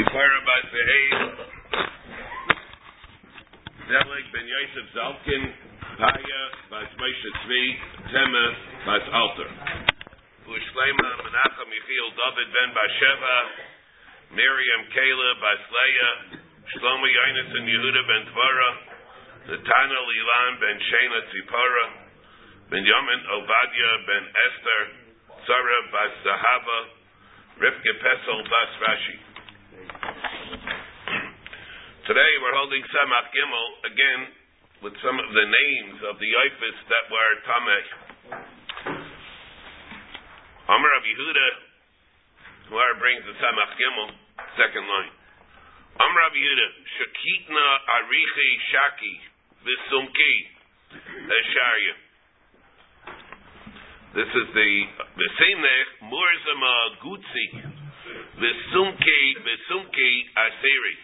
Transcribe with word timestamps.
Sifara 0.00 0.40
Bas 0.48 0.64
Be'ez, 0.72 1.12
Zelig 3.84 4.26
Ben 4.32 4.46
Yosef 4.48 4.86
Zalkin, 4.96 5.44
Paya 6.00 6.42
Bas 6.72 6.88
Moshe 6.96 7.30
Tzvi, 7.36 7.64
Tema 8.08 8.44
Bas 8.88 9.04
Alter. 9.12 9.50
Ushleima 10.48 11.08
Menachem 11.20 11.68
Yechiel 11.68 12.08
David 12.16 12.48
Ben 12.48 12.70
Basheva, 12.72 13.36
Miriam 14.32 14.82
Kayla 14.96 15.30
Bas 15.36 15.62
Leah, 15.68 16.40
Shlomo 16.72 17.04
Yonason 17.04 17.68
Yehuda 17.68 18.02
Ben 18.08 18.24
Tvara, 18.32 18.70
Netana 19.52 20.00
Lilan 20.00 20.52
Ben 20.64 20.78
Shena 20.80 21.20
Tzipora, 21.28 21.86
Benjamin 22.72 23.20
Ovadia 23.36 23.92
Ben 24.08 24.24
Esther, 24.48 24.82
Sarah 25.44 25.84
Bas 25.92 26.12
Zahava, 26.24 26.80
Rivka 27.60 27.92
Pesel 28.00 28.40
Bas 28.48 28.72
Rashi. 28.80 29.29
Today 30.50 32.32
we're 32.42 32.58
holding 32.58 32.82
Samach 32.90 33.30
Gimel 33.30 33.68
again 33.86 34.34
with 34.82 34.98
some 34.98 35.14
of 35.14 35.30
the 35.30 35.46
names 35.46 36.02
of 36.10 36.18
the 36.18 36.26
Yifis 36.26 36.78
that 36.90 37.06
were 37.06 37.32
Tameh. 37.46 37.86
Amar 40.74 40.92
of 40.98 41.06
Yehuda, 41.06 41.48
whoever 42.66 42.98
brings 42.98 43.22
the 43.30 43.36
Samach 43.38 43.78
Gimel, 43.78 44.10
second 44.58 44.90
line. 44.90 45.14
Amar 46.02 46.22
of 46.26 46.34
Yehuda, 46.34 46.68
Shakitna 46.98 47.66
Arichi 47.86 48.50
Shaki, 48.74 49.14
Visumki, 49.62 50.34
Esharya. 51.30 51.94
This 54.18 54.30
is 54.34 54.46
the 54.50 54.70
Vesemnech 55.14 56.10
Murzama 56.10 56.74
Gutzi, 57.06 57.78
Visumki, 58.38 59.20
Visumki 59.44 60.12
Aseri. 60.34 60.96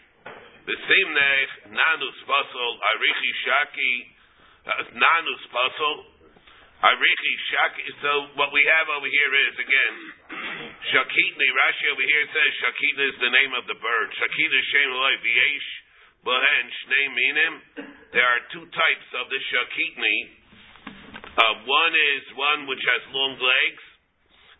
Vesemnech 0.66 1.50
Nanus 1.70 2.18
Pasol 2.26 2.72
Arichi 2.82 3.32
Shaki, 3.46 3.94
Nanus 4.98 5.44
Pasol, 5.54 5.98
Arichi 6.82 7.34
Shaki. 7.54 7.86
So 8.02 8.10
what 8.34 8.50
we 8.50 8.66
have 8.66 8.90
over 8.90 9.06
here 9.06 9.32
is 9.46 9.54
again 9.62 9.96
Shakitni. 10.90 11.48
Rashi 11.54 11.86
over 11.94 12.02
here 12.02 12.26
says 12.34 12.50
Shakitna 12.66 13.04
is 13.14 13.18
the 13.22 13.30
name 13.30 13.54
of 13.54 13.70
the 13.70 13.78
bird. 13.78 14.08
Shakitna 14.18 14.60
Shem 14.74 14.90
Eloi 14.90 15.14
Viesh 15.22 15.68
Bohen 16.26 16.66
Shnei 16.82 17.06
Minim. 17.14 17.54
There 18.10 18.26
are 18.26 18.42
two 18.50 18.66
types 18.66 19.08
of 19.22 19.30
the 19.30 19.38
Shakitni. 19.54 20.18
Uh, 21.30 21.62
one 21.62 21.94
is 21.94 22.24
one 22.34 22.60
which 22.66 22.82
has 22.82 23.02
long 23.14 23.38
legs. 23.38 23.85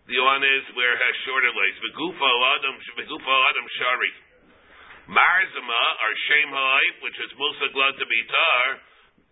The 0.07 0.19
one 0.23 0.43
is 0.47 0.65
where 0.79 0.95
it 0.95 1.01
has 1.03 1.15
shorter 1.27 1.51
legs. 1.51 1.77
Begufo 1.83 2.31
Adam 2.55 2.75
Begufo 2.95 3.35
Adam 3.51 3.67
Shari. 3.79 4.13
Marzama 5.07 5.83
or 6.03 6.13
Shem 6.31 6.51
Ha'if, 6.51 6.97
which 7.07 7.19
is 7.23 7.31
Musa 7.39 7.71
Glad 7.71 7.95
to 7.95 8.07
be 8.11 8.21
tar, 8.27 8.67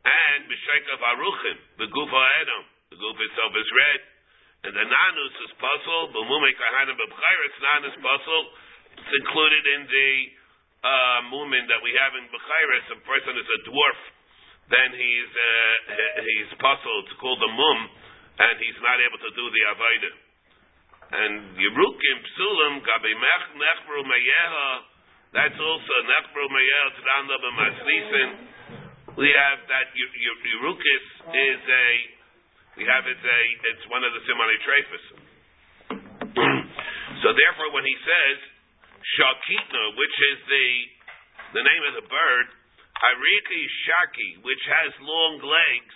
and 0.06 0.46
B'Shekav 0.46 1.02
Aruchim, 1.02 1.58
the 1.82 1.88
Gufa 1.90 2.22
Adam. 2.42 2.62
The 2.94 2.98
goof 3.02 3.18
itself 3.18 3.52
is 3.58 3.68
red. 3.74 4.00
And 4.64 4.72
the 4.78 4.86
Nanus 4.86 5.34
is 5.44 5.52
puzzle, 5.58 6.14
B'Mume 6.14 6.50
Kahanim 6.54 6.94
B'Chayris, 6.94 7.54
Nanus 7.58 7.96
puzzle. 7.98 8.44
It's 9.02 9.14
included 9.18 9.64
in 9.66 9.82
the 9.90 10.10
uh, 10.86 11.20
movement 11.34 11.66
that 11.74 11.82
we 11.82 11.90
have 11.98 12.14
in 12.22 12.30
B'Chayris. 12.30 12.94
A 12.94 12.98
person 13.02 13.34
is 13.34 13.48
a 13.50 13.58
dwarf, 13.66 14.00
then 14.70 14.88
he's 14.94 15.30
uh, 15.34 15.76
he's 16.22 16.50
puzzled. 16.62 17.10
It's 17.10 17.18
called 17.18 17.42
a 17.42 17.50
mum, 17.50 17.78
and 18.46 18.54
he's 18.62 18.78
not 18.78 19.02
able 19.02 19.18
to 19.18 19.30
do 19.34 19.44
the 19.50 19.62
Avaida. 19.74 20.23
And 21.12 21.56
Yerukim 21.60 22.16
Psulim 22.24 22.80
Gabi 22.80 23.12
Nechbru 23.12 24.00
Meyeha. 24.08 24.68
That's 25.34 25.60
also 25.60 25.94
Nechbru 26.08 26.44
Meyeha 26.48 26.86
Tzadanda 26.96 27.36
B'Masnisin. 27.44 28.30
We 29.14 29.30
have 29.30 29.58
that 29.70 29.94
Yerukis 29.94 31.06
is 31.30 31.62
a 31.62 31.86
we 32.74 32.82
have 32.82 33.06
it's 33.06 33.22
a 33.22 33.40
it's 33.70 33.86
one 33.86 34.02
of 34.02 34.10
the 34.10 34.22
Simone 34.26 34.58
Trefus. 34.66 35.04
so 37.22 37.28
therefore, 37.30 37.70
when 37.70 37.86
he 37.86 37.94
says 38.02 38.36
Shakitna, 39.14 39.84
which 39.94 40.16
is 40.34 40.38
the 40.50 40.66
the 41.54 41.62
name 41.62 41.82
of 41.86 41.94
the 42.02 42.06
bird, 42.10 42.46
Ariki 42.98 43.62
Shaki, 43.86 44.30
which 44.42 44.64
has 44.66 44.90
long 44.98 45.38
legs, 45.38 45.94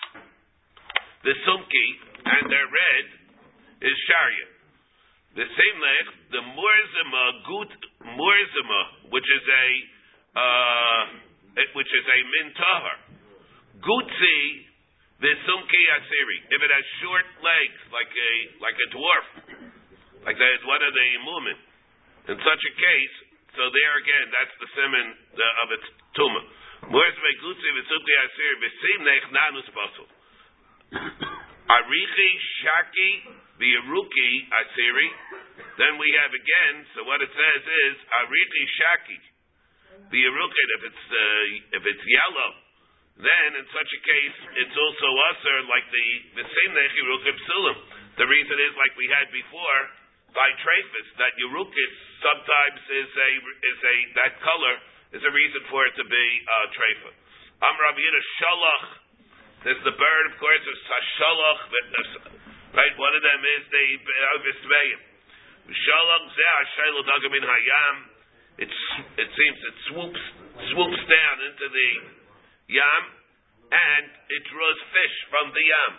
the 1.26 1.34
Sumki, 1.42 1.88
and 2.22 2.46
they're 2.46 2.70
red, 2.70 3.06
is 3.82 3.96
Sharia. 4.06 4.57
The 5.38 5.46
same 5.46 5.78
leg, 5.78 6.04
the 6.34 6.42
Murzima 6.50 7.24
Gut 7.46 7.72
Murzima, 8.10 8.82
which 9.14 9.22
is 9.22 9.44
a 9.46 9.66
uh, 10.34 11.02
which 11.78 11.86
is 11.94 12.06
a 12.10 12.18
min 12.26 12.46
tahar. 12.58 12.98
Gutzi 13.78 14.38
Visumki 15.22 15.82
Asiri. 15.94 16.38
If 16.42 16.58
it 16.58 16.70
has 16.74 16.84
short 16.98 17.28
legs, 17.38 17.80
like 17.94 18.10
a 18.10 18.32
like 18.58 18.78
a 18.82 18.88
dwarf, 18.90 19.26
like 20.26 20.34
that 20.42 20.52
is 20.58 20.62
one 20.66 20.82
of 20.82 20.90
the 20.90 21.08
mumin. 21.22 21.58
In 22.34 22.38
such 22.42 22.62
a 22.66 22.72
case, 22.74 23.16
so 23.54 23.62
there 23.62 23.94
again, 24.02 24.26
that's 24.34 24.54
the 24.58 24.68
simon 24.74 25.06
of 25.38 25.68
its 25.70 25.86
tumah. 26.18 26.44
Murzima 26.90 27.30
Gutzi 27.46 27.68
Visumki 27.78 28.14
Asiri. 28.26 28.54
Visimnech 28.58 29.24
Nanus 29.30 29.70
Basel. 29.70 30.06
Arichi 31.70 32.30
Shaki 32.58 33.46
Biruki 33.58 34.30
Asiri. 34.54 35.08
Then 35.78 35.98
we 35.98 36.08
have 36.22 36.30
again. 36.30 36.74
So 36.94 37.02
what 37.06 37.18
it 37.18 37.30
says 37.30 37.62
is 37.66 37.94
Arichi 38.22 38.64
Shaki 38.78 39.18
The 40.14 40.20
Biruki. 40.22 40.62
If 40.78 40.82
it's 40.86 41.04
uh, 41.10 41.76
if 41.78 41.82
it's 41.82 42.04
yellow, 42.06 42.50
then 43.18 43.58
in 43.58 43.66
such 43.74 43.90
a 43.90 44.00
case 44.06 44.36
it's 44.62 44.76
also 44.78 45.08
usher 45.34 45.58
like 45.66 45.86
the 45.90 46.06
the 46.38 46.46
same 46.46 46.70
Nechiruk 46.74 47.26
Psulim. 47.26 47.78
The 48.18 48.26
reason 48.26 48.56
is 48.62 48.72
like 48.78 48.94
we 48.94 49.10
had 49.10 49.26
before 49.34 49.80
by 50.34 50.48
Trefus 50.62 51.08
that 51.18 51.34
Yerukis 51.42 51.94
sometimes 52.22 52.80
is 52.94 53.10
a 53.10 53.30
is 53.42 53.80
a 53.82 53.96
that 54.22 54.32
color 54.42 54.74
is 55.18 55.22
a 55.24 55.32
reason 55.32 55.62
for 55.72 55.82
it 55.88 55.94
to 55.96 56.04
be 56.06 56.26
uh, 56.46 56.66
Trefa. 56.78 57.10
Am 57.58 57.74
Rabbi 57.74 58.06
Shalach. 58.38 58.86
There's 59.66 59.82
the 59.82 59.96
bird, 59.98 60.24
of 60.30 60.38
course, 60.38 60.62
is 60.62 60.80
Shalach. 61.18 61.60
Right, 62.74 62.94
one 63.00 63.14
of 63.16 63.22
them 63.24 63.40
is 63.40 63.64
the 63.72 63.84
Avismeim. 64.36 64.98
Shalach 65.68 66.24
Zeh 66.32 66.60
Shaylo 66.76 67.00
Dagamin 67.04 67.44
Hayam. 67.44 67.96
It's 68.58 68.80
it 69.20 69.28
seems 69.30 69.58
it 69.62 69.76
swoops 69.92 70.24
swoops 70.74 71.02
down 71.06 71.36
into 71.46 71.66
the 71.70 71.90
yam, 72.74 73.04
and 73.70 74.04
it 74.10 74.42
draws 74.50 74.78
fish 74.90 75.16
from 75.30 75.52
the 75.54 75.62
yam. 75.62 75.92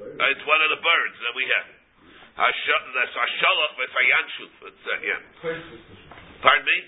Uh, 0.00 0.32
it's 0.32 0.46
one 0.48 0.62
of 0.64 0.70
the 0.72 0.80
birds 0.80 1.16
that 1.28 1.34
we 1.36 1.44
have. 1.44 1.68
That's 2.40 3.12
Hashalach 3.12 3.76
v'Sayanshuf. 3.76 4.52
It's 4.72 4.84
uh, 4.88 4.96
yeah. 5.04 5.20
Pardon 6.40 6.64
me. 6.64 6.78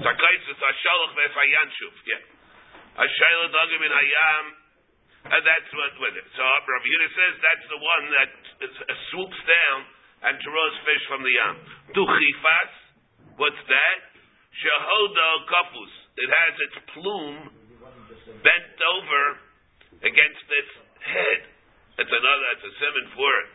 Sakaisus 0.00 0.56
Hashalach 0.56 1.12
v'Sayanshuf. 1.12 1.94
Yeah. 2.08 2.22
Hashayla 2.96 3.46
dagim 3.52 3.82
in 3.84 3.92
hayam. 3.92 4.44
And 5.20 5.42
that's 5.44 5.70
what 5.76 5.92
with 6.00 6.16
it. 6.16 6.26
So 6.32 6.40
Rabbi 6.40 6.88
Yehuda 6.88 7.08
says 7.12 7.32
that's 7.44 7.66
the 7.68 7.80
one 7.80 8.04
that 8.16 8.30
uh, 8.64 8.96
swoops 9.12 9.40
down 9.44 9.78
and 10.24 10.34
draws 10.40 10.74
fish 10.88 11.02
from 11.12 11.20
the 11.20 11.32
yam. 11.32 11.56
Duchifas. 11.92 12.72
What's 13.36 13.62
that? 13.68 14.00
Shahoda 14.52 15.28
kapus. 15.48 15.92
It 16.20 16.28
has 16.28 16.54
its 16.56 16.76
plume 16.96 17.40
bent 18.40 18.78
over 18.80 19.22
against 20.04 20.46
its 20.48 20.72
head. 21.04 21.40
That's 22.00 22.08
another, 22.08 22.44
that's 22.52 22.64
a 22.64 22.72
simon 22.80 23.06
for 23.12 23.32
it. 23.44 23.48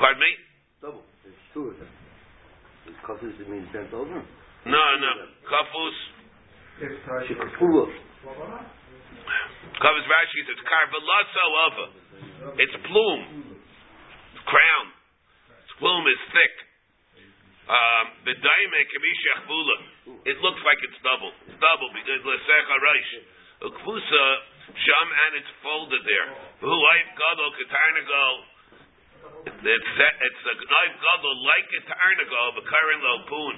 Pardon 0.00 0.20
me? 0.20 0.32
Double. 0.80 1.04
It's 1.28 1.36
two 1.52 1.68
of 1.68 1.76
them. 1.76 1.92
Kafus, 3.04 3.36
it 3.36 3.48
means 3.48 3.68
bent 3.72 3.92
over? 3.92 4.24
No, 4.64 4.84
no. 4.96 5.12
Kafus. 5.44 5.96
Shikafua. 6.80 7.84
Kafus 9.78 10.06
Rashi 10.10 10.40
says, 10.42 10.60
Karvelasa 10.66 11.44
ova. 11.46 11.86
Its 12.58 12.74
plume, 12.86 13.24
crown, 14.46 14.86
its 15.62 15.74
plume 15.78 16.06
is 16.10 16.20
thick. 16.34 16.54
Um, 17.68 18.04
B'daime 18.24 18.80
kamisha 18.88 19.32
chvula. 19.44 19.76
It 20.24 20.40
looks 20.40 20.62
like 20.64 20.80
it's 20.82 20.98
double. 21.04 21.30
It's 21.46 21.60
double 21.60 21.90
because 21.92 22.20
lesecha 22.24 22.76
reish. 22.80 23.12
Ukfusa 23.68 24.24
sham 24.72 25.08
and 25.12 25.32
it's 25.36 25.52
folded 25.60 26.02
there. 26.08 26.28
Who 26.64 26.72
life 26.72 27.08
gadol 27.12 27.50
katarnagal. 27.60 28.32
It's 29.52 29.90
it's 30.00 30.42
a 30.48 30.54
knife 30.64 30.96
gadol 30.96 31.34
like 31.44 31.68
a 31.68 31.80
tarnagal, 31.92 32.46
but 32.56 32.64
karin 32.66 33.00
lo 33.04 33.14
poon. 33.28 33.54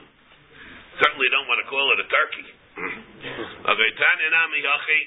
Certainly 0.98 1.28
don't 1.30 1.46
want 1.46 1.60
to 1.62 1.68
call 1.70 1.86
it 1.94 1.98
a 2.02 2.08
turkey. 2.10 2.46
Okay, 3.60 3.90
tanina 3.92 4.40
miyachi. 4.48 4.98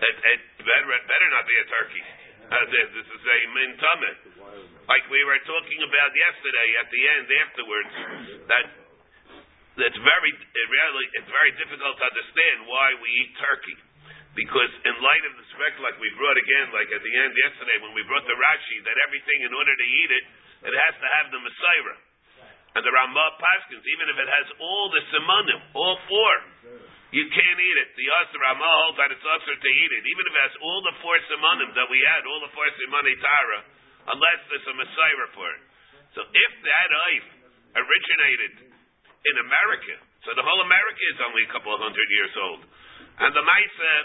It, 0.00 0.16
it 0.16 0.40
better, 0.64 0.88
better 1.04 1.28
not 1.28 1.44
be 1.44 1.56
a 1.60 1.66
turkey. 1.68 2.04
Uh, 2.50 2.66
this, 2.66 3.06
is 3.06 3.22
a 3.22 3.38
min 3.54 3.70
tameh. 3.78 4.16
Like 4.90 5.04
we 5.06 5.22
were 5.22 5.38
talking 5.46 5.80
about 5.86 6.10
yesterday 6.10 6.68
at 6.82 6.88
the 6.90 7.02
end 7.14 7.26
afterwards, 7.30 7.94
that 8.50 8.64
it's 9.78 10.00
very 10.02 10.32
it 10.34 10.66
really 10.66 11.06
it's 11.14 11.30
very 11.30 11.52
difficult 11.62 11.94
to 11.94 12.04
understand 12.10 12.66
why 12.66 12.96
we 12.98 13.08
eat 13.22 13.30
turkey. 13.38 13.78
Because 14.34 14.72
in 14.82 14.94
light 14.98 15.24
of 15.30 15.34
the 15.38 15.46
spec 15.54 15.78
like 15.78 15.94
we 16.02 16.10
brought 16.18 16.38
again, 16.38 16.74
like 16.74 16.90
at 16.90 17.02
the 17.02 17.14
end 17.22 17.32
yesterday 17.36 17.76
when 17.86 17.94
we 17.94 18.02
brought 18.10 18.26
the 18.26 18.34
Rashi, 18.34 18.78
that 18.82 18.96
everything 19.06 19.46
in 19.46 19.52
order 19.54 19.74
to 19.74 19.86
eat 19.86 20.10
it, 20.10 20.24
it 20.70 20.74
has 20.74 20.94
to 20.98 21.08
have 21.18 21.26
the 21.30 21.38
Mesorah. 21.38 21.98
And 22.70 22.82
the 22.86 22.94
Ramah 22.94 23.34
Paskins, 23.42 23.82
even 23.82 24.06
if 24.10 24.16
it 24.22 24.30
has 24.30 24.46
all 24.62 24.86
the 24.94 25.02
Simonim, 25.10 25.60
all 25.74 25.98
four, 26.06 26.34
you 27.10 27.26
can't 27.26 27.58
eat 27.58 27.78
it. 27.82 27.90
The 27.98 28.06
Yasser 28.06 28.38
Ramah 28.38 28.74
holds 28.86 28.98
that 29.02 29.10
it's 29.10 29.26
usher 29.26 29.56
to 29.58 29.70
eat 29.70 29.92
it, 29.98 30.02
even 30.06 30.24
if 30.30 30.32
it 30.34 30.42
has 30.46 30.54
all 30.62 30.80
the 30.86 30.94
four 31.02 31.18
Simonim 31.26 31.74
that 31.74 31.88
we 31.90 31.98
had, 32.06 32.22
all 32.22 32.40
the 32.42 32.52
four 32.54 32.66
Simoni 32.78 33.14
Tara, 33.18 33.60
unless 34.14 34.40
there's 34.46 34.66
a 34.70 34.74
Mesorah 34.78 35.30
for 35.34 35.48
it. 35.50 35.62
So 36.14 36.22
if 36.22 36.52
that 36.62 36.90
oif 36.90 37.26
originated 37.82 38.52
in 39.26 39.36
America, 39.42 39.94
so 40.22 40.38
the 40.38 40.46
whole 40.46 40.62
America 40.62 41.02
is 41.14 41.18
only 41.22 41.42
a 41.46 41.50
couple 41.50 41.74
of 41.74 41.82
hundred 41.82 42.08
years 42.14 42.34
old, 42.38 42.62
and 43.26 43.30
the 43.34 43.42
Maisa, 43.42 43.90
uh, 43.90 44.02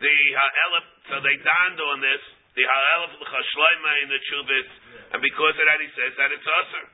the 0.00 0.16
Ha'elef, 0.32 0.86
so 1.12 1.14
they 1.24 1.36
donned 1.40 1.80
on 1.80 1.98
this, 2.00 2.22
the 2.56 2.64
Ha'elef 2.64 3.12
L'chashloima 3.20 3.92
in 4.04 4.08
the 4.12 4.20
Chubis, 4.32 4.68
and 5.12 5.20
because 5.20 5.56
of 5.60 5.64
that 5.68 5.80
he 5.80 5.90
says 5.92 6.12
that 6.16 6.32
it's 6.32 6.48
usher. 6.48 6.86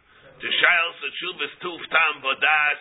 The 0.42 0.50
Shail 0.50 0.90
Chubis 1.22 1.54
Tuf 1.62 1.82
Tam 1.86 2.14
Bodas 2.18 2.80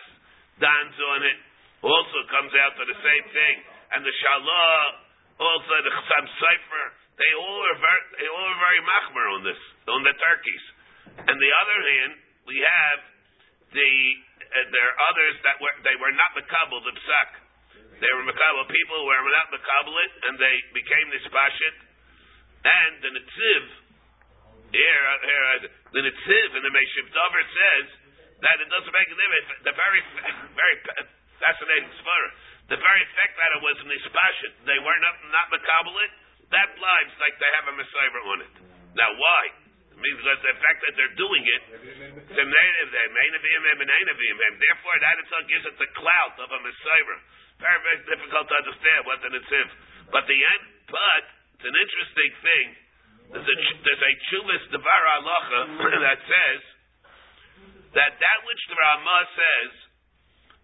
dons 0.58 0.98
on 0.98 1.20
it, 1.22 1.38
also 1.82 2.18
comes 2.30 2.52
out 2.62 2.78
to 2.78 2.84
the 2.86 2.98
same 3.02 3.26
thing. 3.34 3.56
And 3.92 4.00
the 4.06 4.14
Shalah, 4.14 4.82
also 5.42 5.74
the 5.82 5.92
Chsam 5.92 6.24
Sefer, 6.38 6.84
they 7.18 7.32
all 7.36 7.60
are 7.60 7.78
very, 7.78 8.02
they 8.22 8.28
all 8.30 8.46
are 8.46 8.62
very 8.62 8.80
machmer 8.82 9.26
on 9.36 9.40
this, 9.44 9.60
on 9.90 10.00
the 10.06 10.14
turkeys. 10.16 10.64
And 11.28 11.36
the 11.36 11.52
other 11.60 11.78
hand, 11.82 12.12
we 12.48 12.56
have 12.62 12.98
the 13.72 13.90
uh, 14.52 14.68
there 14.68 14.84
are 14.84 14.98
others 15.12 15.36
that 15.44 15.56
were 15.60 15.74
they 15.84 15.96
were 16.00 16.12
not 16.12 16.30
makabel 16.36 16.80
the 16.84 16.94
psak. 16.96 17.30
They 18.00 18.10
were 18.16 18.26
makabel 18.26 18.64
people 18.68 18.96
who 19.00 19.06
were 19.08 19.22
not 19.32 19.48
makabel 19.52 19.94
it, 20.02 20.12
and 20.28 20.34
they 20.40 20.56
became 20.72 21.06
this 21.12 21.24
pashit. 21.28 21.76
And 22.62 22.92
the 23.02 23.10
netziv 23.16 23.64
here, 24.72 25.04
here 25.20 25.46
the 25.92 26.02
netziv 26.04 26.48
in 26.56 26.62
the 26.64 26.72
Meshiv 26.72 27.06
Dover 27.12 27.44
says 27.44 27.86
that 28.40 28.56
it 28.60 28.68
doesn't 28.72 28.94
make 28.94 29.08
a 29.10 29.16
difference. 29.16 29.48
The 29.68 29.74
very 29.76 30.02
very 30.56 30.76
fascinating 31.42 31.90
svara. 31.98 32.30
The 32.70 32.78
very 32.78 33.04
fact 33.18 33.34
that 33.36 33.50
it 33.58 33.62
was 33.66 33.76
nispashit, 33.82 34.52
they 34.64 34.78
were 34.78 34.98
not 35.02 35.18
not 35.34 35.50
makabel 35.50 35.98
it. 36.06 36.12
That 36.54 36.70
lives 36.78 37.14
like 37.18 37.34
they 37.42 37.50
have 37.58 37.66
a 37.68 37.74
mesorah 37.74 38.22
on 38.30 38.38
it. 38.46 38.54
Now 38.94 39.10
why? 39.12 39.42
It 39.92 39.98
means 40.00 40.18
because 40.20 40.40
the 40.40 40.54
fact 40.56 40.78
that 40.86 40.92
they're 40.96 41.16
doing 41.20 41.44
it, 41.44 41.62
the 42.32 42.44
therefore 44.62 44.96
that 45.00 45.16
itself 45.20 45.44
gives 45.48 45.64
it 45.68 45.76
the 45.76 45.90
clout 45.96 46.36
of 46.40 46.48
a 46.48 46.58
Mesorah. 46.64 47.20
Very, 47.60 47.78
very 47.84 48.00
difficult 48.08 48.48
to 48.48 48.54
understand 48.56 49.00
what 49.06 49.20
the 49.22 49.30
Nitziv. 49.30 49.68
But 50.10 50.24
the 50.26 50.34
end, 50.34 50.62
but 50.88 51.24
it's 51.56 51.66
an 51.68 51.76
interesting 51.76 52.32
thing. 52.42 52.66
There's 53.32 53.48
a, 53.48 53.56
there's 53.86 54.02
a 54.02 54.12
Chumas 54.28 54.64
Devar 54.74 55.02
Halacha 55.16 55.60
that 56.08 56.20
says 56.26 56.60
that 57.96 58.12
that 58.16 58.38
which 58.44 58.62
the 58.68 58.76
Ramah 58.76 59.24
says, 59.36 59.72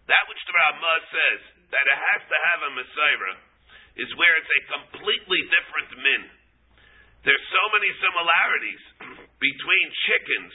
that 0.09 0.25
which 0.33 0.41
the 0.49 0.55
Ramah 0.57 1.01
says, 1.13 1.41
that 1.69 1.85
it 1.85 1.99
has 2.01 2.21
to 2.25 2.37
have 2.49 2.61
a 2.65 2.71
Mesorah, 2.81 3.37
is 4.01 4.09
where 4.17 4.35
it's 4.41 4.55
a 4.57 4.63
completely 4.73 5.41
different 5.53 5.91
min. 6.01 6.23
There's 7.29 7.47
so 7.53 7.65
many 7.77 7.91
similarities 8.01 8.83
between 9.49 9.87
chickens 10.09 10.55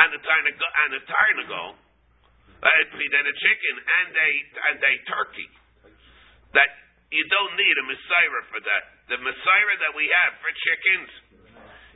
and 0.00 0.08
the 0.16 0.20
tarnago, 0.24 0.68
and 0.86 0.90
a 0.96 1.02
tarnago, 1.04 1.62
uh, 1.76 2.68
between 2.88 3.12
a 3.12 3.36
chicken 3.36 3.74
and 3.76 4.10
a 4.16 4.30
and 4.72 4.78
a 4.80 4.94
turkey, 5.12 5.50
that 6.56 6.70
you 7.12 7.24
don't 7.28 7.54
need 7.58 7.76
a 7.76 7.84
mesorah 7.84 8.44
for 8.48 8.60
that. 8.64 8.82
The 9.12 9.18
mesorah 9.20 9.78
that 9.82 9.92
we 9.92 10.08
have 10.08 10.32
for 10.40 10.50
chickens 10.56 11.10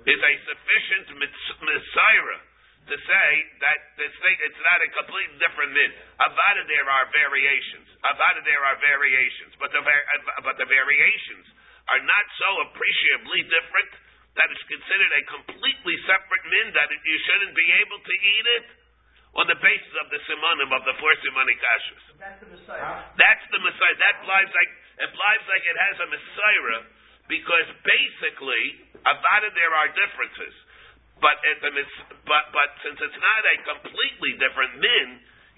is 0.05 0.21
a 0.21 0.35
sufficient 0.53 1.07
mesorah 1.17 2.41
to 2.89 2.97
say 2.97 3.29
that 3.61 3.79
this 4.01 4.15
thing 4.25 4.37
it's 4.41 4.63
not 4.65 4.79
a 4.81 4.89
completely 5.05 5.37
different 5.39 5.71
min. 5.77 5.91
Avada 6.21 6.63
there 6.65 6.89
are 6.89 7.05
variations. 7.13 7.87
Avada 8.03 8.41
there 8.45 8.65
are 8.65 8.77
variations, 8.81 9.53
but 9.61 9.71
the 9.75 9.83
but 10.45 10.57
the 10.57 10.69
variations 10.69 11.47
are 11.91 12.03
not 12.03 12.27
so 12.39 12.51
appreciably 12.71 13.43
different 13.51 13.91
that 14.39 14.47
it's 14.47 14.67
considered 14.71 15.11
a 15.11 15.23
completely 15.27 15.97
separate 16.07 16.45
min, 16.47 16.71
that 16.71 16.87
it, 16.87 17.01
you 17.03 17.19
shouldn't 17.27 17.55
be 17.55 17.69
able 17.83 17.99
to 17.99 18.15
eat 18.15 18.47
it 18.63 18.67
on 19.35 19.47
the 19.47 19.59
basis 19.59 19.95
of 20.03 20.07
the 20.11 20.21
simonim 20.27 20.71
of 20.75 20.83
the 20.87 20.95
four 20.99 21.13
simonic 21.23 21.59
ashes. 21.59 22.03
That's 22.19 22.39
the 22.43 22.49
Mesorah. 22.51 23.15
That's 23.15 23.47
the 23.51 23.61
Mesorah. 23.63 23.97
That 23.99 24.17
lives 24.27 24.53
like 24.55 24.71
it 25.07 25.13
lives 25.15 25.45
like 25.47 25.65
it 25.67 25.79
has 25.79 25.97
a 26.03 26.09
Mesorah 26.11 26.83
because 27.31 27.69
basically, 27.87 28.65
about 29.07 29.43
it 29.47 29.55
there 29.55 29.75
are 29.75 29.89
differences. 29.95 30.55
But 31.21 31.37
but 32.25 32.45
but 32.53 32.71
since 32.81 32.97
it's 32.97 33.21
not 33.21 33.43
a 33.45 33.57
completely 33.77 34.33
different 34.41 34.81
min, 34.81 35.09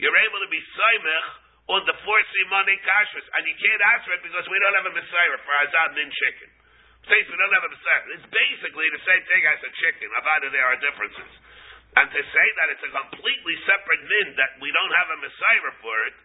you're 0.03 0.21
able 0.27 0.41
to 0.43 0.51
be 0.51 0.59
saimech 0.59 1.27
on 1.71 1.87
the 1.87 1.95
four 2.03 2.19
simonic 2.35 2.83
ashes, 2.83 3.27
and 3.39 3.47
you 3.47 3.55
can't 3.55 3.83
ask 3.95 4.03
for 4.03 4.15
it 4.19 4.23
because 4.27 4.47
we 4.51 4.59
don't 4.59 4.75
have 4.75 4.91
a 4.91 4.95
Mesorah 4.99 5.41
for 5.47 5.55
azad 5.63 5.95
min 5.95 6.11
chicken. 6.11 6.51
Says 7.07 7.27
we 7.31 7.39
don't 7.39 7.55
have 7.55 7.67
a 7.67 7.73
Mesorah. 7.73 8.07
It's 8.19 8.27
basically 8.27 8.89
the 8.91 9.03
same 9.07 9.23
thing 9.31 9.43
as 9.47 9.61
a 9.63 9.71
chicken. 9.79 10.11
About 10.19 10.43
there 10.51 10.67
are 10.67 10.79
differences. 10.83 11.33
And 11.95 12.09
to 12.11 12.21
say 12.25 12.47
that 12.59 12.67
it's 12.75 12.85
a 12.89 12.93
completely 12.93 13.57
separate 13.69 14.03
min, 14.03 14.35
that 14.35 14.59
we 14.59 14.71
don't 14.75 14.95
have 14.99 15.09
a 15.15 15.19
Mesorah 15.23 15.77
for 15.79 15.97
it, 16.11 16.17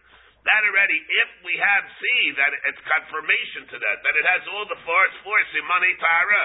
that 0.42 0.62
already, 0.64 0.98
if 0.98 1.30
we 1.44 1.54
have 1.60 1.84
see 1.98 2.22
that 2.40 2.50
it's 2.72 2.82
confirmation 2.88 3.68
to 3.68 3.76
that, 3.78 3.96
that 4.02 4.14
it 4.16 4.26
has 4.26 4.42
all 4.54 4.66
the 4.66 4.80
force, 4.86 5.14
force, 5.22 5.50
money 5.66 5.92
tara, 5.98 6.42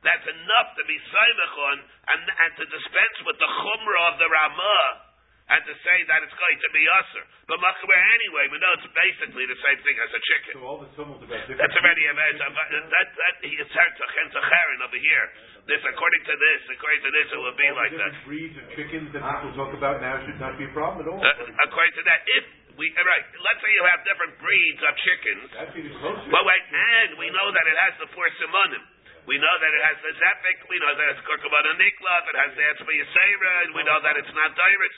that's 0.00 0.26
enough 0.26 0.68
to 0.80 0.82
be 0.88 0.96
saimach 0.96 1.54
on 1.70 1.76
and, 1.84 2.20
and 2.24 2.50
to 2.56 2.64
dispense 2.68 3.16
with 3.28 3.36
the 3.36 3.50
chumrah 3.50 4.04
of 4.12 4.14
the 4.16 4.28
Ramah 4.28 5.10
and 5.50 5.60
to 5.66 5.74
say 5.82 5.98
that 6.06 6.22
it's 6.22 6.38
going 6.38 6.58
to 6.62 6.70
be 6.70 6.86
usher. 7.02 7.24
But 7.50 7.58
makber 7.58 7.90
anyway, 7.90 8.46
we 8.54 8.56
know 8.62 8.70
it's 8.78 8.86
basically 8.94 9.50
the 9.50 9.58
same 9.58 9.78
thing 9.82 9.96
as 9.98 10.10
a 10.14 10.22
chicken. 10.22 10.52
So 10.54 10.62
all 10.62 10.78
the 10.78 10.90
tumult 10.94 11.18
about 11.26 11.42
That's 11.42 11.74
already 11.74 12.04
a 12.06 12.14
that 12.14 12.38
that 12.38 13.08
that 13.18 13.34
is 13.42 13.66
herzachentzacherin 13.66 14.80
over 14.86 15.00
here. 15.02 15.26
This 15.66 15.82
according 15.82 16.22
to 16.30 16.34
this, 16.38 16.60
according 16.70 17.02
to 17.02 17.10
this, 17.10 17.26
it 17.34 17.40
will 17.42 17.58
be 17.58 17.66
all 17.66 17.82
like 17.82 17.90
the 17.90 17.98
that. 17.98 18.14
breeds 18.22 18.54
of 18.62 18.64
chickens 18.78 19.10
that 19.10 19.20
people 19.26 19.52
talk 19.58 19.74
about 19.74 19.98
now 19.98 20.22
should 20.22 20.38
not 20.38 20.54
be 20.54 20.70
a 20.70 20.72
problem 20.72 21.02
at 21.02 21.06
all. 21.10 21.18
Uh, 21.18 21.66
according 21.66 21.94
to 21.98 22.02
that, 22.06 22.22
if 22.38 22.44
we 22.78 22.86
right, 22.94 23.26
let's 23.42 23.60
say 23.60 23.70
you 23.74 23.84
have 23.90 24.06
different 24.06 24.38
breeds 24.38 24.80
of 24.86 24.92
chickens. 25.02 25.50
That's 25.50 25.74
even 25.74 25.92
closer. 25.98 26.30
But 26.30 26.42
wait, 26.46 26.62
and 26.70 27.18
we 27.18 27.26
know 27.34 27.48
that 27.50 27.64
it 27.66 27.76
has 27.90 27.92
the 27.98 28.08
four 28.14 28.24
simonim. 28.38 28.86
We 29.30 29.38
know 29.38 29.56
that 29.62 29.70
it 29.70 29.82
has 29.86 29.98
the 30.02 30.10
zepik. 30.10 30.58
We 30.66 30.74
know 30.82 30.90
that 30.90 31.06
it's 31.14 31.22
korkabana 31.22 31.78
niklav. 31.78 32.22
It 32.34 32.38
has 32.42 32.50
the 32.50 32.64
etzba 32.66 32.90
yisera. 32.90 33.52
And 33.62 33.70
we 33.78 33.86
know 33.86 34.02
that 34.02 34.18
it's 34.18 34.34
not 34.34 34.50
direct. 34.58 34.96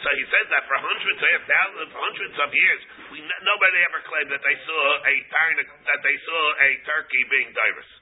So 0.00 0.08
he 0.16 0.24
says 0.32 0.48
that 0.48 0.64
for 0.64 0.80
hundreds, 0.80 1.20
thousands, 1.20 1.92
hundreds 1.92 2.36
of 2.40 2.48
years, 2.56 2.80
we, 3.12 3.20
nobody 3.20 3.78
ever 3.84 4.00
claimed 4.08 4.32
that 4.32 4.40
they 4.40 4.56
saw 4.64 4.82
a 5.04 5.14
that 5.92 6.00
they 6.00 6.16
saw 6.24 6.40
a 6.56 6.68
turkey 6.88 7.22
being 7.28 7.52
diverse. 7.52 7.92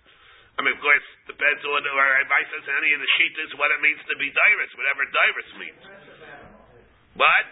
I 0.59 0.63
mean, 0.63 0.79
of 0.79 0.83
course, 0.83 1.07
depends 1.27 1.63
on 1.67 1.83
our 1.91 2.13
advice 2.23 2.51
as 2.55 2.67
any 2.79 2.95
of 2.95 3.03
the 3.03 3.11
sheetas 3.19 3.51
what 3.59 3.75
it 3.75 3.83
means 3.83 3.99
to 4.07 4.15
be 4.15 4.31
diverse, 4.31 4.73
whatever 4.79 5.03
diverse 5.11 5.53
means. 5.59 5.83
What? 7.19 7.47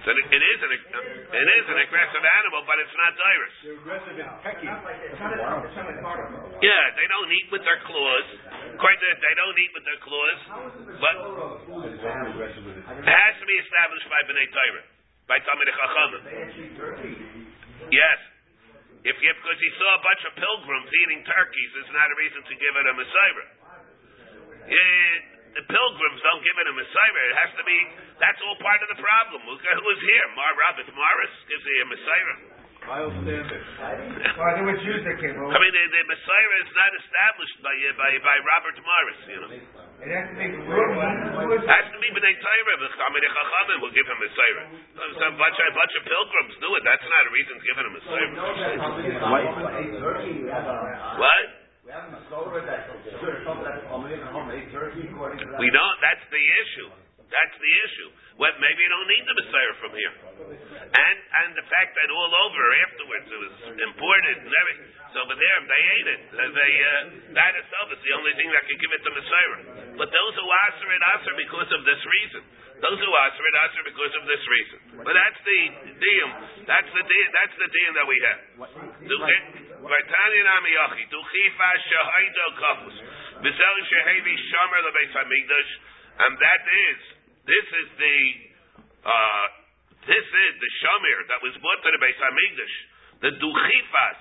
So 0.00 0.08
it, 0.16 0.24
it 0.32 0.42
is 0.42 0.58
an 0.64 0.72
it 0.72 1.48
is 1.60 1.66
an 1.68 1.78
aggressive 1.84 2.24
animal, 2.24 2.64
but 2.64 2.80
it's 2.80 2.96
not 2.96 3.12
diverse. 3.12 3.56
They're 3.60 3.76
aggressive 3.84 4.16
and 4.16 4.32
pecking. 4.40 4.72
Yeah, 6.64 6.84
they 6.96 7.06
don't 7.12 7.28
eat 7.28 7.48
with 7.52 7.60
their 7.60 7.80
claws. 7.84 8.26
Quite 8.80 8.96
that 8.96 9.20
they 9.20 9.34
don't 9.36 9.58
eat 9.60 9.72
with 9.76 9.84
their 9.84 10.00
claws, 10.00 10.40
but 11.04 11.16
it. 11.84 12.00
it 12.00 13.12
has 13.12 13.34
to 13.36 13.46
be 13.46 13.56
established 13.60 14.08
by 14.08 14.20
Bnei 14.24 14.48
Torah, 14.48 14.84
by 15.28 15.36
Talmid 15.44 15.68
Chachamim. 15.68 16.22
Yes. 17.92 18.18
If 19.00 19.16
you, 19.16 19.32
because 19.32 19.56
he 19.56 19.70
saw 19.80 19.96
a 19.96 20.02
bunch 20.04 20.22
of 20.28 20.32
pilgrims 20.36 20.92
eating 20.92 21.24
turkeys, 21.24 21.70
it's 21.80 21.92
not 21.92 22.04
a 22.04 22.16
reason 22.20 22.40
to 22.44 22.54
give 22.56 22.72
it 22.76 22.84
a 22.84 22.94
Mesorah. 23.00 23.48
Yeah, 24.68 25.39
the 25.54 25.64
pilgrims 25.66 26.20
don't 26.22 26.42
give 26.46 26.56
it 26.62 26.66
a 26.70 26.74
Mesorah. 26.74 27.24
It 27.30 27.36
has 27.42 27.50
to 27.58 27.64
be, 27.66 27.78
that's 28.22 28.40
all 28.46 28.56
part 28.62 28.80
of 28.86 28.88
the 28.94 28.98
problem. 29.02 29.40
Who, 29.46 29.54
who 29.58 29.82
was 29.86 30.00
here? 30.02 30.26
Mar 30.38 30.52
Robert 30.54 30.88
Morris 30.94 31.34
gives 31.50 31.64
a 31.66 31.74
Mesorah. 31.90 32.60
Miles. 32.80 33.12
I 33.12 33.92
think 34.56 34.72
it's 34.72 34.80
Jews 34.80 35.04
that 35.04 35.20
came 35.20 35.36
I 35.36 35.58
mean, 35.60 35.72
the, 35.76 35.84
the 35.84 36.02
Mesorah 36.08 36.58
is 36.64 36.72
not 36.72 36.90
established 36.96 37.60
by, 37.60 37.76
uh, 37.76 37.92
by, 38.00 38.08
by 38.24 38.36
Robert 38.40 38.76
Morris, 38.80 39.20
you 39.28 39.36
know. 39.36 39.52
It 40.00 40.08
has 40.16 40.32
to 40.32 40.36
be 40.40 40.48
is 40.48 40.56
Has 41.68 41.86
to 41.92 41.98
be 42.00 42.08
B'nai 42.08 42.34
Torah. 42.40 42.76
The 42.80 42.88
Chachamim 42.96 43.84
will 43.84 43.92
give 43.92 44.08
him 44.08 44.16
a 44.16 44.24
Mesorah. 44.24 44.64
So 44.96 45.28
a 45.28 45.36
bunch, 45.36 45.60
a 45.60 45.72
bunch 45.76 45.92
of 45.92 46.08
pilgrims 46.08 46.56
do 46.56 46.72
it. 46.72 46.82
That's 46.88 47.04
not 47.04 47.22
a 47.28 47.32
reason 47.36 47.60
to 47.60 47.64
give 47.68 47.76
him 47.76 47.84
a 47.84 47.92
Mesorah. 48.00 48.32
What? 51.20 51.44
We 55.58 55.68
don't. 55.74 55.96
That's 56.00 56.26
the 56.30 56.44
issue. 56.62 56.88
That's 57.30 57.56
the 57.62 57.72
issue. 57.86 58.10
Well, 58.42 58.50
maybe 58.58 58.78
you 58.82 58.90
don't 58.90 59.06
need 59.06 59.24
the 59.26 59.36
Mesorah 59.38 59.76
from 59.78 59.92
here. 59.94 60.14
And 60.90 61.16
and 61.44 61.50
the 61.54 61.66
fact 61.70 61.94
that 61.94 62.08
all 62.10 62.32
over 62.46 62.62
afterwards 62.90 63.26
it 63.30 63.38
was 63.38 63.54
imported 63.86 64.36
and 64.42 64.50
everything. 64.50 64.90
So 65.14 65.22
over 65.22 65.36
there, 65.38 65.58
they 65.66 65.82
ate 65.94 66.08
it. 66.10 66.20
They 66.34 66.72
uh, 66.82 66.92
that 67.38 67.52
itself 67.54 67.86
is 67.94 68.00
the 68.02 68.12
only 68.18 68.34
thing 68.34 68.50
that 68.50 68.66
can 68.66 68.78
give 68.82 68.92
it 68.94 69.02
the 69.06 69.14
Mesorah. 69.14 69.60
But 69.94 70.08
those 70.10 70.34
who 70.40 70.46
answer 70.46 70.88
it 70.90 71.02
answer 71.14 71.32
because 71.38 71.70
of 71.70 71.80
this 71.86 72.02
reason. 72.02 72.42
Those 72.80 72.98
who 72.98 73.10
answer 73.12 73.44
it 73.44 73.56
answer 73.60 73.82
because 73.84 74.12
of 74.16 74.24
this 74.24 74.42
reason. 74.42 74.78
But 75.04 75.14
that's 75.14 75.40
the 75.44 75.60
deal. 76.00 76.28
That's 76.64 76.90
the 76.90 77.04
deal. 77.04 77.28
That's 77.30 77.56
the 77.60 77.68
deal 77.70 77.90
that 77.94 78.06
we 78.08 78.16
have. 78.26 78.40
Kafus. 82.60 82.96
Shehevi 83.40 84.34
shomer 84.36 84.80
lebeis 84.84 85.12
hamikdash. 85.16 85.70
And 86.20 86.36
that 86.36 86.62
is, 86.68 86.98
this 87.48 87.66
is 87.80 87.88
the, 87.96 88.16
uh, 89.08 89.46
this 90.04 90.26
is 90.26 90.52
the 90.60 90.70
shomer 90.84 91.18
that 91.32 91.40
was 91.44 91.56
brought 91.60 91.80
to 91.84 91.90
the 91.92 92.00
Beis 92.00 92.16
Hamikdash. 92.20 92.76
The 93.20 93.32
duchifas. 93.40 94.20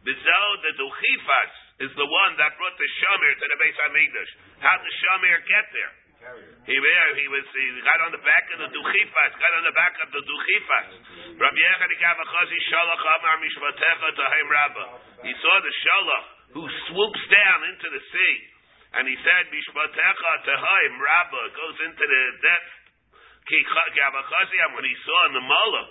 V'zel 0.00 0.50
the 0.64 0.72
duchifas 0.80 1.52
is 1.84 1.92
the 1.96 2.08
one 2.08 2.32
that 2.40 2.56
brought 2.56 2.76
the 2.76 2.90
shomer 3.00 3.32
to 3.36 3.46
the 3.48 3.58
Beis 3.60 3.76
Hamikdash. 3.80 4.30
How 4.60 4.76
did 4.80 4.84
the 4.84 4.94
shomer 5.00 5.40
get 5.48 5.66
there? 5.72 5.99
He, 6.20 6.76
he 6.76 7.26
was 7.32 7.46
he 7.48 7.80
got 7.80 7.96
on 8.04 8.12
the 8.12 8.20
back 8.20 8.44
of 8.52 8.60
the 8.60 8.68
duchifas, 8.68 9.32
got 9.40 9.52
on 9.56 9.64
the 9.64 9.72
back 9.72 9.96
of 10.04 10.08
the 10.12 10.20
duchifas. 10.20 10.88
Rabbi 11.40 11.60
Yechon 11.64 11.92
Gavachazi 11.96 12.58
Shalach 12.68 13.00
Amar 13.00 13.40
Mishvatecha 13.40 14.28
Rabba. 14.52 14.84
He 15.24 15.32
saw 15.40 15.54
the 15.64 15.72
Shalach 15.80 16.26
who 16.60 16.64
swoops 16.92 17.24
down 17.32 17.72
into 17.72 17.88
the 17.88 18.02
sea, 18.04 18.36
and 19.00 19.08
he 19.08 19.16
said 19.24 19.48
Mishvatecha 19.48 20.32
Tahem 20.44 20.92
Rabba 21.00 21.42
goes 21.56 21.76
into 21.88 22.04
the 22.04 22.22
depth. 22.44 22.72
Ki 23.48 23.64
Gavachazi 23.64 24.58
when 24.76 24.84
he 24.84 24.96
saw 25.08 25.20
in 25.24 25.32
the 25.40 25.44
Mullah, 25.48 25.86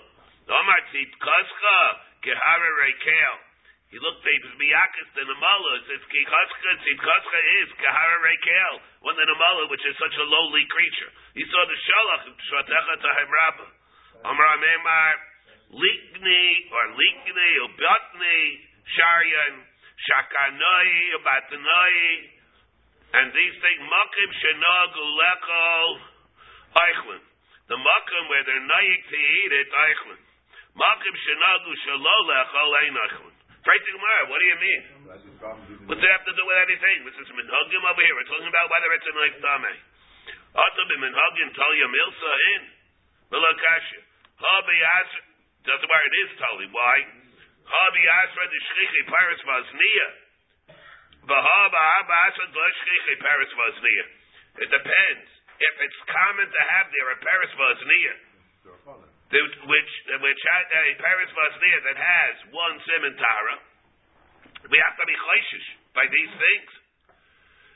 Amar 0.46 0.80
Tzitkaska 0.94 1.78
Kehara 2.22 2.70
Rekel. 2.86 3.49
He 3.90 3.98
looked 3.98 4.22
at 4.22 4.38
his 4.46 4.54
miyakis 4.54 5.08
the 5.18 5.26
Mullah. 5.26 5.72
It 5.82 5.84
says 5.90 6.02
Kichaska 6.06 6.70
Tzitkaska 6.78 7.40
is 7.58 7.68
Kahara 7.74 8.18
Rekel, 8.22 8.74
one 9.02 9.18
in 9.18 9.26
the 9.26 9.34
Mullah, 9.34 9.66
which 9.66 9.82
is 9.82 9.98
such 9.98 10.14
a 10.14 10.26
lowly 10.30 10.62
creature. 10.70 11.10
He 11.34 11.42
saw 11.50 11.62
the 11.66 11.74
Shalach 11.74 12.24
Shvatecha 12.30 12.94
Tahem 13.02 13.30
Rabba. 13.34 13.66
Amar 14.30 14.54
Memar 14.62 15.14
Likni 15.74 16.46
or 16.70 16.84
Likni 16.94 17.50
or 17.66 17.70
Batni 17.74 18.40
Sharyan 18.94 19.54
Shakanoi 20.06 20.94
Batanoi 21.26 21.98
and 23.10 23.26
these 23.34 23.56
things 23.58 23.82
Makim 23.90 24.30
Shanagu 24.38 25.02
Lechol 25.18 25.90
Eichlin. 26.78 27.22
The 27.66 27.74
Makim 27.74 28.22
where 28.30 28.44
they're 28.46 28.66
naik 28.70 29.00
to 29.10 29.18
eat 29.18 29.52
it 29.66 29.66
Eichlin. 29.66 30.22
Makim 30.78 31.14
Shanagu 31.26 31.70
Shalol 31.90 32.22
Lechol 32.30 32.70
Ein 32.86 32.94
Eichlin. 32.94 33.39
Try 33.60 33.76
to 33.76 33.92
Gemara, 33.92 34.22
what 34.32 34.40
do 34.40 34.46
you 34.48 34.58
mean? 34.60 34.82
What 35.04 35.20
What's 35.20 36.00
it 36.00 36.10
have 36.16 36.24
to 36.24 36.32
do 36.32 36.44
with 36.48 36.60
anything? 36.64 37.04
This 37.04 37.18
is 37.20 37.28
minhagim 37.28 37.82
over 37.84 38.00
here. 38.00 38.14
We're 38.16 38.30
talking 38.32 38.48
about 38.48 38.72
whether 38.72 38.88
it's 38.96 39.04
a 39.04 39.14
knife 39.20 39.36
tame. 39.36 39.74
Ata 40.56 40.82
b'minhagim 40.88 41.48
talia 41.52 41.88
milsa 41.92 42.32
in. 42.56 42.62
Milakasha. 43.36 44.00
Habi 44.40 44.76
asra. 45.04 45.22
That's 45.68 45.84
where 45.84 46.04
it 46.08 46.14
is 46.24 46.30
tali. 46.40 46.66
Why? 46.72 46.96
Habi 47.68 48.02
asra 48.24 48.44
the 48.48 48.60
shchichi 48.64 49.02
paris 49.12 49.40
vaznia. 49.44 50.08
V'haba 51.28 51.80
haba 51.84 52.14
asra 52.32 52.46
the 52.48 52.64
shchichi 52.80 53.14
paris 53.20 53.52
vaznia. 53.60 54.04
It 54.64 54.68
depends. 54.72 55.28
If 55.60 55.74
it's 55.84 56.00
common 56.08 56.48
to 56.48 56.60
have 56.80 56.88
there 56.88 57.12
a 57.12 57.18
paris 57.20 57.52
vaznia, 57.60 58.14
which 59.30 59.92
which 60.10 60.40
had 60.50 60.64
uh, 60.74 60.90
a 60.90 60.94
paris 60.98 61.30
vaznia 61.30 61.78
that 61.86 61.98
has 61.98 62.34
one 62.50 62.74
simon 62.82 63.14
tara, 63.14 63.56
we 64.66 64.78
have 64.82 64.96
to 64.98 65.06
be 65.06 65.14
chayshish 65.14 65.68
by 65.94 66.06
these 66.10 66.32
things. 66.34 66.70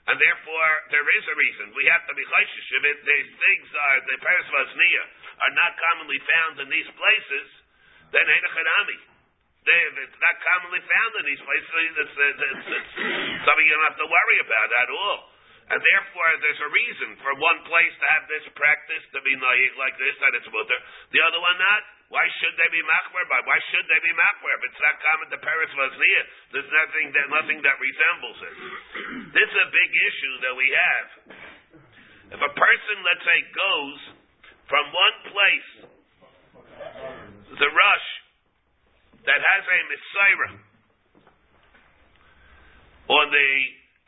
And 0.04 0.20
therefore, 0.20 0.70
there 0.92 1.06
is 1.16 1.24
a 1.24 1.36
reason. 1.38 1.72
We 1.72 1.88
have 1.88 2.04
to 2.04 2.12
be 2.12 2.20
chayshish. 2.28 2.68
If 2.76 2.82
it, 2.84 2.98
these 3.08 3.30
things 3.40 3.66
are, 3.72 3.98
the 4.04 4.16
paris 4.20 4.48
vaznia, 4.52 5.02
are 5.40 5.54
not 5.56 5.72
commonly 5.80 6.20
found 6.28 6.54
in 6.60 6.68
these 6.68 6.90
places, 6.92 7.46
then 8.12 8.22
ain't 8.28 8.44
a 8.44 8.52
chanami. 8.52 8.98
If 9.64 9.96
it's 9.96 10.20
not 10.20 10.36
commonly 10.44 10.82
found 10.84 11.12
in 11.22 11.24
these 11.24 11.40
places, 11.40 11.70
it's, 12.04 12.14
it's, 12.20 12.40
it's, 12.52 12.66
it's 12.68 13.44
something 13.48 13.64
you 13.64 13.72
don't 13.72 13.88
have 13.88 13.96
to 13.96 14.10
worry 14.10 14.38
about 14.44 14.68
at 14.76 14.90
all. 14.92 15.33
And 15.64 15.80
therefore, 15.80 16.28
there's 16.44 16.60
a 16.60 16.68
reason 16.68 17.16
for 17.24 17.32
one 17.40 17.64
place 17.64 17.94
to 17.96 18.06
have 18.12 18.24
this 18.28 18.44
practice 18.52 19.04
to 19.16 19.20
be 19.24 19.32
like 19.80 19.96
this, 19.96 20.12
that 20.20 20.36
it's 20.36 20.48
mutter. 20.52 20.80
The 21.12 21.24
other 21.24 21.40
one 21.40 21.56
not. 21.56 21.82
Why 22.12 22.20
should 22.36 22.52
they 22.60 22.68
be 22.68 22.84
machmer? 22.84 23.24
Why 23.48 23.58
should 23.72 23.86
they 23.88 24.00
be 24.04 24.12
machmer? 24.12 24.52
If 24.60 24.62
it's 24.68 24.82
not 24.84 24.96
common 25.00 25.26
to 25.32 25.38
Paris 25.40 25.72
Vaznia, 25.72 26.22
there's 26.52 26.68
nothing 26.68 27.06
that 27.16 27.26
nothing 27.32 27.58
that 27.64 27.76
resembles 27.80 28.38
it. 28.44 28.54
This 29.40 29.48
is 29.48 29.58
a 29.58 29.70
big 29.72 29.90
issue 29.90 30.34
that 30.44 30.54
we 30.54 30.68
have. 30.68 31.06
If 32.38 32.40
a 32.44 32.52
person, 32.54 32.96
let's 33.02 33.24
say, 33.24 33.38
goes 33.56 33.98
from 34.68 34.84
one 34.92 35.16
place, 35.32 35.70
the 37.56 37.70
rush 37.72 38.08
that 39.24 39.40
has 39.40 39.62
a 39.64 39.78
Mesorah 39.88 40.54
on 43.08 43.26
the 43.32 43.50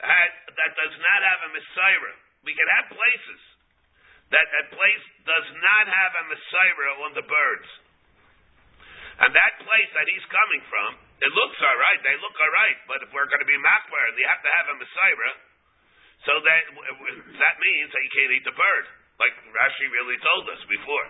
had, 0.00 0.30
that 0.52 0.72
does 0.76 0.94
not 1.00 1.20
have 1.24 1.40
a 1.46 1.50
Mesorah. 1.56 2.16
We 2.44 2.52
can 2.52 2.68
have 2.80 2.86
places 2.92 3.40
that 4.30 4.46
a 4.58 4.64
place 4.74 5.06
does 5.22 5.48
not 5.62 5.84
have 5.86 6.12
a 6.18 6.24
Mesorah 6.34 6.94
on 7.06 7.10
the 7.14 7.26
birds. 7.26 7.68
And 9.16 9.32
that 9.32 9.52
place 9.64 9.90
that 9.96 10.06
he's 10.12 10.26
coming 10.28 10.62
from, 10.68 11.00
it 11.24 11.32
looks 11.32 11.56
all 11.64 11.78
right. 11.80 11.98
They 12.04 12.16
look 12.20 12.36
all 12.36 12.52
right. 12.52 12.78
But 12.84 13.00
if 13.00 13.08
we're 13.16 13.30
going 13.30 13.40
to 13.40 13.48
be 13.48 13.56
makbar, 13.56 14.12
you 14.12 14.28
have 14.28 14.44
to 14.44 14.52
have 14.60 14.66
a 14.68 14.76
Mesorah. 14.76 15.34
So 16.26 16.32
that 16.42 16.62
that 17.38 17.56
means 17.60 17.88
that 17.92 18.02
you 18.02 18.12
can't 18.12 18.32
eat 18.34 18.44
the 18.44 18.56
bird, 18.56 18.84
like 19.20 19.36
Rashi 19.52 19.86
really 19.94 20.18
told 20.18 20.44
us 20.50 20.60
before. 20.66 21.06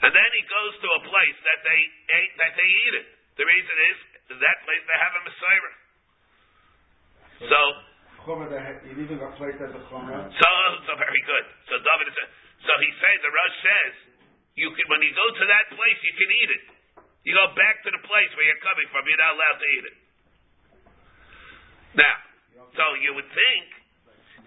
And 0.00 0.10
then 0.16 0.30
he 0.32 0.42
goes 0.48 0.72
to 0.80 0.88
a 0.96 1.00
place 1.04 1.38
that 1.44 1.60
they 1.60 1.80
ate, 2.14 2.32
that 2.40 2.52
they 2.56 2.70
eat 2.70 2.94
it. 3.04 3.06
The 3.36 3.44
reason 3.44 3.76
is 3.92 3.96
that 4.40 4.56
place 4.64 4.82
they 4.88 4.98
have 4.98 5.14
a 5.18 5.22
Mesorah. 5.28 5.76
So 7.52 7.60
So, 10.28 10.50
so 10.84 10.92
very 11.00 11.22
good. 11.24 11.46
So 11.72 11.74
David 11.80 12.12
is, 12.12 12.16
so 12.60 12.72
he 12.76 12.90
says, 13.00 13.16
the 13.24 13.32
Rush 13.32 13.56
says, 13.64 13.94
you 14.60 14.68
can, 14.76 14.84
when 14.92 15.00
you 15.00 15.12
go 15.16 15.24
to 15.24 15.44
that 15.48 15.66
place, 15.72 15.98
you 16.04 16.14
can 16.20 16.30
eat 16.44 16.50
it. 16.52 16.64
You 17.24 17.32
go 17.32 17.48
back 17.56 17.80
to 17.84 17.90
the 17.92 18.02
place 18.04 18.30
where 18.36 18.44
you're 18.44 18.64
coming 18.64 18.88
from, 18.92 19.04
you're 19.08 19.20
not 19.20 19.32
allowed 19.36 19.58
to 19.60 19.68
eat 19.72 19.84
it. 19.88 19.96
Now, 21.96 22.16
so 22.76 22.84
you 23.00 23.16
would 23.16 23.28
think, 23.32 23.64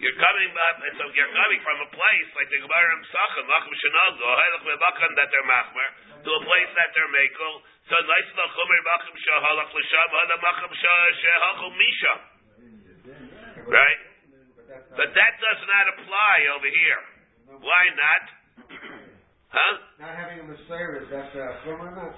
you're 0.01 0.18
coming 0.18 0.50
up, 0.53 0.75
so 0.98 1.03
you're 1.13 1.34
coming 1.34 1.62
from 1.62 1.77
a 1.86 1.89
place 1.94 2.30
like 2.34 2.50
the 2.50 2.60
Gemara 2.62 2.94
Msachim, 2.98 3.46
Machim 3.46 3.74
Shanal, 3.77 4.10
Gohelach 4.18 4.63
Mebachim, 4.65 5.12
that 5.18 5.27
they're 5.30 5.50
machmer, 5.50 5.89
to 6.25 6.30
a 6.34 6.42
place 6.46 6.72
that 6.77 6.89
they're 6.98 7.13
makel. 7.13 7.53
So 7.89 7.96
nice 8.06 8.30
the 8.34 8.46
Chomer 8.53 8.80
Machim 8.89 9.15
Shahalach 9.18 9.70
L'Sham, 9.70 10.10
Hada 10.13 10.38
Machim 10.42 10.72
Shahachum 10.74 11.74
Misham. 11.77 12.33
Right? 13.67 14.01
But 14.98 15.10
that 15.13 15.34
does 15.39 15.62
not 15.70 15.86
apply 15.98 16.36
over 16.58 16.70
here. 16.70 17.01
Why 17.62 17.84
not? 17.96 18.24
Huh? 19.53 20.01
Not 20.01 20.17
having 20.17 20.41
a 20.41 20.46
Mesorah, 20.50 20.98
is 21.05 21.13
that 21.13 21.29
uh, 21.38 21.70
or 21.70 21.77
not? 21.93 22.17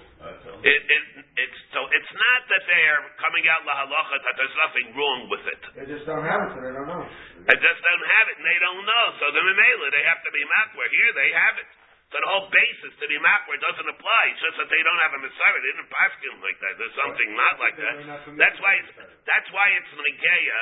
It, 0.64 0.80
it, 0.88 1.04
it's 1.36 1.60
so 1.76 1.84
it's 1.92 2.14
not 2.16 2.42
that 2.48 2.64
they 2.64 2.84
are 2.96 3.04
coming 3.20 3.44
out 3.52 3.68
lahalacha 3.68 4.24
that 4.24 4.36
there's 4.40 4.56
nothing 4.56 4.96
wrong 4.96 5.28
with 5.28 5.44
it. 5.44 5.62
They 5.76 5.84
just 5.84 6.08
don't 6.08 6.24
have 6.24 6.48
it, 6.48 6.50
so 6.56 6.64
they 6.64 6.72
don't 6.72 6.88
know. 6.88 7.04
They 7.44 7.60
just 7.60 7.82
don't 7.84 8.06
have 8.08 8.26
it 8.32 8.36
and 8.40 8.48
they 8.48 8.60
don't 8.64 8.84
know. 8.88 9.06
So 9.20 9.36
the 9.36 9.44
memela 9.44 9.88
they 9.92 10.08
have 10.08 10.24
to 10.24 10.32
be 10.32 10.48
makwer. 10.48 10.88
Here 10.88 11.12
they 11.12 11.30
have 11.36 11.56
it. 11.60 11.68
So 12.16 12.24
the 12.24 12.30
whole 12.32 12.48
basis 12.48 12.96
to 13.04 13.06
be 13.12 13.20
makwer 13.20 13.60
doesn't 13.60 13.90
apply. 14.00 14.24
It's 14.32 14.40
just 14.40 14.56
that 14.56 14.72
they 14.72 14.80
don't 14.88 15.02
have 15.04 15.14
a 15.20 15.22
mesorah. 15.28 15.60
They 15.60 15.76
didn't 15.76 15.92
pass 15.92 16.16
him 16.24 16.40
like 16.40 16.60
that. 16.64 16.74
There's 16.80 16.96
something 17.04 17.30
not 17.36 17.56
like 17.60 17.76
that. 17.84 17.96
That's 18.40 18.60
why 18.64 18.80
it's 18.80 18.92
that's 19.28 19.50
why 19.52 19.76
it's 19.76 19.92
negeya. 19.92 20.62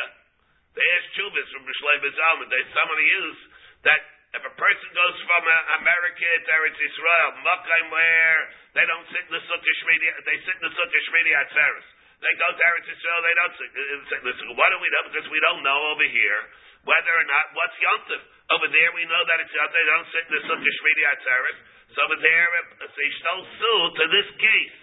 They 0.74 0.88
ask 0.98 1.06
chuvas 1.14 1.48
from 1.54 1.64
Bishleim 1.70 2.02
Zalman. 2.02 2.48
They 2.50 2.64
somebody 2.74 3.06
use 3.06 3.40
that 3.86 4.02
if 4.34 4.42
a 4.42 4.54
person 4.58 4.90
goes 4.98 5.18
from 5.30 5.44
uh, 5.46 5.78
America 5.78 6.26
to 6.26 6.50
Eretz 6.50 6.80
Israel, 6.82 7.30
Makayim 7.46 7.94
where 7.94 8.42
they 8.74 8.86
don't 8.90 9.06
sit 9.14 9.30
in 9.30 9.34
the 9.38 9.44
Sukkah 9.46 9.74
Shmini, 9.86 10.08
they 10.26 10.38
sit 10.42 10.58
in 10.58 10.66
the 10.66 10.74
Sukkah 10.74 11.02
Shmini 11.06 11.32
Atzeres. 11.38 11.88
They 12.18 12.34
go 12.42 12.50
to 12.50 12.64
Eretz 12.66 12.88
Israel, 12.90 13.20
they 13.22 13.36
don't 13.38 13.56
sit, 13.62 13.70
uh, 13.70 14.18
in 14.18 14.24
the. 14.26 14.34
Why 14.58 14.68
do 14.74 14.82
we 14.82 14.90
know? 14.90 15.04
Because 15.14 15.28
we 15.30 15.38
don't 15.46 15.62
know 15.62 15.80
over 15.94 16.08
here 16.10 16.42
whether 16.90 17.14
or 17.14 17.26
not 17.30 17.54
what's 17.54 17.78
Yontif. 17.78 18.22
Over 18.58 18.68
there 18.74 18.90
we 18.98 19.06
know 19.06 19.22
that 19.30 19.38
it's 19.46 19.54
Yontif, 19.54 19.78
they 19.78 19.86
don't 19.86 20.10
sit 20.10 20.24
in 20.26 20.34
the 20.34 20.44
Sukkah 20.50 20.74
Shmini 20.82 21.04
Atzeres. 21.14 21.58
So 21.94 22.02
over 22.10 22.18
there, 22.18 22.48
they 22.82 23.10
still 23.22 23.42
sue 23.62 23.82
to 24.02 24.06
this 24.10 24.30
case. 24.42 24.78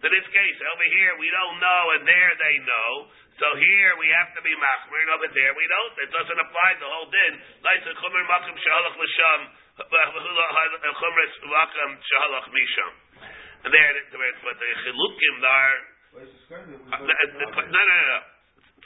To 0.00 0.08
this 0.08 0.26
case. 0.32 0.58
Over 0.64 0.86
here 0.96 1.12
we 1.20 1.28
don't 1.28 1.60
know, 1.60 1.82
and 1.96 2.08
there 2.08 2.32
they 2.40 2.56
know. 2.64 2.88
So 3.36 3.46
here 3.56 3.92
we 4.00 4.08
have 4.16 4.32
to 4.36 4.40
be 4.40 4.52
machmir, 4.56 5.00
and 5.04 5.12
over 5.12 5.28
there 5.28 5.52
we 5.56 5.66
don't. 5.68 5.94
It 6.00 6.10
doesn't 6.12 6.40
apply 6.40 6.70
the 6.80 6.88
whole 6.88 7.08
din. 7.12 7.36
Misham. 12.48 12.92
And 13.60 13.70
there, 13.76 13.92
but 14.40 14.56
the 14.56 14.70
chilukim 14.88 15.36
are 15.44 15.76
uh, 16.10 16.98
no, 16.98 17.06
no, 17.06 17.82
no, 17.86 17.96
no. 18.10 18.18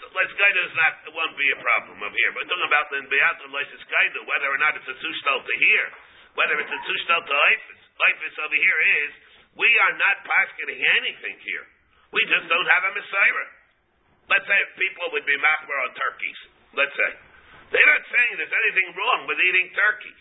Is 0.04 0.76
not 0.76 0.92
it 1.08 1.12
won't 1.16 1.36
be 1.40 1.48
a 1.50 1.58
problem 1.62 1.96
over 2.04 2.12
here. 2.12 2.32
But 2.36 2.44
talking 2.46 2.68
about 2.68 2.92
the 2.92 3.00
beat 3.08 3.38
and 3.42 3.52
license 3.54 3.80
whether 4.28 4.48
or 4.52 4.58
not 4.60 4.76
it's 4.76 4.86
a 4.86 4.96
sushtal 5.00 5.38
to 5.40 5.54
here, 5.56 5.88
whether 6.36 6.60
it's 6.60 6.68
a 6.68 6.80
sushtal 6.84 7.20
to 7.24 7.32
ifis. 7.32 7.80
Ifis 7.96 8.36
over 8.44 8.58
here 8.58 8.80
is 9.02 9.12
we 9.54 9.70
are 9.88 9.94
not 9.98 10.16
pasketing 10.26 10.80
anything 10.82 11.36
here. 11.42 11.66
We 12.10 12.22
just 12.30 12.46
don't 12.46 12.68
have 12.78 12.84
a 12.90 12.92
mesorah. 12.94 13.48
Let's 14.30 14.46
say 14.48 14.58
people 14.78 15.06
would 15.14 15.26
be 15.26 15.36
machmer 15.38 15.78
on 15.84 15.92
turkeys. 15.98 16.40
Let's 16.74 16.94
say 16.94 17.10
they're 17.74 17.90
not 17.90 18.04
saying 18.06 18.30
there's 18.38 18.56
anything 18.66 18.88
wrong 18.94 19.26
with 19.26 19.38
eating 19.40 19.68
turkey. 19.74 20.14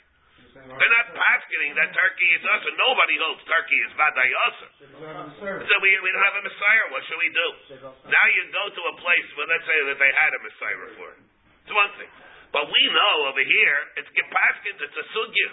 They're 0.53 0.95
not 1.01 1.09
pasketing 1.17 1.73
that 1.81 1.89
turkey 1.97 2.29
is 2.37 2.45
us, 2.45 2.61
and 2.61 2.77
nobody 2.77 3.17
holds 3.17 3.41
turkey 3.49 3.79
is 3.89 3.93
vaday. 3.97 4.29
So 5.65 5.73
we, 5.81 5.89
we 5.97 6.09
don't 6.13 6.25
have 6.29 6.37
a 6.37 6.45
Mesorah. 6.45 6.87
What 6.93 7.01
should 7.09 7.17
we 7.17 7.31
do? 7.33 7.47
Now 8.05 8.25
you 8.37 8.41
go 8.53 8.65
to 8.69 8.81
a 8.93 8.95
place 9.01 9.27
where 9.33 9.49
let's 9.49 9.65
say 9.65 9.79
that 9.89 9.97
they 9.97 10.11
had 10.13 10.31
a 10.37 10.41
Mesorah 10.45 10.89
for 10.93 11.09
it. 11.17 11.21
It's 11.65 11.73
one 11.73 11.89
thing. 11.97 12.11
But 12.53 12.69
we 12.69 12.81
know 12.93 13.33
over 13.33 13.41
here, 13.41 13.77
it's 13.97 14.09
Gepaskins, 14.13 14.77
it's 14.77 14.93
a 14.93 15.05
sugya. 15.09 15.49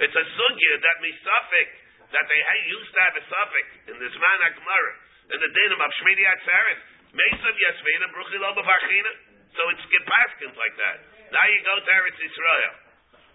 It's 0.00 0.16
a 0.16 0.24
sugya 0.32 0.72
that 0.80 0.96
misafik, 1.04 1.68
that 2.12 2.24
they 2.28 2.40
used 2.68 2.92
to 2.92 3.00
have 3.00 3.16
a 3.16 3.24
suffix 3.24 3.66
in 3.88 3.96
this 3.96 4.14
man 4.16 4.38
Gemara, 4.56 4.92
in 5.32 5.38
the 5.40 5.50
dinim 5.50 5.80
of 5.80 5.90
Shmini 6.00 6.24
Atzeres. 6.28 6.80
Mesav 7.12 7.56
Yasvina, 7.56 8.06
Bruchil 8.12 8.40
Obavachina. 8.40 9.12
So 9.52 9.62
it's 9.68 9.84
Gepaskins 9.84 10.56
like 10.56 10.76
that. 10.80 10.96
Now 11.28 11.44
you 11.48 11.60
go 11.60 11.76
to 11.76 11.92
Eretz 11.92 12.20
Israel. 12.20 12.74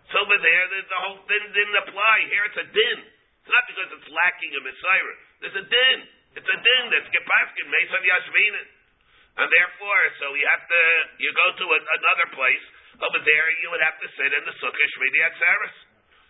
So 0.09 0.25
over 0.25 0.37
there, 0.41 0.63
the, 0.73 0.79
the 0.89 0.99
whole 1.05 1.21
thing 1.29 1.43
didn't 1.53 1.77
apply. 1.85 2.15
Here 2.25 2.45
it's 2.49 2.57
a 2.57 2.67
din. 2.73 2.99
It's 3.05 3.51
not 3.53 3.65
because 3.69 3.89
it's 4.01 4.09
lacking 4.09 4.51
a 4.57 4.61
Mesorah. 4.65 5.17
There's 5.45 5.57
a 5.61 5.67
din. 5.69 5.97
It's 6.41 6.49
a 6.49 6.57
din 6.57 6.83
that's 6.89 7.09
Gepaskin, 7.13 7.67
Mesav 7.69 8.01
Yashvina. 8.01 8.61
And 9.37 9.47
therefore, 9.53 10.01
so 10.17 10.33
you 10.33 10.45
have 10.49 10.65
to, 10.65 10.81
you 11.21 11.29
go 11.29 11.47
to 11.53 11.65
a, 11.69 11.79
another 12.01 12.27
place, 12.33 12.65
over 12.97 13.21
there 13.21 13.47
you 13.61 13.69
would 13.69 13.83
have 13.85 14.01
to 14.01 14.09
sit 14.17 14.33
in 14.33 14.41
the 14.41 14.55
Sukkah 14.57 14.87
Shmini 14.97 15.21
Atzeres. 15.21 15.77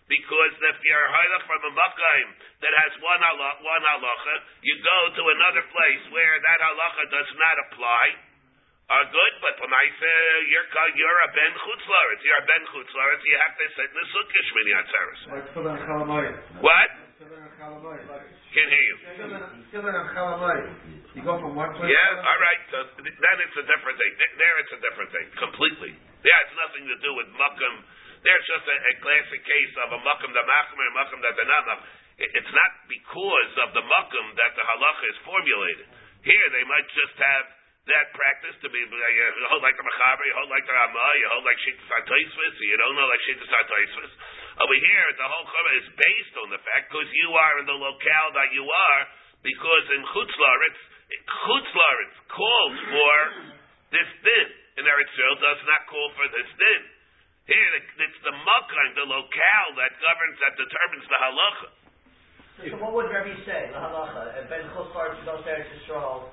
Because 0.08 0.54
if 0.56 0.78
you're 0.88 1.08
halach 1.12 1.44
from 1.52 1.62
a 1.68 1.72
Makkaim 1.76 2.28
that 2.64 2.74
has 2.74 2.92
one 3.04 3.20
halacha, 3.20 3.60
one 3.60 3.84
halacha, 3.84 4.36
you 4.64 4.76
go 4.80 5.00
to 5.20 5.24
another 5.36 5.64
place 5.68 6.04
where 6.16 6.36
that 6.40 6.60
halacha 6.64 7.04
does 7.12 7.30
not 7.36 7.56
apply, 7.68 8.06
are 8.88 9.04
good, 9.12 9.34
but 9.44 9.60
Lamaisa, 9.60 10.16
you're, 10.48 10.64
ca- 10.72 10.96
you're 10.96 11.20
a 11.28 11.30
Ben 11.36 11.54
Chutzlaritz. 11.60 12.24
You're 12.24 12.40
a 12.40 12.48
Ben 12.48 12.64
Chutzlaritz, 12.72 13.24
you 13.28 13.36
have 13.36 13.56
to 13.60 13.66
sit 13.76 13.88
in 13.92 13.98
the 14.00 14.08
Sukkah 14.16 14.44
Shmini 14.48 14.74
Atzeres. 14.80 15.20
Like 15.28 15.48
Tefillin 15.52 15.76
and 15.76 15.84
Chalamayim. 15.84 16.36
What? 16.64 16.90
Tefillin 17.20 17.44
and 17.44 17.56
Chalamayim. 17.60 18.08
Can't 18.56 18.72
hear 18.72 18.86
you. 18.88 18.96
Tefillin 19.12 19.44
Tefillin 19.76 19.92
and 19.92 20.10
Chalamayim. 20.16 20.72
You 21.20 21.22
go 21.26 21.36
from 21.36 21.52
one 21.60 21.76
place. 21.76 21.92
Yeah, 21.92 22.16
all 22.32 22.40
right. 22.40 22.62
So 22.72 22.78
then 23.04 23.36
it's 23.44 23.58
a 23.60 23.66
different 23.68 23.98
thing. 24.00 24.14
There 24.40 24.56
it's 24.64 24.72
a 24.72 24.80
different 24.80 25.10
thing, 25.12 25.28
completely. 25.36 25.92
Yeah, 26.24 26.44
it's 26.48 26.56
nothing 26.56 26.88
to 26.88 26.96
do 27.04 27.12
with 27.12 27.28
mukkam. 27.36 27.76
There's 28.24 28.46
just 28.50 28.66
a, 28.66 28.76
a 28.78 28.94
classic 29.04 29.42
case 29.46 29.74
of 29.86 29.94
a 29.94 30.00
mukkam 30.02 30.32
that 30.34 30.46
machmer 30.48 30.84
and 30.88 30.96
mukkam 30.98 31.20
that 31.22 31.36
not. 31.38 31.82
It- 32.18 32.34
It's 32.34 32.54
not 32.54 32.72
because 32.90 33.52
of 33.66 33.70
the 33.78 33.84
mukkam 33.86 34.26
that 34.42 34.52
the 34.58 34.64
halacha 34.66 35.06
is 35.12 35.18
formulated. 35.26 35.88
Here 36.26 36.48
they 36.52 36.66
might 36.66 36.88
just 36.98 37.16
have 37.22 37.46
that 37.88 38.12
practice 38.12 38.58
to 38.60 38.68
be 38.68 38.84
you 38.84 39.46
hold 39.48 39.64
like 39.64 39.80
the 39.80 39.86
machaber, 39.88 40.24
you 40.28 40.36
hold 40.36 40.52
like 40.52 40.66
the 40.68 40.76
ramah, 40.76 41.12
you 41.24 41.28
hold 41.32 41.46
like 41.48 41.56
shittas 41.64 41.88
hatoisvis, 41.88 42.56
you 42.60 42.76
don't 42.76 42.96
know 43.00 43.08
like 43.08 43.24
shittas 43.24 43.48
hatoisvis. 43.48 44.12
Over 44.60 44.76
here, 44.76 45.08
the 45.16 45.24
whole 45.24 45.48
chumrah 45.48 45.76
is 45.80 45.88
based 45.96 46.36
on 46.44 46.48
the 46.52 46.60
fact 46.68 46.92
because 46.92 47.08
you 47.16 47.30
are 47.32 47.54
in 47.64 47.66
the 47.70 47.80
locale 47.80 48.30
that 48.36 48.52
you 48.52 48.66
are, 48.68 49.02
because 49.40 49.86
in 49.96 50.04
chutzlaritz, 50.12 50.82
chutzlaritz 51.48 52.18
calls 52.28 52.76
for 52.92 53.16
this 53.96 54.10
din. 54.26 54.48
In 54.78 54.84
Eretz 54.84 55.08
Yisrael 55.16 55.38
does 55.42 55.62
not 55.66 55.82
call 55.88 56.08
for 56.20 56.28
this 56.36 56.50
din. 56.60 56.82
Here, 57.48 57.72
it's 57.80 58.20
the 58.28 58.34
makkah, 58.36 58.86
the 59.00 59.06
locale 59.08 59.72
that 59.80 59.92
governs, 60.04 60.38
that 60.44 60.54
determines 60.60 61.06
the 61.08 61.18
halacha. 61.24 61.70
So 62.58 62.76
what 62.84 62.92
would 62.98 63.08
Rabbi 63.08 63.34
say, 63.48 63.72
the 63.72 63.80
halacha? 63.80 64.36
If 64.44 64.52
Ben 64.52 64.68
Chutzlar 64.76 65.16
goes 65.24 65.46
there 65.48 65.64
to 65.64 65.74
Yisrael 65.80 66.28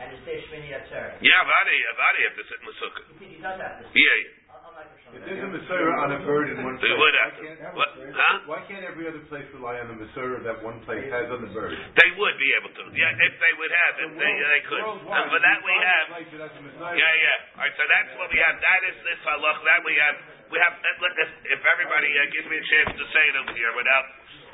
and 0.00 0.12
is 0.16 0.20
there 0.24 0.40
Shmini 0.48 0.72
Atzeret. 0.72 1.20
Yeah, 1.24 1.40
Avadi, 1.44 1.76
Avadi 1.92 2.20
have 2.28 2.36
to 2.40 2.44
sit 2.48 2.58
in 2.60 2.66
the 2.68 2.76
sukkah. 2.80 3.04
You 3.04 3.16
think 3.20 3.30
he 3.36 3.40
does 3.44 3.56
have 3.60 3.80
this? 3.80 3.88
Yeah, 3.96 4.00
yeah. 4.04 4.52
I'll, 4.52 4.60
I'll 4.68 4.74
like 4.76 4.92
If 5.16 5.24
there's 5.24 5.40
a 5.40 5.48
Masorah 5.56 5.96
on 6.04 6.08
a 6.12 6.20
bird 6.24 6.52
in 6.52 6.60
one 6.60 6.76
They 6.76 6.84
place, 6.88 7.00
would 7.00 7.16
why 7.16 7.24
have 7.24 7.32
to. 7.36 7.42
can't, 7.48 7.74
What? 7.76 7.90
Huh? 7.96 8.36
why 8.44 8.60
can't 8.68 8.84
every 8.84 9.08
other 9.08 9.24
place 9.32 9.48
rely 9.56 9.80
on 9.80 9.88
the 9.92 9.96
Masorah 9.96 10.44
that 10.44 10.60
one 10.60 10.84
place 10.84 11.08
has 11.08 11.32
on 11.32 11.40
the 11.44 11.52
bird? 11.52 11.72
They 11.96 12.10
would 12.16 12.36
be 12.36 12.50
able 12.60 12.72
to. 12.76 12.82
Yeah, 12.92 13.12
if 13.12 13.34
they 13.40 13.52
would 13.56 13.72
have, 13.72 13.92
if 14.04 14.12
they, 14.20 14.32
they 14.36 14.62
could. 14.68 14.84
And 14.84 15.26
for 15.32 15.40
that 15.40 15.58
we 15.64 15.74
have. 15.80 16.06
Yeah, 16.20 16.96
yeah. 16.96 17.56
All 17.56 17.64
right, 17.64 17.72
so 17.76 17.84
that's 17.88 18.12
what 18.20 18.28
we 18.28 18.36
have. 18.40 18.56
That 18.60 18.80
is 18.92 18.96
this 19.04 19.20
halach. 19.24 19.58
That 19.64 19.80
we 19.84 19.96
have. 19.96 20.16
We 20.50 20.56
have. 20.62 20.74
uh, 20.78 21.22
If, 21.26 21.30
if 21.58 21.60
everybody 21.64 22.10
uh, 22.12 22.26
gives 22.30 22.46
me 22.46 22.56
a 22.60 22.66
chance 22.66 22.90
to 22.94 23.04
say 23.10 23.24
it 23.30 23.36
over 23.40 23.52
here 23.56 23.72
without 23.74 24.06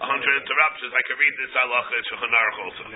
a 0.03 0.07
hundred 0.09 0.35
interruptions, 0.41 0.93
I 0.95 1.03
can 1.05 1.17
read 1.21 1.35
this 1.37 1.53
halach 1.53 1.89
in 1.93 2.03
Shulchan 2.09 2.33
Aruch 2.33 2.59
also. 2.65 2.83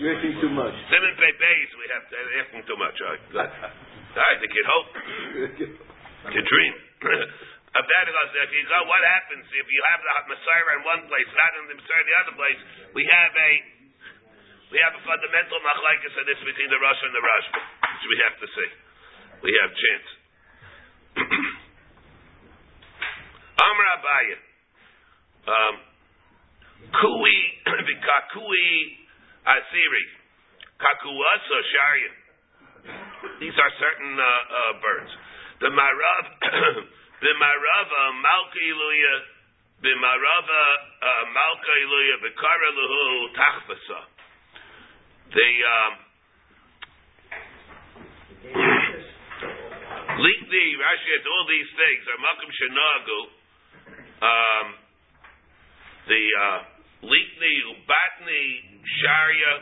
You're 0.00 0.14
asking 0.16 0.36
too 0.42 0.52
much. 0.52 0.74
Simon 0.92 1.14
Pei 1.16 1.32
Beis, 1.38 1.70
we 1.80 1.86
have 1.94 2.04
to 2.10 2.16
asking 2.44 2.62
too 2.68 2.78
much. 2.78 2.96
All 3.00 3.14
right, 3.14 3.24
good. 3.32 3.48
All 3.48 4.20
right, 4.20 4.40
the 4.40 4.50
kid 4.50 4.66
hope. 4.68 4.90
To 6.24 6.40
dream. 6.40 6.72
A 7.74 7.82
bad 7.84 8.06
if 8.08 8.50
you 8.54 8.64
go, 8.64 8.78
what 8.88 9.02
happens 9.04 9.44
if 9.50 9.66
you 9.68 9.80
have 9.92 10.00
the 10.00 10.32
Mesorah 10.32 10.78
in 10.78 10.82
one 10.88 11.02
place, 11.10 11.28
not 11.36 11.52
in 11.58 11.64
the 11.68 11.76
Mesorah 11.76 12.00
in 12.00 12.06
the 12.08 12.16
other 12.22 12.34
place? 12.38 12.60
We 12.96 13.02
have 13.04 13.34
a 13.34 13.50
we 14.72 14.78
have 14.80 14.94
a 14.96 15.02
fundamental 15.04 15.58
machlekes 15.60 16.14
in 16.16 16.24
this 16.24 16.40
between 16.48 16.70
the 16.70 16.80
Rosh 16.80 17.02
and 17.02 17.12
the 17.12 17.20
Rashba, 17.20 17.60
which 17.60 18.06
we 18.08 18.16
have 18.24 18.36
to 18.40 18.46
see. 18.46 18.70
We 19.42 19.52
have 19.58 19.70
chance. 19.74 20.08
Amr 23.66 23.86
Abaya. 23.98 24.38
Um, 25.44 25.74
Kui 26.90 27.36
Vikakui 27.88 28.68
Asiri. 29.46 30.04
Kakuasa 30.80 31.58
Sharia. 31.70 32.12
These 33.40 33.56
are 33.56 33.72
certain 33.80 34.20
uh, 34.20 34.24
uh, 34.24 34.72
birds. 34.84 35.08
The 35.60 35.70
Marav, 35.72 36.24
the 37.24 37.32
Marava 37.40 38.02
Malka 38.20 38.60
Iluya, 38.60 39.14
the 39.80 39.96
Marava 39.96 40.62
uh, 41.00 41.24
Malka 41.32 41.72
Iluya, 41.88 42.20
the 42.20 42.32
Karaluhu 42.36 43.32
Tachvasa. 43.32 44.00
The 45.32 45.48
um, 45.64 46.03
Likni, 50.14 50.64
Rashi 50.78 51.10
has 51.18 51.24
all 51.26 51.44
these 51.50 51.70
things. 51.74 52.02
Are 52.06 52.20
Malkum 52.22 52.50
Shanagu. 52.54 53.20
Um, 54.24 54.66
the 56.06 56.22
uh, 56.38 56.58
Likni, 57.02 57.54
Ubatni, 57.74 58.44
Sharia, 59.02 59.52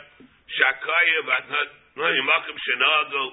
Shakaya, 0.45 1.19
Batnat, 1.25 1.69
Malkum 1.97 2.57
Shanagu. 2.69 3.25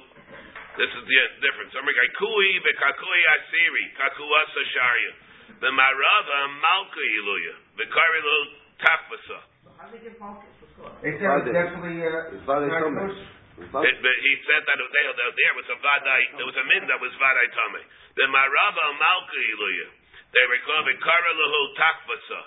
This 0.79 0.91
is 0.95 1.03
the 1.03 1.17
difference. 1.43 1.75
I'm 1.75 1.83
like 1.83 2.13
Kui 2.15 2.49
v'Kakui 2.63 3.21
Asiri, 3.35 3.85
Kakuasa 3.99 4.63
Sharia. 4.71 5.13
The 5.59 5.71
Marava 5.75 6.39
Malka 6.55 7.03
Iluya, 7.19 7.55
the 7.75 7.83
Karilu 7.83 8.39
Tafasa. 8.79 9.39
How 9.75 9.91
do 9.91 9.99
they 9.99 10.07
give 10.07 10.15
focus? 10.15 10.47
What's 10.63 10.71
going 10.79 10.87
on? 10.87 11.03
They 11.03 11.19
said 11.19 11.35
it's 11.43 11.51
definitely, 11.51 11.99
uh, 11.99 12.31
It's 12.31 12.47
not 12.47 12.63
Thomas. 12.63 13.38
But 13.59 14.15
he 14.23 14.33
said 14.47 14.63
that 14.63 14.77
there, 14.79 15.11
there, 15.11 15.33
there 15.35 15.55
was 15.59 15.67
a 15.67 15.77
vadai, 15.83 16.21
there 16.39 16.47
was 16.47 16.55
a 16.55 16.65
min 16.71 16.87
that 16.87 16.99
was 17.03 17.11
vadai 17.19 17.47
tame. 17.51 17.83
The 18.15 18.25
marava 18.31 18.85
malka 18.95 19.39
iluya. 19.51 19.87
They 20.31 20.45
were 20.47 20.61
called 20.63 20.87
the 20.87 20.95
karalahu 20.95 21.59
takvasa, 21.75 22.41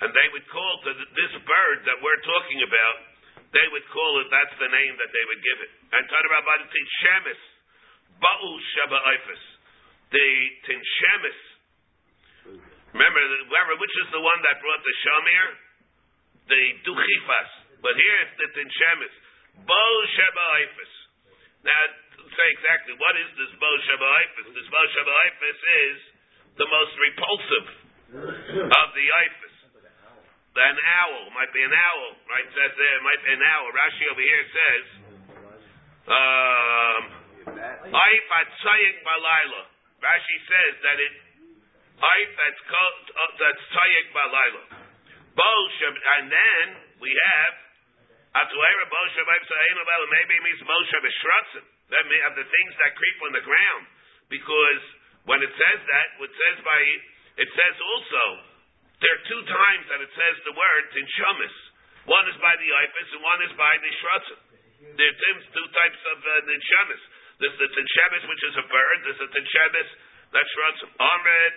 and 0.00 0.08
they 0.16 0.28
would 0.32 0.46
call 0.48 0.72
to 0.86 0.90
th- 0.94 1.12
this 1.12 1.32
bird 1.44 1.78
that 1.84 1.98
we're 2.00 2.22
talking 2.24 2.64
about. 2.64 2.96
They 3.52 3.66
would 3.74 3.86
call 3.92 4.12
it. 4.24 4.28
That's 4.32 4.56
the 4.56 4.70
name 4.70 4.94
that 4.96 5.10
they 5.12 5.24
would 5.28 5.42
give 5.44 5.58
it. 5.60 5.70
And 5.92 6.02
talking 6.08 6.32
about 6.32 6.58
the 6.64 6.68
tinshemis, 6.72 7.42
ba'u 8.22 8.50
shaba 8.78 8.98
ifis, 9.12 9.42
the 10.14 10.28
tinshemis. 10.70 11.40
Remember, 12.96 13.20
remember 13.20 13.74
which 13.76 13.96
is 14.06 14.08
the 14.08 14.22
one 14.22 14.40
that 14.46 14.56
brought 14.62 14.80
the 14.80 14.94
shamir, 15.04 15.46
the 16.48 16.62
duchifas. 16.86 17.50
But 17.84 17.92
here 17.92 18.16
it's 18.24 18.36
the 18.40 18.48
tinshemis. 18.56 19.14
Bo 19.64 19.84
Sheba. 20.12 20.48
Now, 21.64 21.82
say 22.28 22.48
exactly 22.52 22.94
what 23.00 23.14
is 23.16 23.30
this 23.40 23.52
Bo 23.56 23.70
Sheba? 23.88 24.10
This 24.52 24.68
Bo 24.68 24.82
Sheba 24.92 25.16
is 25.40 25.98
the 26.60 26.68
most 26.68 26.92
repulsive 27.00 27.68
of 28.68 28.88
the 28.92 29.06
Ifis. 29.06 29.56
An 30.56 30.80
owl 30.80 31.36
might 31.36 31.52
be 31.52 31.60
an 31.60 31.72
owl, 31.72 32.16
right? 32.32 32.48
Says 32.48 32.72
there, 32.80 32.98
might 33.04 33.20
be 33.28 33.32
an 33.36 33.44
owl. 33.44 33.68
Rashi 33.76 34.04
over 34.08 34.24
here 34.24 34.46
says, 34.48 34.84
um, 36.08 37.02
If 37.92 38.24
Atzayik 38.40 38.96
Balayla. 39.04 39.62
Rashi 40.00 40.36
says 40.48 40.74
that 40.80 40.96
it 40.96 41.12
Oif 41.96 42.30
that's 42.36 42.62
called, 42.68 43.04
that's 43.40 43.64
Tayek 43.72 44.08
Balayla. 44.12 44.64
Bol 45.32 45.64
and 46.20 46.32
then 46.32 46.66
we 47.00 47.12
have 47.12 47.54
maybe 50.12 50.34
means 50.44 50.60
Bol 50.66 50.84
Shabbat 50.92 51.14
Shratzim. 51.24 51.64
That 51.94 52.04
may 52.10 52.18
have 52.26 52.34
the 52.36 52.44
things 52.44 52.72
that 52.82 52.98
creep 52.98 53.18
on 53.24 53.32
the 53.32 53.44
ground. 53.46 53.84
Because 54.28 54.82
when 55.24 55.40
it 55.40 55.52
says 55.54 55.80
that, 55.86 56.08
it 56.20 56.32
says 56.34 56.56
by, 56.66 56.80
it 57.40 57.50
says 57.54 57.74
also, 57.80 58.24
there 59.00 59.12
are 59.12 59.24
two 59.28 59.42
times 59.46 59.84
that 59.88 60.00
it 60.02 60.12
says 60.12 60.34
the 60.44 60.56
word 60.56 60.84
Tinshamis. 60.92 61.56
One 62.06 62.26
is 62.28 62.38
by 62.42 62.54
the 62.58 62.68
Ifis 62.68 63.08
and 63.16 63.22
one 63.22 63.40
is 63.46 63.52
by 63.56 63.72
the 63.78 63.90
Shratzim. 64.02 64.40
There 64.96 65.08
are 65.08 65.18
two- 65.18 65.74
types 65.76 66.02
of 66.08 66.18
uh. 66.24 66.40
There's 67.36 67.58
the 67.60 67.68
Tinshamis, 67.68 68.24
which 68.32 68.44
is 68.48 68.54
a 68.56 68.66
bird. 68.68 68.98
There's 69.04 69.20
the 69.20 69.28
Tinshamis 69.28 69.88
that's 70.32 70.50
Shratzim. 70.56 70.90
Amrit, 70.96 71.56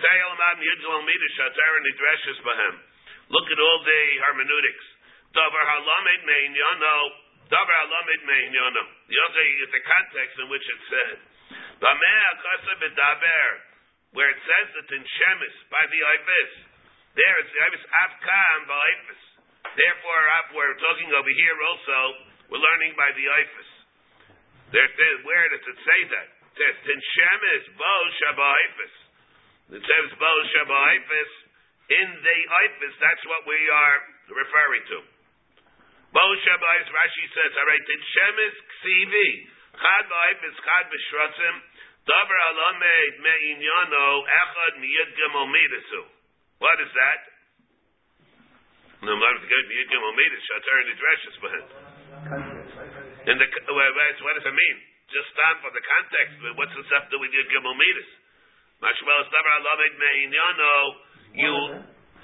Sayel 0.00 0.32
Man 0.36 0.56
Yidzel 0.60 1.00
Midish, 1.04 1.38
Atar 1.48 1.74
Nidreshes 1.80 2.38
Bahem. 2.44 2.76
Look 3.32 3.48
at 3.48 3.58
all 3.58 3.78
the 3.84 4.00
hermeneutics. 4.28 4.93
Davar 5.34 5.64
halamed 5.66 6.22
mein 6.22 6.54
yono. 6.54 6.98
Davar 7.50 7.78
halamed 7.82 8.22
mein 8.22 8.54
yono. 8.54 8.82
The 9.10 9.18
other 9.18 9.44
is 9.66 9.70
the 9.74 9.82
context 9.82 10.34
in 10.38 10.46
which 10.46 10.62
it 10.62 10.80
said. 10.86 11.18
Bameh 11.82 12.22
akasa 12.38 12.74
bedaber, 12.78 13.50
where 14.14 14.30
it 14.30 14.38
says 14.46 14.68
that 14.78 14.88
in 14.94 15.02
Shemis 15.02 15.56
by 15.74 15.82
the 15.90 16.00
ibis. 16.06 16.52
There 17.18 17.36
it's 17.42 17.50
the 17.50 17.62
ibis 17.66 17.82
afkan 17.82 18.58
ba'ibis. 18.70 19.22
Therefore, 19.74 20.22
we're 20.54 20.78
talking 20.78 21.10
over 21.10 21.32
here 21.34 21.58
also. 21.66 21.98
We're 22.46 22.62
learning 22.62 22.94
by 22.94 23.10
the 23.18 23.26
ibis. 23.26 23.70
There, 24.70 24.86
there, 24.86 25.18
where 25.26 25.46
does 25.50 25.66
it 25.66 25.78
say 25.82 26.00
that? 26.14 26.28
It 26.30 26.54
says 26.62 26.76
tin 26.86 27.00
Shemis 27.02 27.64
bo 27.74 27.94
shabaifis. 28.22 28.94
It 29.78 29.82
says 29.82 30.06
bo 30.14 30.32
shabaifis 30.54 31.32
in 31.90 32.08
the 32.22 32.38
ibis. 32.70 32.94
That's 33.02 33.24
what 33.26 33.42
we 33.50 33.58
are 33.66 33.98
referring 34.30 34.86
to. 34.94 35.13
Shabbos, 36.14 36.86
Rashi 36.94 37.26
says, 37.34 37.50
all 37.58 37.66
right, 37.66 37.82
Shemis 37.82 38.54
Ksivi, 38.54 39.50
Chad 39.74 40.04
Ba'ifis, 40.06 40.54
Chad 40.62 40.86
B'Shratzim, 40.86 41.56
Davar 42.06 42.38
Alamed 42.54 43.14
Me'inyano, 43.18 44.22
Echad 44.22 44.78
Miyad 44.78 45.10
Gimel 45.18 45.50
Midasu. 45.50 46.06
What 46.62 46.78
is 46.86 46.92
that? 46.94 47.20
No, 49.02 49.10
I'm 49.10 49.18
not 49.18 49.42
good. 49.42 49.64
Miyad 49.66 49.90
Gimel 49.90 50.14
Midas, 50.14 50.42
Shatar 50.46 50.86
in 50.86 50.86
the 50.86 50.94
but 51.42 51.50
in 53.26 53.34
the, 53.34 53.46
what 54.22 54.34
does 54.38 54.46
it 54.46 54.54
mean? 54.54 54.76
Just 55.10 55.28
stand 55.34 55.66
for 55.66 55.74
the 55.74 55.82
context, 55.82 56.38
what's 56.54 56.74
the 56.78 56.86
stuff 56.94 57.10
that 57.10 57.18
we 57.18 57.26
did 57.34 57.50
Gimel 57.50 57.74
Midas? 57.74 58.10
Davar 58.78 59.54
Alamed 59.66 59.98
Me'inyano, 59.98 60.74
you, 61.34 61.54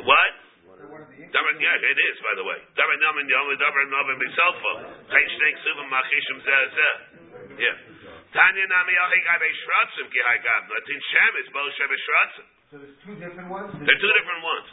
what? 0.07 0.50
Yeah, 0.81 1.77
it 1.77 1.99
is, 2.01 2.17
by 2.25 2.35
the 2.41 2.45
way. 2.45 2.57
Davar 2.73 2.97
namin 3.05 3.29
yom, 3.29 3.53
davar 3.61 3.85
namin 3.85 4.17
miselfo. 4.17 4.73
Chayin 5.13 5.29
shnei 5.29 5.53
ksuvim 5.61 5.89
machishim 5.93 6.39
zeh 6.41 6.67
zeh. 6.73 6.97
Yeah. 7.61 7.77
Tanya 8.33 8.65
nami 8.65 8.93
yochi 8.97 9.21
gai 9.21 9.39
beishratzim 9.45 10.07
ki 10.09 10.21
hai 10.25 10.39
gab. 10.41 10.73
Latin 10.73 11.01
shem 11.13 11.33
is 11.45 11.49
bo 11.53 11.61
she 11.77 11.85
beishratzim. 11.85 12.47
So 12.71 12.75
there's 12.81 12.97
two 13.05 13.13
different 13.21 13.53
ones? 13.53 13.77
They're 13.77 14.01
two 14.01 14.15
different 14.25 14.41
ones. 14.41 14.69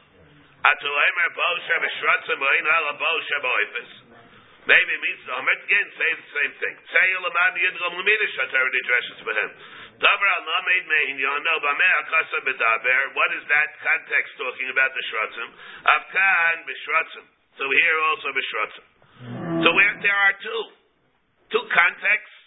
Atu 0.64 0.88
emer 0.88 1.30
bo 1.36 1.50
she 1.68 1.76
beishratzim, 1.76 2.40
oin 2.40 2.66
ala 2.72 2.94
bo 2.96 3.12
she 3.28 3.38
boifis. 3.44 3.92
Maybe 4.68 4.92
it 4.96 5.02
means, 5.04 5.24
I'm 5.32 5.48
again, 5.48 5.88
say 5.96 6.12
the 6.12 6.28
same 6.28 6.54
thing. 6.60 6.76
Say 6.92 7.06
yelaman 7.16 7.56
yidrom 7.56 8.00
leminish 8.00 8.36
hatar 8.36 8.68
dresses 8.68 9.20
for 9.24 9.36
him. 9.36 9.52
What 13.18 13.30
is 13.34 13.44
that 13.50 13.70
context 13.82 14.38
talking 14.38 14.70
about 14.70 14.94
the 14.94 15.04
shratzim? 15.10 15.50
Afkan 15.90 16.56
b'shratzim. 16.70 17.26
So 17.58 17.64
here 17.66 17.98
also 18.14 18.30
b'shratzim. 18.30 18.86
So 19.66 19.74
where 19.74 19.98
there 20.06 20.14
are 20.14 20.36
two, 20.38 20.64
two 21.50 21.66
contexts, 21.74 22.38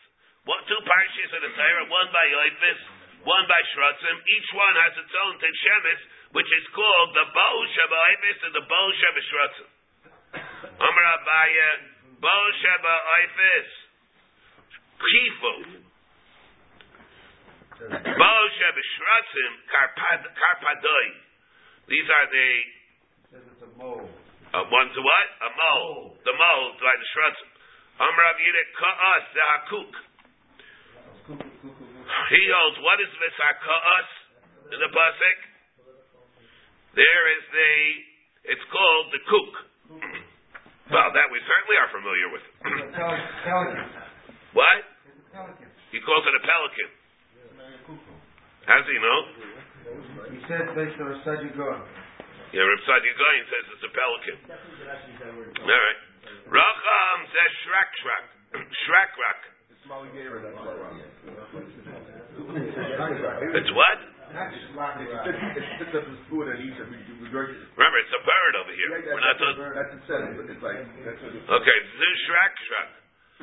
one, 0.46 0.62
two 0.70 0.78
parashas 0.86 1.30
of 1.34 1.42
the 1.42 1.52
Torah, 1.58 1.86
one 1.90 2.08
by 2.14 2.24
Yoifis, 2.30 2.80
one 3.26 3.44
by 3.50 3.60
shratzim. 3.74 4.16
Each 4.22 4.50
one 4.54 4.74
has 4.86 4.94
its 5.02 5.10
own 5.26 5.34
teshemis, 5.42 6.00
which 6.32 6.46
is 6.46 6.64
called 6.70 7.10
the 7.18 7.26
Bo 7.34 7.48
Sheba 7.74 7.96
Oifis 7.98 8.38
and 8.46 8.54
the 8.54 8.62
Bo 8.62 8.82
Sheba 8.94 9.20
Shratzim. 9.26 9.68
Amar 10.78 11.06
Abaya, 11.18 11.70
Bo 12.22 12.36
Sheba 12.62 12.94
Oifis, 13.18 13.68
Chifu. 15.02 15.54
Bo 15.60 15.68
Sheba 15.70 15.74
Shratzim, 15.74 15.74
Karpad- 15.74 15.78
Karpadoi. 15.90 17.69
These 21.88 22.08
are 22.12 22.26
the 22.28 22.48
it's 23.40 23.62
a 23.64 23.70
mole. 23.80 24.04
uh, 24.04 24.64
ones 24.68 24.92
what? 25.00 25.26
A 25.40 25.50
mole. 25.56 26.12
The 26.20 26.34
mole 26.36 26.68
by 26.76 26.92
the 26.92 27.08
shrutzim. 27.16 27.50
Amr 28.04 28.20
Rav 28.20 28.36
Yidek 28.36 28.68
Ka'as, 28.76 29.24
the 29.32 29.44
Hakuk. 29.48 29.92
He 31.30 32.42
holds, 32.52 32.78
what 32.84 33.00
is 33.00 33.12
this 33.16 33.36
Haka'as 33.40 34.08
in 34.76 34.78
the 34.80 34.90
Pasik? 34.92 35.38
There 37.00 37.24
is 37.38 37.44
the, 37.48 37.72
it's 38.50 38.66
called 38.68 39.06
the 39.14 39.22
Kuk. 39.24 39.52
well, 40.92 41.08
that 41.16 41.28
we 41.32 41.38
certainly 41.48 41.76
are 41.80 41.90
familiar 41.96 42.28
with. 42.28 42.44
It's 42.44 42.82
a 42.82 42.92
pelican. 42.92 43.24
pelican. 43.40 43.88
what? 44.52 44.78
It's 45.06 45.16
a 45.16 45.26
pelican. 45.32 45.68
He 45.96 45.98
calls 46.04 46.24
it 46.28 46.34
a 46.34 46.42
pelican. 46.44 46.99
It's 48.60 48.68
a 48.68 48.68
cuckoo. 48.68 48.68
How 48.68 48.76
does 48.76 48.88
he 48.90 48.98
know? 49.00 49.18
He 50.30 50.38
says 50.44 50.66
based 50.76 50.98
on 51.00 51.08
a 51.10 51.18
Sajigon. 51.24 51.78
Yeah, 52.50 52.66
Reb 52.66 52.82
Sadi 52.82 53.10
Goyin 53.14 53.44
says 53.46 53.64
it's 53.78 53.84
a 53.86 53.92
pelican. 53.94 54.36
All 55.62 55.70
right. 55.70 56.00
Racham 56.50 57.18
says 57.30 57.52
shrak 57.62 57.90
shrak. 58.02 58.24
Shrak 58.82 59.14
rak. 59.14 59.40
It's 63.54 63.70
what? 63.70 63.98
Not 64.34 64.50
sloppy 64.74 65.06
rock. 65.10 65.26
picks 65.26 65.94
up 65.94 66.06
his 66.06 66.22
food 66.30 66.46
and 66.50 66.58
eats 66.62 66.78
it. 66.78 66.86
We, 66.86 66.98
we 67.18 67.26
drink 67.30 67.54
it. 67.54 67.58
Remember, 67.74 67.98
it's 67.98 68.14
a 68.14 68.22
bird 68.22 68.54
over 68.62 68.74
here. 68.74 68.90
We're 69.10 69.18
not 69.18 69.38
talking. 69.38 69.66
It 69.66 70.02
said, 70.06 70.22
but 70.38 70.46
it's 70.46 70.62
like, 70.62 70.86
that's 71.02 71.18
what 71.22 71.34
it's. 71.34 71.46
Okay, 71.46 71.78
zu 71.98 72.08
shrak 72.26 72.54
shrak. 72.66 72.90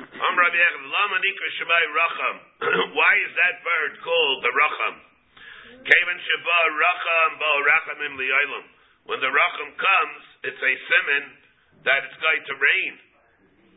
Am 0.04 0.34
Rabbi 0.36 0.56
Yechon, 0.56 0.84
lama 0.88 1.16
nikra 1.20 1.48
shabbai 1.60 1.84
racham. 1.92 2.36
Why 3.00 3.12
is 3.24 3.32
that 3.36 3.54
bird 3.64 3.92
called 4.04 4.38
the 4.44 4.52
racham? 4.52 5.07
Kaven 5.84 6.18
shaba 6.18 6.58
racham 6.74 7.30
bo 7.38 7.50
rachamim 7.66 8.14
li'olam. 8.18 8.66
When 9.06 9.20
the 9.22 9.30
racham 9.30 9.70
comes, 9.78 10.22
it's 10.44 10.62
a 10.62 10.74
simon 10.88 11.24
that 11.86 12.00
it's 12.06 12.20
going 12.20 12.42
to 12.44 12.54
rain. 12.58 12.94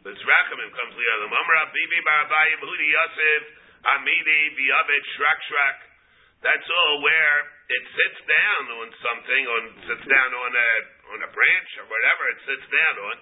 But 0.01 0.17
it's 0.17 0.25
rachamim 0.25 0.69
comes 0.73 0.93
li'olam. 0.97 1.29
Am 1.29 1.47
Rabbi 1.47 1.73
Bibi 1.73 1.99
barabayim 2.01 2.59
hudi 2.65 2.87
yosef 2.89 3.43
amidi 3.85 4.41
v'yavet 4.57 5.03
shrak 5.17 5.39
shrak. 5.45 5.77
That's 6.41 6.69
all 6.73 7.05
where 7.05 7.37
it 7.69 7.83
sits 7.93 8.19
down 8.25 8.63
on 8.81 8.89
something, 8.97 9.43
on 9.45 9.63
sits 9.85 10.05
down 10.09 10.31
on 10.33 10.51
a 10.57 10.69
on 11.13 11.19
a 11.21 11.29
branch 11.29 11.71
or 11.77 11.85
whatever 11.85 12.23
it 12.33 12.39
sits 12.49 12.65
down 12.65 12.95
on, 12.97 13.17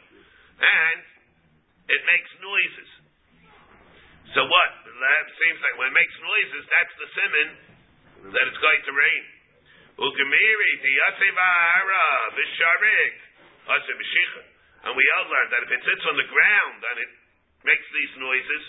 and 0.63 0.99
it 1.91 2.01
makes 2.07 2.31
noises. 2.39 2.89
So 4.37 4.45
what? 4.47 4.71
It 4.87 5.29
seems 5.35 5.59
like 5.67 5.75
when 5.81 5.91
it 5.91 5.97
makes 5.97 6.15
noises, 6.21 6.63
that's 6.69 6.95
the 6.95 7.09
simon 7.17 7.49
that 8.27 8.45
it's 8.47 8.61
going 8.61 8.81
to 8.83 8.93
rain. 8.93 9.23
And 14.79 14.95
we 14.95 15.05
all 15.19 15.27
learned 15.27 15.51
that 15.51 15.61
if 15.67 15.71
it 15.75 15.81
sits 15.83 16.05
on 16.07 16.15
the 16.15 16.27
ground 16.27 16.79
and 16.83 16.97
it 17.03 17.11
makes 17.67 17.87
these 17.91 18.13
noises, 18.15 18.63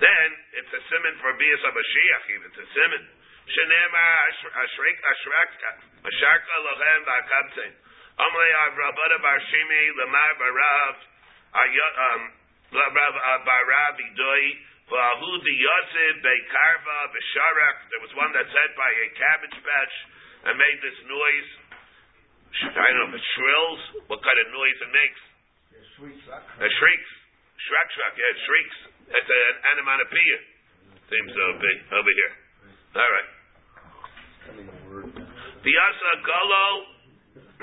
then 0.00 0.28
it's 0.60 0.72
a 0.74 0.82
simon 0.90 1.16
for 1.22 1.32
Bias 1.38 1.62
Abashiach, 1.64 2.24
even. 2.34 2.48
It's 2.52 2.60
a 2.60 2.68
simon. 2.76 3.02
Amle 8.14 8.46
Avrabada 8.70 9.18
Bar 9.20 9.38
Shimi 9.50 9.82
Lamar 9.98 10.32
Barav 10.38 10.96
um 11.54 12.22
Rav 12.72 13.14
Barav 13.44 13.96
Idoi 13.98 14.44
Vahu 14.84 15.30
the 15.40 15.54
Yosef 15.56 16.14
Bekarva 16.20 16.98
Besharak. 17.08 17.76
There 17.88 18.02
was 18.04 18.12
one 18.20 18.30
that 18.36 18.44
said 18.44 18.70
by 18.76 18.90
a 18.92 19.06
cabbage 19.16 19.56
patch 19.64 19.94
and 20.44 20.54
made 20.60 20.78
this 20.84 20.98
noise. 21.08 21.50
I 22.54 22.70
don't 22.70 23.00
know 23.00 23.08
if 23.10 23.18
it 23.18 23.26
shrills, 23.34 23.80
what 24.06 24.20
kind 24.22 24.38
of 24.44 24.46
noise 24.52 24.78
it 24.78 24.92
makes. 24.92 25.22
It 26.60 26.72
shrieks. 26.78 27.10
Shrak 27.64 27.88
shrak, 27.96 28.14
yeah, 28.18 28.34
it 28.34 28.38
shrieks. 28.44 28.76
It's 29.08 29.30
an 29.30 29.54
onomatopoeia. 29.72 30.38
Seems 31.08 31.32
uh, 31.32 31.38
to 31.38 31.58
be 31.60 31.72
over 31.96 32.12
here. 32.12 32.32
All 32.94 33.10
right. 33.10 33.30
Viasa 35.64 36.10
Golo, 36.28 36.66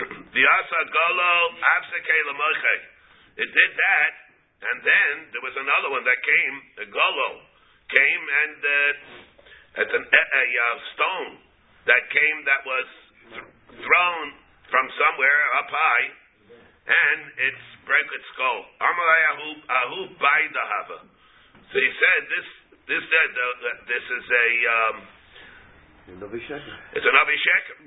Viasa 0.35 0.79
Golo, 0.89 1.33
Abseke 1.59 2.17
Lamoche. 2.33 2.75
It 3.45 3.49
did 3.53 3.71
that, 3.77 4.11
and 4.61 4.77
then 4.85 5.13
there 5.33 5.41
was 5.41 5.57
another 5.57 5.89
one 5.89 6.05
that 6.05 6.19
came, 6.21 6.55
a 6.85 6.87
Golo, 6.93 7.29
came 7.89 8.23
and 8.45 8.59
uh, 8.61 9.81
at 9.81 9.89
an, 9.89 10.03
a, 10.05 10.21
a 10.21 10.45
uh, 10.45 10.75
stone 10.93 11.31
that 11.89 12.03
came 12.13 12.37
that 12.45 12.61
was 12.61 12.87
th- 13.33 13.49
thrown 13.81 14.25
from 14.69 14.85
somewhere 14.93 15.41
up 15.57 15.69
high, 15.71 16.05
and 16.87 17.19
it 17.41 17.57
broke 17.89 18.11
its 18.13 18.27
skull. 18.37 18.59
Ahu 18.85 19.49
ahu 19.65 19.99
by 20.21 20.39
the 20.53 20.63
hava. 20.63 20.99
So 21.73 21.75
he 21.81 21.91
said 21.97 22.21
this 22.29 22.47
this 22.85 23.03
said 23.03 23.31
uh, 23.33 23.49
this 23.89 24.05
is 24.05 24.25
a 24.29 24.47
um, 24.69 24.95
it's 26.93 27.07
an 27.07 27.15
avi 27.17 27.37
sheker. 27.37 27.77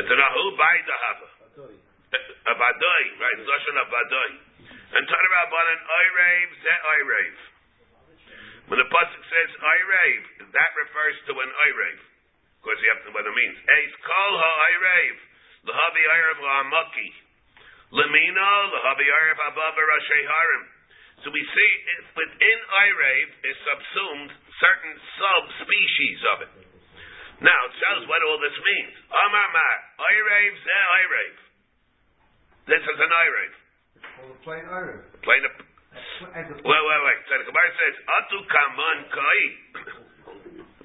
It's 0.00 0.10
an 0.10 0.20
ahu 0.20 0.44
by 0.56 0.74
the 0.86 0.96
hava. 0.96 1.28
A 2.40 2.54
badoi, 2.56 3.04
right? 3.20 3.38
Lashon 3.38 3.76
of 4.90 4.98
badoi. 4.98 4.98
And 4.98 5.04
Tanarabanan 5.06 5.80
oirev 5.86 6.48
ze 6.62 6.74
oirev. 6.90 7.36
When 8.68 8.78
the 8.78 8.86
pasuk 8.86 9.22
says 9.30 9.50
oirev, 9.58 10.22
that 10.52 10.70
refers 10.78 11.16
to 11.26 11.32
an 11.34 11.50
oirev. 11.50 11.98
Of 11.98 12.60
course, 12.62 12.78
you 12.82 12.88
have 12.92 13.02
to 13.02 13.10
know 13.10 13.16
what 13.16 13.26
it 13.26 13.34
means. 13.34 13.56
Eis 13.66 13.92
kol 14.04 14.32
ha-oirev, 14.38 15.16
l'havi 15.64 16.02
oirev 16.06 16.38
la'amaki. 16.38 17.10
Lemina, 17.90 18.50
l'havi 18.70 19.06
oirev 19.06 19.38
above 19.48 19.74
rashi 19.74 20.22
harim. 20.26 20.64
So 21.24 21.30
we 21.30 21.42
see 21.42 21.72
if 21.98 22.04
within 22.16 22.58
oirev 22.70 23.26
is 23.44 23.56
subsumed 23.64 24.30
certain 24.60 24.94
subspecies 25.18 26.20
of 26.36 26.38
it. 26.44 26.52
Now, 27.40 27.60
it 27.72 27.74
tells 27.80 28.04
what 28.04 28.20
all 28.20 28.36
this 28.38 28.58
means. 28.60 28.94
Amar 29.08 29.48
mar, 29.50 29.76
oirev 29.98 30.52
ze 30.60 30.78
oirev. 31.00 31.34
This 32.68 32.84
is 32.84 32.98
an 33.00 33.08
oirev. 33.08 33.59
Well, 34.20 34.28
the 34.32 34.38
plain 34.44 34.64
iron. 34.68 35.04
Plain 35.24 35.42
a 35.44 35.50
Wait, 35.90 36.62
wait, 36.62 37.00
wait. 37.02 37.20
So 37.26 37.32
the 37.40 37.46
Gemara 37.50 37.70
says, 37.74 37.94
Atu 38.06 38.38
kaman 38.46 38.98
kai. 39.10 39.42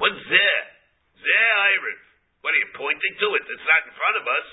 What's 0.01 0.23
there? 0.31 0.63
There 1.21 1.53
Iriv. 1.75 1.99
What 2.41 2.53
are 2.53 2.61
you 2.61 2.71
pointing 2.73 3.13
to 3.21 3.27
it? 3.37 3.43
It's 3.45 3.67
not 3.69 3.85
in 3.85 3.93
front 3.93 4.17
of 4.17 4.25
us. 4.25 4.47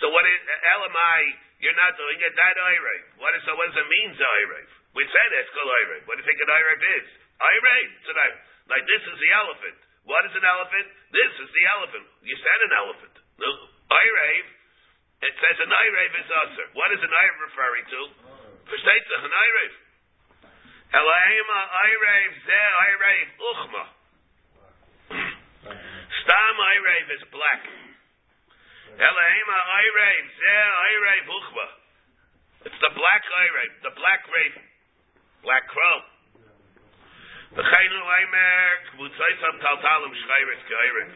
So 0.00 0.08
what 0.08 0.24
is 0.24 0.38
LMI? 0.80 1.20
You're 1.60 1.76
not 1.76 1.98
doing 1.98 2.18
it. 2.22 2.32
That 2.38 2.56
Iriv. 2.56 3.02
What 3.18 3.34
is 3.36 3.42
so? 3.44 3.52
What 3.58 3.68
does 3.68 3.78
it 3.82 3.88
mean? 3.90 4.14
Iriv. 4.16 4.68
We 4.96 5.04
said 5.10 5.28
it's 5.36 5.52
called 5.52 5.68
Iriv. 5.84 6.02
What 6.08 6.16
do 6.16 6.24
you 6.24 6.28
think 6.28 6.40
an 6.40 6.52
Iriv 6.54 6.80
is? 7.02 7.06
Iriv. 7.38 7.88
So 8.06 8.10
like, 8.16 8.36
like 8.72 8.84
this 8.88 9.02
is 9.04 9.16
the 9.18 9.30
elephant. 9.36 9.78
What 10.08 10.24
is 10.24 10.34
an 10.38 10.46
elephant? 10.46 10.86
This 11.12 11.32
is 11.36 11.48
the 11.52 11.64
elephant. 11.78 12.06
You 12.24 12.36
said 12.40 12.58
an 12.64 12.72
elephant. 12.80 13.14
No, 13.42 13.48
Iriv. 13.92 14.44
It 15.18 15.34
says 15.34 15.56
an 15.58 15.72
Iriv 15.74 16.12
is 16.14 16.30
usher. 16.30 16.66
What 16.78 16.94
is 16.94 17.02
an 17.02 17.10
Iriv 17.10 17.38
referring 17.50 17.86
to? 17.90 18.00
Versteht 18.70 19.02
an 19.18 19.34
Iriv. 19.34 19.72
Elohima 20.94 21.60
Irev 21.74 22.32
Ze 22.46 22.62
Irev 22.86 23.28
Uchma. 23.50 23.84
Stam 26.22 26.56
Irev 26.56 27.06
is 27.18 27.22
black. 27.34 27.62
Elohima 28.94 29.58
Irev 29.82 30.24
Ze 30.38 30.56
Irev 30.94 31.26
Uchma. 31.34 31.66
It's 32.70 32.78
the 32.78 32.92
black 32.94 33.22
Irev, 33.26 33.72
the 33.82 33.94
black 33.98 34.22
raven, 34.30 34.62
black 35.42 35.66
crow. 35.66 35.98
V'cheinu 37.58 38.00
Eimer 38.06 38.70
Kvutzaisav 38.94 39.54
Taltalim 39.66 40.14
Shchayris 40.14 40.62
Kairev. 40.70 41.10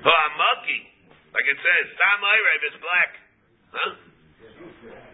Ha'amaki, 0.10 0.89
like 1.30 1.46
it 1.46 1.58
says, 1.62 1.84
Stam 1.94 2.20
Irev 2.20 2.60
is 2.66 2.76
black. 2.82 3.10
Huh? 3.70 3.90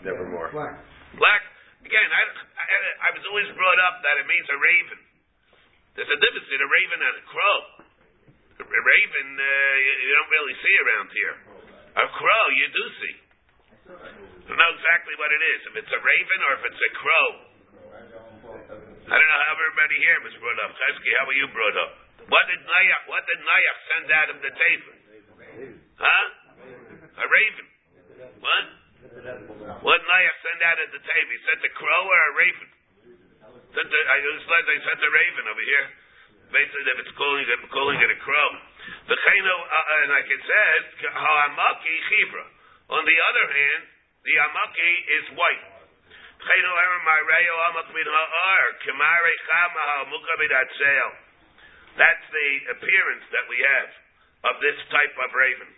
Nevermore. 0.00 0.48
black. 0.52 0.81
Black, 1.16 1.42
again, 1.85 2.09
I, 2.09 2.22
I, 2.57 2.64
I 3.05 3.09
was 3.16 3.24
always 3.29 3.48
brought 3.57 3.81
up 3.85 4.00
that 4.05 4.16
it 4.20 4.26
means 4.29 4.46
a 4.48 4.59
raven. 4.59 5.00
There's 5.96 6.12
a 6.12 6.20
difference 6.20 6.44
between 6.48 6.64
a 6.64 6.70
raven 6.72 6.98
and 7.00 7.14
a 7.20 7.24
crow. 7.29 7.59
A 8.57 8.64
raven, 8.64 9.29
uh, 9.37 9.46
you, 9.81 9.92
you 10.09 10.12
don't 10.16 10.33
really 10.33 10.57
see 10.61 10.74
around 10.85 11.09
here. 11.12 11.35
A 11.96 12.07
crow, 12.12 12.44
you 12.52 12.66
do 12.72 12.85
see. 13.00 13.16
I 13.87 14.48
don't 14.48 14.61
know 14.61 14.72
exactly 14.76 15.14
what 15.20 15.31
it 15.33 15.42
is, 15.42 15.61
if 15.72 15.74
it's 15.85 15.92
a 15.92 16.00
raven 16.00 16.38
or 16.48 16.52
if 16.61 16.62
it's 16.68 16.83
a 16.83 16.92
crow. 16.96 17.29
I 19.07 19.14
don't 19.14 19.29
know 19.31 19.42
how 19.46 19.55
everybody 19.55 19.96
here 20.02 20.18
was 20.26 20.35
brought 20.42 20.61
up. 20.66 20.72
Chesky, 20.76 21.11
how 21.20 21.24
were 21.29 21.38
you 21.38 21.46
brought 21.52 21.76
up? 21.79 21.92
What 22.26 22.44
did 22.50 22.61
Nayach, 22.61 23.05
what 23.07 23.22
did 23.24 23.38
Nayach 23.38 23.79
send 23.87 24.07
out 24.11 24.29
of 24.35 24.38
the 24.42 24.52
table? 24.52 25.86
Huh? 25.96 26.24
A 27.16 27.24
raven. 27.24 27.66
What? 28.40 28.64
What 29.80 29.96
did 29.96 30.09
Nayach 30.09 30.38
send 30.44 30.61
out 30.61 30.78
of 30.80 30.88
the 30.92 31.00
table? 31.00 31.30
He 31.32 31.40
sent 31.48 31.61
a 31.64 31.72
crow 31.72 32.04
or 32.04 32.20
a 32.20 32.32
raven? 32.37 32.68
Sent 33.72 33.88
a, 33.88 34.00
I 34.12 34.16
just 34.20 34.44
let 34.44 34.62
they 34.68 34.78
sent 34.85 35.00
a 35.00 35.11
raven 35.11 35.44
over 35.48 35.64
here. 35.64 35.87
Basically, 36.52 36.87
if 36.94 36.98
it's 37.02 37.14
calling 37.18 37.42
it, 37.42 37.59
calling 37.72 37.98
it 37.98 38.11
a 38.12 38.18
crow. 38.22 38.50
The 39.09 39.16
uh, 39.18 39.94
and 39.98 40.11
like 40.14 40.30
it 40.30 40.42
says, 40.46 40.85
ha'amaki 41.11 41.94
chibra. 42.12 42.44
On 42.87 43.02
the 43.02 43.18
other 43.32 43.46
hand, 43.50 43.82
the 44.22 44.35
amaki 44.46 44.92
is 45.11 45.24
white. 45.35 45.64
Amak 46.46 47.88
min 47.90 48.06
ha'ar, 48.06 48.64
chama. 48.87 49.11
That's 51.96 52.26
the 52.30 52.48
appearance 52.76 53.26
that 53.32 53.48
we 53.48 53.59
have 53.59 53.90
of 54.52 54.61
this 54.62 54.78
type 54.92 55.16
of 55.18 55.35
raven. 55.35 55.70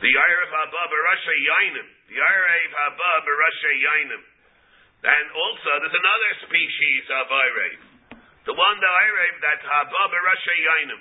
The 0.00 0.08
Erev 0.08 0.48
Haba 0.48 0.82
Barasha 0.88 1.34
Yainim. 1.44 1.88
The 2.08 2.16
Erev 2.16 2.70
Haba 2.72 3.12
Barasha 3.20 3.72
Yainim. 3.84 4.22
And 5.04 5.26
also, 5.36 5.70
there's 5.80 5.96
another 6.00 6.32
species 6.48 7.04
of 7.20 7.28
Erev. 7.28 7.80
The 8.48 8.56
one, 8.56 8.76
the 8.80 8.88
Erev, 8.88 9.34
that 9.44 9.60
Haba 9.60 10.02
Barasha 10.08 10.54
Yainim. 10.56 11.00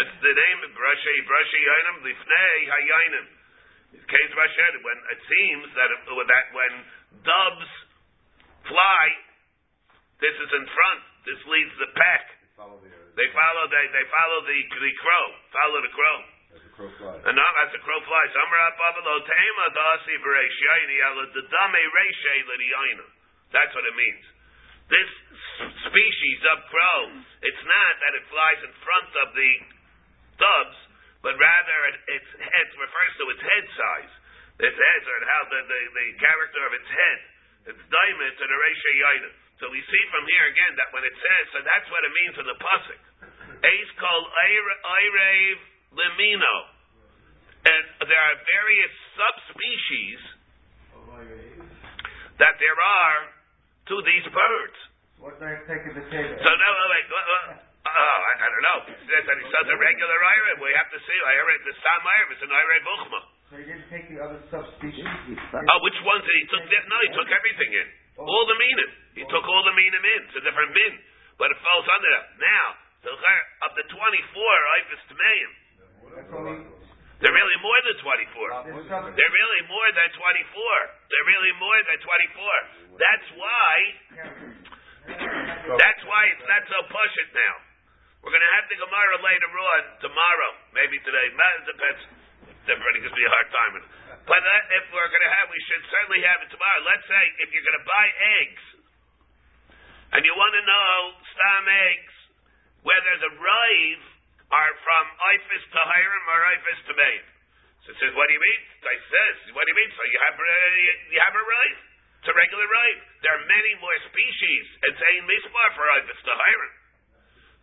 It's 0.00 0.16
the 0.24 0.32
name 0.32 0.58
of 0.64 0.72
Barasha 0.72 1.12
Barasha 1.28 1.58
Yainim, 1.60 1.96
Lifnei 2.00 2.58
Hayainim. 2.64 3.26
In 4.00 4.02
case 4.08 4.32
Rasha, 4.32 4.66
when 4.88 4.98
it 5.12 5.20
seems 5.28 5.68
that, 5.76 5.90
that 5.92 6.46
when 6.56 6.72
doves 7.20 7.70
fly, 8.72 9.04
this 10.24 10.36
is 10.40 10.50
in 10.56 10.64
front, 10.64 11.00
this 11.28 11.40
leads 11.44 11.76
the 11.76 11.92
pack. 11.92 12.24
Follow 12.56 12.80
the, 12.80 12.88
They 13.20 13.28
follow, 13.36 13.68
they, 13.68 13.84
they 13.92 14.06
follow 14.08 14.48
the, 14.48 14.58
the 14.80 14.92
crow, 14.96 15.26
follow 15.52 15.84
the 15.84 15.92
crow. 15.92 16.39
As 16.50 16.60
the 16.66 16.72
crow 16.74 16.90
flies. 16.98 17.22
And 17.26 17.34
now 17.38 17.52
as 17.62 17.70
the 17.70 17.82
crow 17.82 18.00
flies. 18.02 18.30
That's 23.50 23.74
what 23.74 23.84
it 23.86 23.96
means. 23.98 24.24
This 24.90 25.10
species 25.86 26.40
of 26.50 26.66
crow, 26.66 27.00
it's 27.46 27.64
not 27.66 27.92
that 28.02 28.12
it 28.18 28.24
flies 28.26 28.60
in 28.66 28.72
front 28.82 29.10
of 29.22 29.28
the 29.38 29.52
doves, 30.38 30.78
but 31.22 31.38
rather 31.38 31.78
it, 31.94 31.96
its 32.18 32.30
head 32.42 32.68
refers 32.74 33.12
to 33.22 33.24
its 33.30 33.42
head 33.42 33.66
size. 33.76 34.12
Its 34.60 34.76
head, 34.76 35.00
or 35.08 35.18
how 35.24 35.42
the, 35.48 35.60
the, 35.70 35.80
the 35.94 36.06
character 36.20 36.62
of 36.66 36.72
its 36.74 36.90
head. 36.90 37.18
It's 37.70 37.84
diamond 37.86 38.34
to 38.40 38.44
the 38.44 38.56
Reishay 38.56 38.96
Yaina. 38.98 39.30
So 39.60 39.68
we 39.68 39.80
see 39.84 40.02
from 40.10 40.24
here 40.24 40.46
again 40.48 40.72
that 40.80 40.90
when 40.96 41.04
it 41.04 41.12
says, 41.12 41.44
so 41.52 41.58
that's 41.60 41.88
what 41.92 42.02
it 42.04 42.12
means 42.16 42.34
in 42.40 42.46
the 42.48 42.58
Pasuk. 42.58 43.00
Ace 43.60 43.92
called 44.00 44.26
Irev 44.26 45.58
Limino. 45.94 46.56
And 47.60 47.82
there 48.08 48.22
are 48.24 48.36
various 48.40 48.94
subspecies 49.18 50.20
that 52.40 52.56
there 52.56 52.78
are 52.80 53.18
to 53.92 53.96
these 54.06 54.26
birds. 54.32 54.78
What 55.20 55.36
they 55.36 55.52
take 55.68 55.84
at 55.84 55.92
the 55.92 56.06
table? 56.08 56.40
So 56.40 56.50
now, 56.56 56.72
wait, 56.88 57.04
wait. 57.04 57.26
oh, 57.84 58.18
I, 58.24 58.32
I 58.40 58.46
don't 58.48 58.64
know. 58.64 58.78
It 58.88 59.00
says 59.04 59.24
that 59.28 59.36
he 59.36 59.44
a 59.44 59.76
regular 59.76 60.16
Irev. 60.16 60.56
We 60.64 60.72
have 60.72 60.88
to 60.88 61.00
see. 61.04 61.18
Irev, 61.20 61.60
the 61.68 61.74
Sam 61.84 62.00
Irev 62.00 62.28
is 62.32 62.40
an 62.40 62.52
Irev 62.54 62.84
Uchma. 62.88 63.20
So 63.50 63.52
he 63.60 63.64
didn't 63.68 63.88
take 63.92 64.08
the 64.08 64.24
other 64.24 64.40
subspecies. 64.48 65.04
Oh, 65.04 65.78
which 65.84 65.98
ones 66.06 66.24
did 66.24 66.36
he 66.40 66.44
took? 66.48 66.64
No, 66.64 66.96
he 67.04 67.10
took 67.12 67.28
everything 67.28 67.70
in. 67.76 67.88
All 68.16 68.44
the 68.48 68.56
minim. 68.56 68.90
He 69.20 69.24
took 69.28 69.44
all 69.44 69.64
the 69.68 69.76
minim 69.76 70.00
in. 70.00 70.20
It's 70.32 70.38
a 70.40 70.44
different 70.44 70.72
min, 70.72 70.94
but 71.36 71.52
it 71.52 71.58
falls 71.60 71.84
under 71.84 72.10
that. 72.16 72.26
Now, 72.40 72.66
the 73.04 73.12
of 73.68 73.70
the 73.76 73.84
twenty-four, 73.92 74.56
Ifis 74.80 75.04
Tmeim. 75.12 75.50
They're 76.10 77.36
really 77.36 77.58
more 77.60 77.80
than 77.84 77.96
twenty-four. 78.00 78.48
They're 79.12 79.34
really 79.36 79.62
more 79.68 79.88
than 79.92 80.08
24. 80.16 81.12
They're 81.12 81.28
really 81.28 81.52
more 81.60 81.80
than 81.84 81.98
24. 82.00 82.96
That's 82.96 83.28
why, 83.36 83.74
that's 85.76 86.02
why 86.08 86.22
it's 86.32 86.46
not 86.48 86.62
so 86.64 86.78
push 86.88 87.14
it 87.20 87.30
now. 87.36 87.54
We're 88.24 88.32
going 88.32 88.44
to 88.44 88.54
have 88.56 88.68
the 88.68 88.76
Gemara 88.76 89.16
later 89.24 89.48
on, 89.48 89.80
tomorrow, 90.04 90.50
maybe 90.76 90.96
today. 91.04 91.28
It 91.32 91.64
depends. 91.68 92.02
Everybody 92.68 93.00
gives 93.00 93.16
me 93.16 93.24
a 93.24 93.32
hard 93.32 93.48
time. 93.48 93.72
But 94.28 94.40
if 94.76 94.84
we're 94.92 95.08
going 95.08 95.24
to 95.24 95.32
have, 95.40 95.48
we 95.48 95.60
should 95.68 95.84
certainly 95.88 96.20
have 96.24 96.44
it 96.44 96.52
tomorrow. 96.52 96.80
Let's 96.84 97.04
say 97.08 97.22
if 97.44 97.48
you're 97.52 97.64
going 97.64 97.80
to 97.80 97.88
buy 97.88 98.06
eggs, 98.44 98.64
and 100.16 100.20
you 100.24 100.32
want 100.36 100.52
to 100.52 100.64
know 100.68 100.92
stam 101.32 101.64
eggs, 101.68 102.14
whether 102.84 103.12
the 103.24 103.32
rive 103.40 104.04
are 104.50 104.74
from 104.82 105.04
Ifis 105.34 105.64
to 105.70 105.80
Hiram 105.86 106.24
or 106.26 106.40
Ifis 106.58 106.80
to 106.90 106.94
Maeve. 106.98 107.28
So 107.86 107.94
it 107.94 107.98
says, 108.02 108.12
what 108.18 108.26
do 108.28 108.34
you 108.34 108.42
mean? 108.42 108.62
I 108.82 108.96
says, 108.98 109.36
what 109.54 109.64
do 109.64 109.70
you 109.72 109.78
mean? 109.78 109.90
So 109.94 110.02
you 110.04 110.18
have, 110.26 110.36
uh, 110.36 110.46
you, 111.14 111.20
have 111.22 111.36
a 111.38 111.44
rive. 111.44 111.80
It's 112.20 112.28
a 112.28 112.36
regular 112.36 112.66
rive. 112.68 113.00
There 113.24 113.32
are 113.32 113.44
many 113.46 113.72
more 113.80 113.98
species. 114.10 114.64
It's 114.90 115.00
a 115.00 115.14
mispar 115.24 115.68
for 115.78 115.86
Ifis 116.02 116.20
to 116.26 116.34
Hiram. 116.34 116.72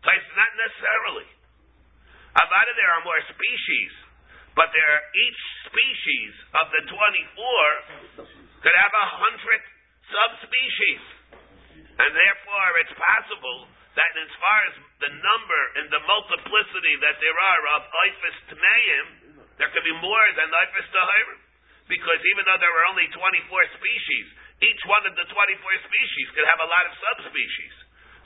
Tais 0.08 0.26
not 0.40 0.52
necessarily. 0.58 1.28
Avada, 2.38 2.72
there 2.78 2.92
are 2.98 3.04
more 3.04 3.22
species, 3.30 3.92
but 4.54 4.70
there 4.74 4.90
are, 4.90 5.04
each 5.28 5.42
species 5.70 6.32
of 6.54 6.66
the 6.70 6.82
24 6.90 8.26
could 8.62 8.78
have 8.78 8.94
a 8.94 9.08
hundred 9.22 9.62
subspecies. 10.08 11.04
And 11.98 12.14
therefore, 12.14 12.70
it's 12.86 12.94
possible 12.94 13.70
that 13.98 14.14
as 14.14 14.32
far 14.38 14.58
as 14.70 14.74
the 15.02 15.12
number 15.12 15.62
and 15.82 15.86
the 15.90 16.02
multiplicity 16.06 16.96
that 17.02 17.18
there 17.18 17.34
are 17.34 17.62
of 17.78 17.82
Ifis 17.90 18.38
Tmeim, 18.54 19.06
there 19.58 19.70
could 19.74 19.86
be 19.86 19.98
more 19.98 20.26
than 20.38 20.48
Ifis 20.54 20.88
Tahirim. 20.94 21.40
Because 21.90 22.20
even 22.36 22.44
though 22.46 22.60
there 22.60 22.74
were 22.76 22.86
only 22.92 23.08
24 23.16 23.18
species, 23.80 24.26
each 24.60 24.82
one 24.92 25.02
of 25.08 25.16
the 25.16 25.24
24 25.24 25.88
species 25.88 26.26
could 26.36 26.46
have 26.46 26.62
a 26.62 26.70
lot 26.70 26.84
of 26.86 26.94
subspecies. 27.00 27.76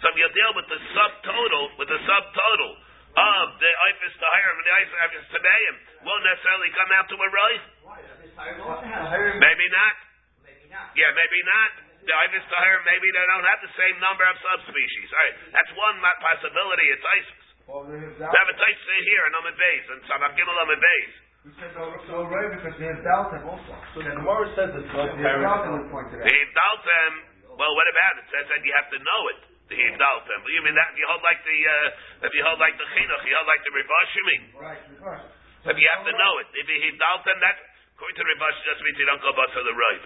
So 0.01 0.09
if 0.11 0.17
you 0.17 0.27
deal 0.33 0.51
with 0.57 0.65
the 0.65 0.81
subtotal, 0.97 1.77
with 1.77 1.87
the 1.93 2.01
subtotal 2.03 2.71
of 3.11 3.45
the 3.61 3.71
Ifis 3.91 4.15
Tahirim 4.17 4.55
and 4.59 4.65
the 4.65 4.75
Ifis 4.81 5.25
Tmeim, 5.29 5.73
won't 6.03 6.25
necessarily 6.25 6.69
come 6.73 6.89
out 6.97 7.05
to 7.13 7.15
a 7.15 7.29
right. 7.31 7.63
Why? 7.85 8.01
Does 8.01 8.17
this 8.25 8.33
Tahir 8.33 8.57
also 8.65 8.81
have? 8.81 9.13
Tahirim- 9.13 9.37
Maybe 9.37 9.67
not. 9.69 9.95
Maybe 10.41 10.65
not. 10.73 10.89
Yeah, 10.97 11.11
maybe 11.13 11.39
not. 11.45 11.71
The 12.01 12.15
Ivis 12.27 12.45
Tahir, 12.49 12.77
maybe 12.89 13.07
they 13.13 13.25
don't 13.29 13.45
have 13.45 13.61
the 13.61 13.73
same 13.77 13.95
number 14.01 14.25
of 14.25 14.35
subspecies. 14.41 15.09
All 15.13 15.21
right, 15.21 15.35
that's 15.53 15.71
one 15.77 15.97
possibility. 16.01 16.85
It's 16.89 17.05
ISIS. 17.05 17.45
Or 17.69 17.85
the 17.85 17.93
They 17.97 18.25
have 18.25 18.49
a 18.51 18.57
type 18.57 18.79
say 18.89 18.99
here 19.05 19.23
in 19.29 19.31
Amid 19.37 19.55
Bays, 19.55 19.85
and 19.93 19.99
Samach 20.09 20.33
Gimel 20.33 20.57
Amid 20.65 20.81
Bays. 20.81 21.13
We 21.41 21.49
said 21.57 21.73
no, 21.73 21.89
no 21.89 22.29
right 22.29 22.53
because 22.53 22.77
they 22.77 22.85
have 22.89 23.01
Dalton 23.01 23.41
also. 23.49 23.73
So 23.93 24.05
the 24.05 24.13
Gemara 24.13 24.45
says 24.53 24.69
it's 24.77 24.89
no 24.93 25.09
The 25.09 25.17
Dalton 25.17 25.25
parent. 25.25 25.73
would 25.73 25.89
point 25.89 26.07
to 26.13 26.21
The 26.21 26.25
that. 26.25 26.29
Hivdaltem, 26.29 27.11
well, 27.57 27.73
what 27.73 27.87
about 27.89 28.13
it? 28.17 28.21
It 28.21 28.27
says 28.29 28.45
that 28.49 28.61
you 28.61 28.73
have 28.77 28.89
to 28.93 28.99
know 29.01 29.21
it. 29.33 29.39
The 29.69 29.77
Hivdaltem. 29.77 30.39
You 30.53 30.61
mean 30.65 30.75
that 30.77 30.93
if 30.93 31.01
you 31.01 31.05
hold 31.09 31.21
like 31.25 31.41
the, 31.41 31.57
uh, 31.65 32.25
if 32.29 32.31
you 32.37 32.41
hold 32.45 32.61
like 32.61 32.77
the 32.77 32.85
Chinuch, 32.93 33.23
you 33.25 33.33
hold 33.37 33.49
like 33.49 33.63
the 33.65 33.73
Rivashimi. 33.73 34.37
Right, 34.57 34.81
reverse. 35.01 35.25
If 35.65 35.77
you 35.81 35.87
have 35.97 36.05
to 36.05 36.13
know 36.13 36.33
it. 36.45 36.47
If 36.61 36.65
you 36.69 36.77
Hivdaltem, 36.77 37.37
that, 37.41 37.57
according 37.97 38.17
to 38.17 38.23
the 38.25 38.29
Rivash, 38.37 38.57
just 38.65 38.81
means 38.85 38.97
you 39.01 39.07
don't 39.09 39.21
go 39.25 39.33
bust 39.33 39.53
for 39.57 39.65
the 39.65 39.73
right. 39.73 40.03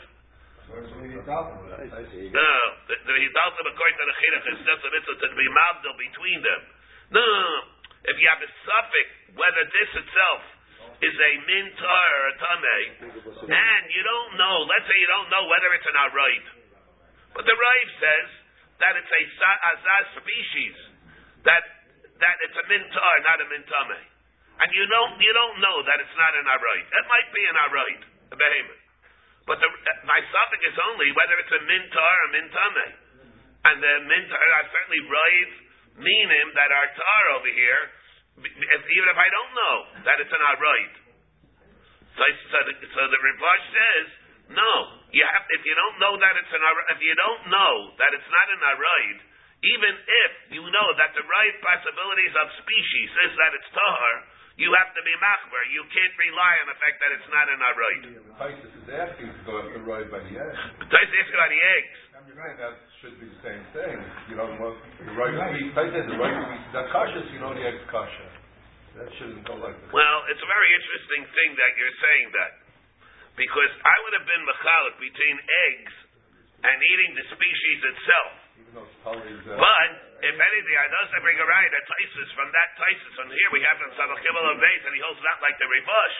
No, 2.33 2.53
the, 2.89 2.95
Hidalta 2.97 3.59
to 3.61 3.69
the 3.69 4.15
Chinuch 4.17 4.45
is 4.49 4.59
just 4.65 4.81
a 4.81 4.89
mitzvah 4.89 5.15
to 5.21 5.35
be 5.37 5.47
mabdil 5.53 5.95
between 5.97 6.39
them. 6.41 6.61
No, 7.13 7.29
if 8.09 8.15
you 8.17 8.27
have 8.29 8.41
a 8.41 8.49
suffix, 8.65 9.07
whether 9.37 9.63
this 9.69 9.91
itself 9.93 10.41
is 11.05 11.15
a 11.15 11.31
mintar 11.45 12.05
or 12.17 12.23
a 12.29 12.35
tameh, 12.41 12.83
and 13.45 13.83
you 13.93 14.03
don't 14.03 14.33
know, 14.41 14.57
let's 14.65 14.85
say 14.89 14.97
you 14.97 15.09
don't 15.09 15.29
know 15.29 15.45
whether 15.45 15.69
it's 15.75 15.85
an 15.85 15.97
arayt, 16.09 16.45
but 17.35 17.43
the 17.45 17.55
Rav 17.55 17.87
says 17.99 18.29
that 18.79 18.93
it's 18.95 19.11
a 19.11 19.23
azaz 19.75 20.05
species, 20.17 20.75
that 21.45 21.63
that 22.15 22.35
it's 22.47 22.57
a 22.57 22.65
mintar, 22.71 23.13
not 23.27 23.37
a 23.43 23.47
mintameh, 23.51 24.03
and 24.65 24.69
you 24.71 24.85
don't 24.87 25.19
you 25.19 25.33
don't 25.35 25.57
know 25.59 25.77
that 25.83 25.97
it's 25.99 26.17
not 26.17 26.33
an 26.33 26.47
arayt. 26.47 26.87
It 26.89 27.05
might 27.05 27.29
be 27.35 27.43
an 27.43 27.57
arayt, 27.69 28.01
a 28.31 28.35
behemoth. 28.39 28.84
But 29.45 29.61
the, 29.61 29.69
my 30.09 30.19
suffix 30.33 30.61
is 30.65 30.77
only 30.89 31.09
whether 31.13 31.37
it's 31.37 31.53
a 31.53 31.61
mintar 31.69 32.13
or 32.25 32.27
mintame. 32.33 32.87
And 33.65 33.77
the 33.81 33.95
mintar, 34.09 34.45
I 34.57 34.63
certainly 34.73 35.01
rive 35.05 35.53
meaning 36.01 36.47
that 36.57 36.69
our 36.73 36.87
tar 36.91 37.23
over 37.39 37.49
here, 37.49 37.81
if, 38.41 38.81
even 38.83 39.07
if 39.07 39.17
I 39.17 39.29
don't 39.31 39.53
know 39.55 39.75
that 40.03 40.17
it's 40.19 40.33
an 40.33 40.43
arayt. 40.43 40.93
So, 42.15 42.23
so 42.51 42.57
the, 42.67 42.73
so 42.89 43.01
the 43.11 43.19
says, 43.75 44.07
no, 44.55 44.71
you 45.11 45.23
have, 45.25 45.45
if 45.51 45.63
you 45.65 45.75
don't 45.75 45.97
know 45.99 46.15
that 46.19 46.33
it's 46.37 46.53
an 46.53 46.63
if 46.95 46.99
you 47.01 47.15
don't 47.15 47.43
know 47.49 47.73
that 47.97 48.11
it's 48.13 48.29
not 48.29 48.47
an 48.49 48.61
arayt, 48.75 49.19
even 49.65 49.93
if 49.97 50.31
you 50.59 50.63
know 50.69 50.89
that 50.99 51.15
the 51.17 51.25
right 51.25 51.55
possibilities 51.63 52.33
of 52.37 52.45
species 52.61 53.09
is 53.25 53.31
that 53.39 53.51
it's 53.55 53.69
tahar, 53.73 54.15
you 54.55 54.71
have 54.71 54.91
to 54.95 55.01
be 55.03 55.13
machmer. 55.19 55.63
You 55.75 55.83
can't 55.91 56.15
rely 56.15 56.53
on 56.63 56.67
the 56.71 56.77
fact 56.79 56.95
that 57.03 57.11
it's 57.11 57.29
not 57.31 57.45
an 57.51 57.59
arayt. 57.59 58.03
Titus 58.39 58.71
is 58.71 58.87
asking 58.87 59.29
to 59.31 59.41
go 59.43 59.53
after 59.59 59.79
right 59.83 60.07
by 60.07 60.23
the 60.23 60.33
egg. 60.35 60.55
Tais 60.87 61.11
ask 61.11 61.29
about 61.35 61.51
the 61.51 61.59
eggs. 61.59 61.97
You're 62.25 62.41
right, 62.41 62.57
that 62.57 62.73
should 62.99 63.21
be 63.21 63.29
the 63.29 63.41
same 63.45 63.61
thing. 63.69 63.95
You 64.33 64.35
know, 64.39 64.49
well, 64.57 64.73
the 64.97 65.13
right 65.13 65.29
to 65.29 65.45
be, 65.53 65.69
Titus 65.77 66.09
the 66.09 66.17
right 66.17 66.33
to 66.33 66.45
be, 66.49 66.57
that 66.73 66.89
cautious, 66.89 67.21
you 67.29 67.37
know 67.37 67.53
the 67.53 67.61
egg's 67.61 67.85
kasha. 67.93 68.27
That 68.97 69.11
shouldn't 69.19 69.45
go 69.45 69.59
like 69.59 69.77
this. 69.77 69.93
Well, 69.93 70.19
it's 70.31 70.41
a 70.41 70.49
very 70.49 70.69
interesting 70.73 71.23
thing 71.35 71.49
that 71.53 71.71
you're 71.77 71.97
saying 72.01 72.27
that. 72.33 72.51
Because 73.35 73.71
I 73.83 73.95
would 74.07 74.15
have 74.15 74.25
been 74.25 74.43
mechalik 74.47 74.95
between 75.03 75.35
eggs 75.67 75.95
and 76.63 76.75
eating 76.79 77.11
the 77.19 77.25
species 77.29 77.79
itself. 77.93 78.44
Uh, 78.73 78.81
But, 78.81 79.89
if 80.25 80.35
anything, 80.35 80.75
I 80.75 80.87
does 80.89 81.09
bring 81.21 81.37
a 81.37 81.45
right, 81.45 81.69
a 81.69 81.81
Taisus, 81.85 82.29
from 82.33 82.49
that 82.49 82.69
Taisus, 82.75 83.15
and 83.21 83.29
here 83.29 83.49
we 83.53 83.61
have 83.61 83.77
from 83.77 83.91
Sabach 83.93 84.19
Kibbal 84.25 84.41
of 84.41 84.57
Beis, 84.57 84.81
and 84.89 84.93
he 84.97 85.01
holds 85.05 85.21
not 85.21 85.37
like 85.45 85.55
the 85.61 85.69
Rivash. 85.69 86.17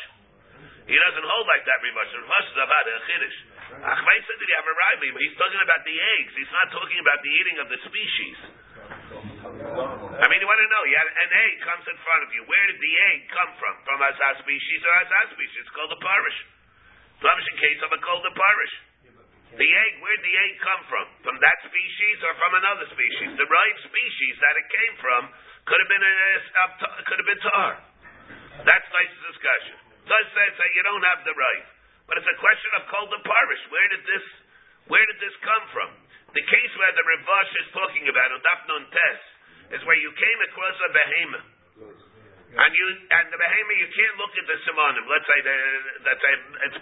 He 0.86 0.93
doesn't 0.93 1.25
hold 1.25 1.45
like 1.49 1.65
that 1.65 1.79
Rivash. 1.81 2.10
The 2.13 2.21
Rivash 2.21 2.47
is 2.53 2.60
about 2.62 2.86
a 2.86 2.95
Chiddush. 3.10 3.38
Achmei 3.81 4.17
said 4.29 4.38
that 4.38 4.47
you 4.47 4.58
have 4.62 4.69
a 4.69 4.77
right, 4.77 4.97
but 5.01 5.21
he's 5.25 5.38
talking 5.41 5.58
about 5.58 5.81
the 5.84 5.97
eggs. 5.97 6.31
He's 6.38 6.53
not 6.53 6.67
talking 6.69 6.99
about 7.01 7.19
the 7.25 7.31
eating 7.34 7.58
of 7.60 7.67
the 7.73 7.79
species. 7.81 8.38
I 10.15 10.25
mean, 10.29 10.39
you 10.39 10.47
want 10.47 10.62
to 10.62 10.69
know, 10.69 10.84
you 10.86 10.95
an 11.01 11.31
egg 11.34 11.53
comes 11.65 11.86
in 11.89 11.97
front 12.05 12.21
of 12.23 12.29
you. 12.29 12.45
Where 12.45 12.65
did 12.69 12.77
the 12.77 12.93
egg 13.10 13.19
come 13.34 13.51
from? 13.58 13.73
From 13.89 13.99
Azaz 14.05 14.45
species 14.45 14.79
or 14.86 14.93
Azaz 15.01 15.34
species? 15.34 15.65
It's 15.65 15.73
called 15.73 15.91
a 15.91 15.99
parish. 15.99 16.38
Flemish 17.25 17.47
in 17.49 17.58
case 17.58 17.81
of 17.81 17.89
a 17.89 17.99
called 18.05 18.21
a 18.21 18.34
parish. 18.38 18.73
The 19.56 19.70
egg, 19.72 19.94
where'd 20.04 20.20
the 20.20 20.36
egg 20.36 20.54
come 20.60 20.82
from? 20.91 21.06
From 21.24 21.38
that 21.39 21.58
species 21.63 22.18
or 22.28 22.34
from 22.36 22.60
another 22.60 22.91
species? 22.91 23.39
The 23.39 23.48
right 23.48 23.78
species 23.88 24.36
that 24.44 24.56
it 24.60 24.68
came 24.68 24.96
from 25.00 25.22
could 25.63 25.80
have 25.80 25.91
been 25.96 26.04
a, 26.04 26.18
could 27.08 27.20
have 27.24 27.30
been 27.32 27.44
tar. 27.48 27.72
That's 28.68 28.88
nice 28.91 29.13
discussion. 29.32 29.76
Does 30.12 30.28
say 30.36 30.48
say 30.60 30.68
you 30.76 30.84
don't 30.84 31.08
have 31.08 31.24
the 31.24 31.32
right, 31.32 31.65
but 32.04 32.20
it's 32.20 32.28
a 32.28 32.38
question 32.38 32.72
of 32.78 32.84
called 32.91 33.12
the 33.15 33.24
parish. 33.24 33.63
Where 33.72 33.88
did 33.96 34.04
this 34.04 34.26
where 34.91 35.06
did 35.08 35.24
this 35.24 35.36
come 35.39 35.65
from? 35.72 35.89
The 36.36 36.44
case 36.46 36.72
where 36.76 36.94
the 36.94 37.06
Rivash 37.15 37.52
is 37.63 37.68
talking 37.72 38.06
about 38.12 38.30
on 38.36 38.39
Daf 38.44 38.60
Nun 38.68 38.86
Tes 38.91 39.20
is 39.80 39.82
where 39.88 39.96
you 39.98 40.12
came 40.13 40.39
across 40.52 40.76
a 40.84 40.89
behemoth. 40.91 41.48
And 42.60 42.72
you 42.76 42.86
and 43.08 43.26
the 43.32 43.39
behemoth 43.39 43.80
you 43.80 43.88
can't 43.88 44.15
look 44.20 44.36
at 44.36 44.46
the 44.52 44.58
simonim. 44.68 45.04
Let's 45.08 45.28
say 45.32 45.39
the 45.48 45.58
let's 46.04 46.24
it's 46.70 46.80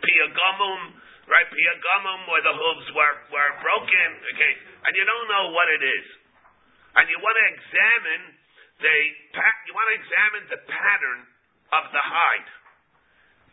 right? 1.28 1.48
Piagamum 1.48 2.20
where 2.28 2.44
the 2.44 2.56
hooves 2.56 2.88
were 2.92 3.16
were 3.32 3.52
broken, 3.64 4.10
okay, 4.36 4.54
and 4.88 4.92
you 4.96 5.06
don't 5.08 5.28
know 5.32 5.46
what 5.56 5.68
it 5.72 5.84
is, 5.84 6.08
and 7.00 7.08
you 7.08 7.18
want 7.20 7.36
to 7.40 7.46
examine 7.56 8.24
the 8.84 8.96
you 9.70 9.74
want 9.74 9.88
to 9.92 9.98
examine 9.98 10.44
the 10.52 10.62
pattern 10.68 11.20
of 11.72 11.84
the 11.96 12.04
hide. 12.04 12.50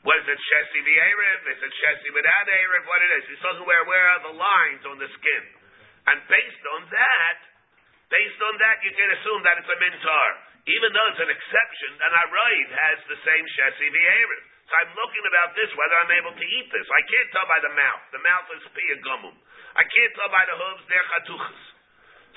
Was 0.01 0.25
it 0.25 0.41
Shesi 0.41 0.81
V'Erev? 0.81 1.41
Is 1.45 1.61
it 1.61 1.73
Shesi 1.77 2.09
without 2.17 2.49
Erev? 2.49 2.83
What 2.89 3.01
it 3.05 3.11
is? 3.21 3.23
He's 3.29 3.43
talking 3.45 3.69
where 3.69 3.85
where 3.85 4.07
are 4.17 4.23
the 4.25 4.35
lines 4.35 4.83
on 4.89 4.97
the 4.99 5.11
skin, 5.13 5.45
and 6.09 6.19
based 6.27 6.65
on 6.75 6.89
that, 6.91 7.37
based 8.09 8.41
on 8.41 8.55
that, 8.65 8.77
you 8.83 8.93
can 8.97 9.09
assume 9.21 9.41
that 9.45 9.61
it's 9.61 9.71
a 9.71 9.79
mintar. 9.79 10.31
Even 10.69 10.93
though 10.93 11.09
it's 11.09 11.25
an 11.25 11.33
exception, 11.33 11.91
an 12.05 12.13
arayid 12.21 12.69
has 12.69 12.99
the 13.09 13.19
same 13.25 13.45
Shesi 13.57 13.89
V'Erev. 13.89 14.50
So 14.71 14.79
I'm 14.79 14.95
looking 14.95 15.27
about 15.27 15.51
this, 15.59 15.67
whether 15.75 15.97
I'm 15.99 16.15
able 16.15 16.31
to 16.39 16.47
eat 16.47 16.71
this. 16.71 16.87
I 16.87 17.03
can't 17.03 17.29
tell 17.35 17.47
by 17.51 17.59
the 17.59 17.75
mouth. 17.75 18.03
The 18.15 18.23
mouth 18.23 18.47
is 18.55 18.63
pia 18.71 18.97
gumum. 19.03 19.35
I 19.75 19.83
can't 19.83 20.13
tell 20.15 20.31
by 20.31 20.47
the 20.47 20.55
hooves, 20.55 20.87
they're 20.87 21.09
chatuchas. 21.11 21.61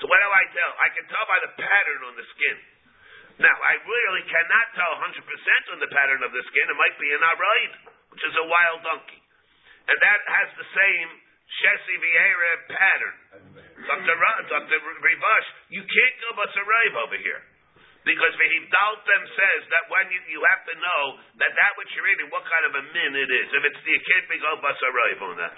So 0.02 0.10
what 0.10 0.18
do 0.18 0.26
I 0.26 0.44
tell? 0.50 0.72
I 0.82 0.88
can 0.98 1.06
tell 1.06 1.26
by 1.30 1.38
the 1.46 1.54
pattern 1.54 2.00
on 2.10 2.18
the 2.18 2.26
skin. 2.34 2.58
Now, 3.38 3.54
I 3.54 3.78
really 3.86 4.26
cannot 4.26 4.66
tell 4.74 4.92
100% 4.98 5.14
on 5.74 5.78
the 5.78 5.90
pattern 5.94 6.26
of 6.26 6.34
the 6.34 6.42
skin. 6.50 6.66
It 6.70 6.78
might 6.78 6.98
be 6.98 7.10
an 7.14 7.22
arayid, 7.22 7.72
which 8.10 8.22
is 8.26 8.34
a 8.34 8.46
wild 8.50 8.82
donkey. 8.82 9.22
And 9.86 9.98
that 10.02 10.20
has 10.26 10.48
the 10.58 10.68
same 10.74 11.08
Shesi 11.62 11.94
V'Erev 12.02 12.60
pattern. 12.66 13.16
Dr. 13.86 14.14
Ra- 14.18 14.42
Dr. 14.50 14.78
Rivash, 15.02 15.48
you 15.70 15.82
can't 15.86 16.16
go 16.18 16.28
Basarayv 16.34 16.92
over 16.98 17.18
here. 17.22 17.42
Because 18.04 18.36
Vehivdaltem 18.36 19.22
says 19.32 19.60
that 19.72 19.84
when 19.88 20.12
you, 20.12 20.20
you 20.28 20.40
have 20.52 20.62
to 20.68 20.74
know 20.76 21.02
that 21.40 21.52
that 21.56 21.72
which 21.80 21.88
you're 21.96 22.04
eating, 22.12 22.28
what 22.28 22.44
kind 22.44 22.64
of 22.68 22.72
a 22.76 22.82
min 22.92 23.12
it 23.16 23.30
is. 23.32 23.48
If 23.48 23.64
it's 23.64 23.80
you 23.80 23.96
can't 23.96 24.28
be 24.28 24.36
go 24.44 24.60
Basarayv 24.60 25.18
on 25.24 25.36
that. 25.40 25.56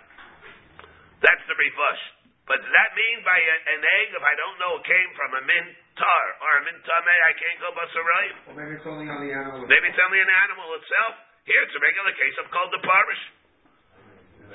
That's 1.26 1.44
the 1.50 1.58
Rivash. 1.58 2.02
But 2.46 2.62
does 2.62 2.70
that 2.70 2.94
mean 2.94 3.26
by 3.26 3.34
a, 3.34 3.56
an 3.74 3.82
egg, 3.82 4.14
if 4.14 4.22
I 4.22 4.34
don't 4.38 4.56
know 4.62 4.78
it 4.78 4.86
came 4.86 5.10
from 5.18 5.34
a 5.34 5.42
min 5.42 5.66
tar 5.98 6.24
or 6.38 6.50
a 6.54 6.62
min 6.70 6.78
tameh, 6.86 7.18
I 7.26 7.34
can't 7.34 7.58
go 7.58 7.74
Basarayv? 7.74 8.34
Or 8.46 8.54
maybe 8.54 8.78
it's 8.78 8.86
only 8.86 9.10
on 9.10 9.18
the 9.26 9.34
animal. 9.34 9.66
Maybe 9.66 9.90
it's 9.90 10.02
only 10.06 10.22
an 10.22 10.30
animal 10.30 10.70
itself. 10.78 11.18
Here 11.50 11.58
it's 11.66 11.74
a 11.74 11.82
regular 11.82 12.14
case 12.14 12.36
of 12.38 12.46
called 12.54 12.70
the 12.70 12.82
parish. 12.86 13.22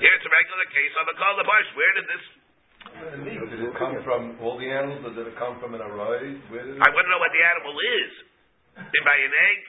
Here 0.00 0.12
it's 0.16 0.24
a 0.24 0.32
regular 0.32 0.66
case 0.72 0.94
of 0.96 1.04
a 1.12 1.14
called 1.20 1.36
the 1.36 1.44
parish. 1.44 1.68
Where 1.76 1.92
did 2.00 2.08
this? 2.08 2.24
Did 3.02 3.60
it 3.62 3.74
come 3.78 3.98
from 4.06 4.38
all 4.42 4.58
the 4.58 4.70
animals, 4.70 5.02
or 5.06 5.12
did 5.14 5.26
it 5.26 5.36
come 5.38 5.58
from 5.58 5.74
an 5.74 5.82
array? 5.82 6.38
Where 6.50 6.64
did 6.64 6.78
it? 6.78 6.82
I 6.82 6.88
want 6.90 7.04
to 7.06 7.10
know 7.10 7.22
what 7.22 7.34
the 7.34 7.44
animal 7.44 7.74
is. 7.74 8.12
Did 8.78 9.02
by 9.04 9.18
an 9.18 9.34
egg? 9.34 9.60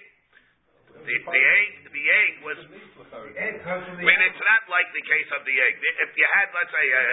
The, 1.03 1.16
the 1.20 1.43
egg, 1.59 1.70
the 1.91 2.05
egg 2.07 2.32
was. 2.47 2.57
The 2.64 3.36
egg 3.36 3.59
comes 3.68 3.84
from 3.84 3.99
I 3.99 4.05
mean, 4.07 4.22
it's 4.24 4.39
not 4.39 4.64
like 4.72 4.88
the 4.95 5.03
case 5.03 5.30
of 5.36 5.43
the 5.43 5.55
egg. 5.68 5.74
If 6.07 6.16
you 6.16 6.28
had, 6.39 6.47
let's 6.55 6.72
say, 6.72 6.86
a, 6.88 7.03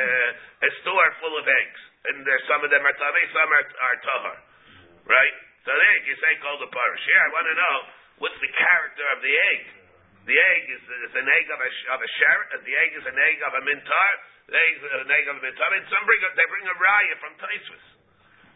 a 0.62 0.70
store 0.84 1.08
full 1.18 1.34
of 1.34 1.44
eggs, 1.48 1.80
and 2.06 2.22
there's 2.22 2.44
some 2.46 2.62
of 2.62 2.70
them 2.70 2.84
are 2.86 2.96
tamei, 2.96 3.24
some 3.34 3.50
are, 3.50 3.66
are 3.66 3.98
tahar, 4.04 4.38
right? 5.10 5.36
So 5.66 5.74
there 5.74 5.96
you 6.06 6.16
say 6.22 6.32
called 6.40 6.62
the 6.62 6.70
parish. 6.72 7.02
Here, 7.04 7.20
I 7.20 7.30
want 7.34 7.46
to 7.50 7.56
know 7.58 7.76
what's 8.22 8.40
the 8.40 8.52
character 8.54 9.04
of 9.12 9.18
the 9.20 9.34
egg? 9.34 9.62
The 10.24 10.36
egg 10.36 10.62
is, 10.70 10.82
is 11.10 11.14
an 11.16 11.26
egg 11.26 11.46
of 11.50 11.58
a 11.58 11.70
of 11.96 12.00
a 12.00 12.10
sher. 12.20 12.38
The 12.62 12.76
egg 12.86 12.90
is 12.94 13.04
an 13.10 13.18
egg 13.18 13.38
of 13.42 13.52
a 13.58 13.62
mintar. 13.66 14.10
The 14.48 14.56
egg 14.56 14.72
is 14.78 14.82
an 14.84 15.10
egg 15.10 15.24
of 15.28 15.36
a 15.38 15.42
mintar. 15.44 15.70
And 15.76 15.84
some 15.90 16.04
bring 16.06 16.20
a, 16.24 16.28
they 16.36 16.48
bring 16.48 16.66
a 16.66 16.76
raya 16.80 17.14
from 17.20 17.32
Taisvis. 17.36 17.86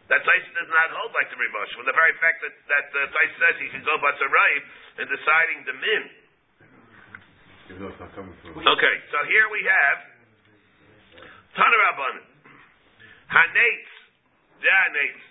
That 0.09 0.21
Taisvis 0.21 0.53
does 0.53 0.69
not 0.69 0.87
hold 0.93 1.11
like 1.17 1.29
the 1.33 1.37
Ribosh. 1.37 1.71
With 1.77 1.89
the 1.89 1.97
very 1.97 2.13
fact 2.21 2.41
that 2.45 2.55
that 2.69 2.87
uh, 2.93 3.09
Taisvis 3.09 3.37
says 3.41 3.55
he 3.61 3.69
can 3.73 3.83
go 3.85 3.97
batzarayim 4.01 4.63
in 5.01 5.05
deciding 5.09 5.59
the 5.65 5.75
min. 5.77 6.03
Even 7.73 7.79
though 7.81 7.91
it's 7.93 8.01
not 8.01 8.13
coming 8.13 8.33
through. 8.45 8.61
Okay, 8.61 8.95
so 9.09 9.17
here 9.25 9.49
we 9.49 9.61
have 9.65 9.97
Tanarabban. 11.57 12.15
Hanates. 13.31 13.93
Janates. 14.61 15.25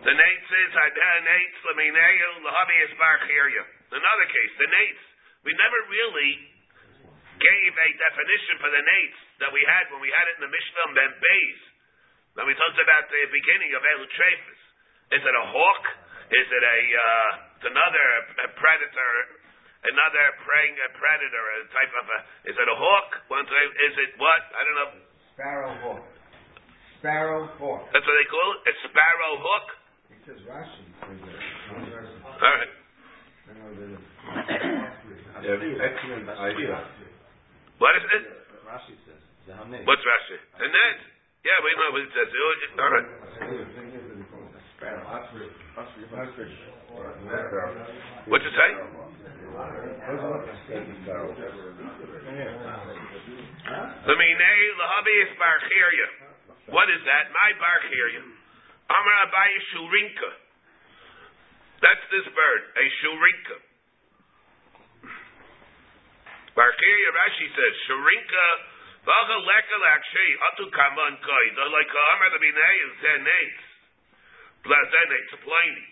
The 0.00 0.14
Nates 0.16 0.48
is 0.48 0.72
Hanates 0.72 1.58
Lamineu 1.68 2.30
Lahabias 2.40 2.92
Barchiria. 2.96 3.64
Another 3.92 4.26
case, 4.32 4.52
the 4.56 4.70
Nates. 4.70 5.04
We 5.44 5.52
never 5.56 5.78
really 5.92 6.49
a 7.80 7.88
definition 7.96 8.54
for 8.60 8.68
the 8.68 8.82
Nates 8.84 9.20
that 9.40 9.50
we 9.50 9.64
had 9.64 9.88
when 9.90 10.04
we 10.04 10.12
had 10.12 10.28
it 10.28 10.36
in 10.36 10.42
the 10.44 10.52
Mishnah 10.52 10.86
Ben 10.92 11.12
Beis. 11.16 11.60
When 12.36 12.46
we 12.46 12.54
talked 12.54 12.78
about 12.78 13.08
the 13.08 13.22
beginning 13.32 13.72
of 13.74 13.82
Elu 13.82 14.06
Trefus. 14.12 14.60
Is 15.16 15.22
it 15.24 15.34
a 15.34 15.46
hawk? 15.50 15.84
Is 16.30 16.46
it 16.46 16.62
a 16.62 16.78
uh, 16.94 17.58
it's 17.58 17.66
another 17.66 18.04
a 18.46 18.48
predator 18.54 19.40
another 19.84 20.24
preying 20.44 20.76
a 20.76 20.88
predator, 20.92 21.44
a 21.56 21.58
type 21.72 21.92
of 21.96 22.06
a. 22.06 22.18
Is 22.52 22.56
it 22.56 22.68
a 22.68 22.76
hawk? 22.76 23.08
One 23.32 23.44
type, 23.48 23.72
is 23.90 23.94
it 23.96 24.10
what? 24.20 24.42
I 24.52 24.60
don't 24.64 24.76
know. 24.76 24.90
Sparrow 25.34 25.72
hawk. 25.80 26.04
Sparrow 27.00 27.42
hawk. 27.56 27.82
That's 27.92 28.04
what 28.04 28.16
they 28.16 28.28
call 28.28 28.48
it. 28.52 28.60
A 28.68 28.74
sparrow 28.88 29.32
hook. 29.40 29.66
It 30.12 30.20
says 30.28 30.40
Rashi. 30.44 30.84
All 31.00 32.54
right. 32.60 32.72
I 33.48 33.52
know 33.56 33.70
that 33.72 33.90
it- 35.48 35.80
excellent 35.80 36.28
idea. 36.28 36.76
What 37.80 37.96
is 37.96 38.04
it? 38.12 38.24
Rashi 38.68 38.92
says, 39.08 39.20
What's 39.88 40.04
Rashi? 40.04 40.36
And 40.60 40.68
then, 40.68 40.92
yeah, 41.42 41.58
we 41.64 41.72
know 41.80 41.88
what 41.96 42.04
it 42.04 42.12
says. 42.12 42.28
Oh, 42.28 42.84
All 42.84 42.92
right. 42.92 43.08
The 43.40 43.64
thing 43.72 43.88
is 43.96 44.04
that 44.04 44.20
they 44.20 44.26
call 44.28 44.44
it 44.44 44.52
a 44.52 44.62
sparrow. 44.76 45.00
Ostrich. 45.08 45.56
Ostrich. 45.80 46.52
What's 48.28 48.44
it 48.44 48.52
say? 48.52 48.70
Laminei 54.04 54.62
lahabias 54.76 55.32
barchiria. 55.40 56.08
What 56.68 56.86
is 56.92 57.00
that? 57.08 57.24
My 57.32 57.50
barchiria. 57.56 58.22
Amar 58.90 59.16
abayi 59.24 59.58
shurinka. 59.72 60.30
That's 61.80 62.04
this 62.12 62.28
bird, 62.28 62.62
a 62.76 62.84
shurinka. 63.00 63.56
Barchiria, 66.56 67.10
Rashi 67.14 67.46
says, 67.54 67.74
shurinka 67.86 68.46
vacha 69.06 69.36
leka 69.38 69.76
lakshei 69.78 70.32
atu 70.50 70.66
kaman 70.74 71.14
koi. 71.22 71.46
The 71.54 71.64
like 71.70 71.94
amar 71.94 72.30
laminei 72.34 72.76
is 72.86 72.94
zenates. 72.98 73.66
Blazenates, 74.66 75.32
a 75.34 75.38
pliny. 75.46 75.88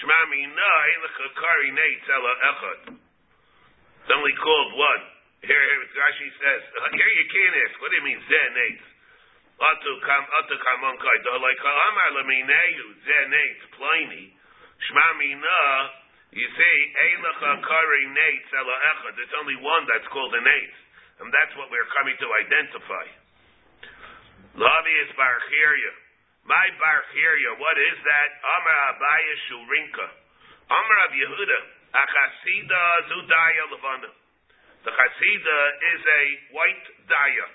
Shema 0.00 0.18
mina 0.32 0.70
eilecha 0.88 1.26
kari 1.36 1.70
nates 1.76 2.08
ela 2.08 2.32
echad. 2.50 2.80
It's 2.96 4.10
only 4.10 4.34
called 4.40 4.72
one. 4.80 5.04
Here, 5.44 5.54
here 5.54 5.84
Rashi 5.92 6.28
says, 6.40 6.62
uh, 6.72 6.90
here 6.96 7.12
you 7.12 7.26
can't 7.28 7.56
ask, 7.68 7.74
what 7.82 7.90
do 7.92 7.96
you 8.00 8.06
mean, 8.08 8.20
zenates? 8.26 8.86
Atu 9.60 9.92
kam, 10.02 10.24
atu 10.24 10.56
kamon 10.56 10.96
kai, 10.96 11.18
do 11.20 11.36
like 11.36 11.60
amar 11.60 12.08
laminehu, 12.16 12.86
zenates, 13.04 13.64
pliny. 13.76 14.32
Shema 14.88 15.06
mina, 15.20 15.60
you 16.32 16.48
see. 16.48 16.76
There's 19.12 19.36
only 19.36 19.56
one 19.60 19.84
that's 19.84 20.08
called 20.08 20.32
a 20.32 20.40
nates. 20.40 20.80
And 21.20 21.28
that's 21.28 21.54
what 21.60 21.68
we're 21.68 21.86
coming 21.92 22.16
to 22.16 22.28
identify. 22.40 23.06
Lavi 24.56 24.94
is 25.04 25.12
barchiria. 25.16 25.92
My 26.48 26.66
barchiria, 26.80 27.50
what 27.60 27.76
is 27.78 27.98
that? 28.02 28.30
Amar 28.42 28.78
abaya 28.96 29.34
shurinka. 29.46 30.06
Amar 30.66 30.98
of 31.06 31.12
Yehuda. 31.14 31.60
A 31.92 32.02
chasida 32.08 32.82
zudaya 33.12 33.64
levana. 33.70 34.10
The 34.82 34.90
chasida 34.90 35.58
is 35.94 36.00
a 36.00 36.22
white 36.56 36.86
daya. 37.06 37.46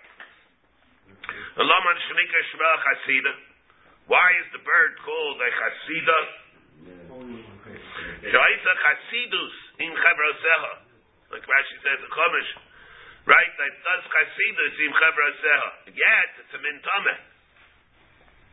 Laman 1.58 1.98
shnika 2.08 2.40
shma 2.54 2.72
chasida. 2.86 3.34
Why 4.08 4.32
is 4.40 4.48
the 4.54 4.62
bird 4.64 4.94
called 5.04 5.42
a 5.42 5.50
chasida? 5.50 6.20
Shaita 8.24 8.72
chasidus 8.82 9.56
in 9.86 9.92
chevroseha. 9.94 10.74
Like 11.28 11.44
Rashi 11.44 11.76
says, 11.84 12.00
the 12.02 12.10
Chumash, 12.10 12.52
right? 13.30 13.52
That 13.62 13.74
does 13.84 14.04
chasidus 14.10 14.76
in 14.82 14.92
chevroseha. 14.96 15.70
Yet 15.94 16.30
it's 16.42 16.54
a 16.58 16.62
mintameh. 16.64 17.20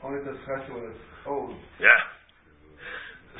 Only 0.04 0.20
does 0.20 0.36
chesed 0.44 0.68
when 0.68 0.84
it's 0.92 1.00
old. 1.24 1.56
Yeah. 1.80 1.96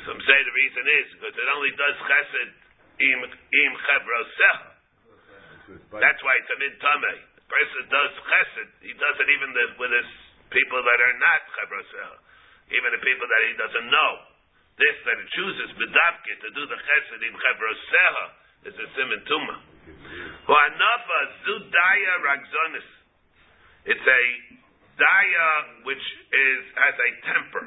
Some 0.01 0.17
say 0.17 0.37
the 0.41 0.55
reason 0.57 0.83
is 0.85 1.07
because 1.13 1.35
it 1.37 1.49
only 1.53 1.73
does 1.77 1.97
chesed 2.09 2.51
im 3.05 3.19
im 3.21 3.73
chevroseh. 3.85 4.57
That's 5.93 6.21
why 6.25 6.33
it's 6.41 6.51
a 6.51 6.57
mintame. 6.57 7.13
The 7.37 7.45
person 7.45 7.81
does 7.85 8.13
chesed. 8.17 8.69
He 8.81 8.93
does 8.97 9.15
it 9.21 9.29
even 9.29 9.49
the, 9.53 9.65
with 9.77 9.93
his 9.93 10.09
people 10.49 10.81
that 10.81 10.99
are 11.05 11.17
not 11.21 11.41
chevroseh. 11.53 12.11
Even 12.73 12.89
the 12.97 13.03
people 13.05 13.27
that 13.29 13.41
he 13.45 13.53
doesn't 13.61 13.87
know. 13.93 14.34
This 14.75 14.97
that 15.07 15.15
he 15.15 15.27
chooses 15.31 15.71
bedavke 15.79 16.33
to 16.35 16.49
do 16.51 16.61
the 16.67 16.75
chesed 16.75 17.21
im 17.23 17.35
chevroseh 17.39 18.15
is 18.67 18.75
a 18.75 18.87
siman 18.91 19.23
tuma. 19.23 19.55
Huanafa 20.43 21.19
zudaya 21.47 22.15
ragzonis. 22.27 22.89
It's 23.87 24.03
a 24.03 24.23
daya 24.99 25.49
which 25.87 26.03
is 26.03 26.61
has 26.75 26.95
a 26.99 27.09
temper. 27.23 27.65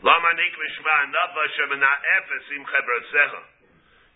Lama 0.00 0.30
nik 0.32 0.54
mishma 0.56 0.96
nava 1.12 1.44
shemana 1.60 1.92
efes 2.16 2.46
im 2.56 2.64
chevrosecha. 2.64 3.42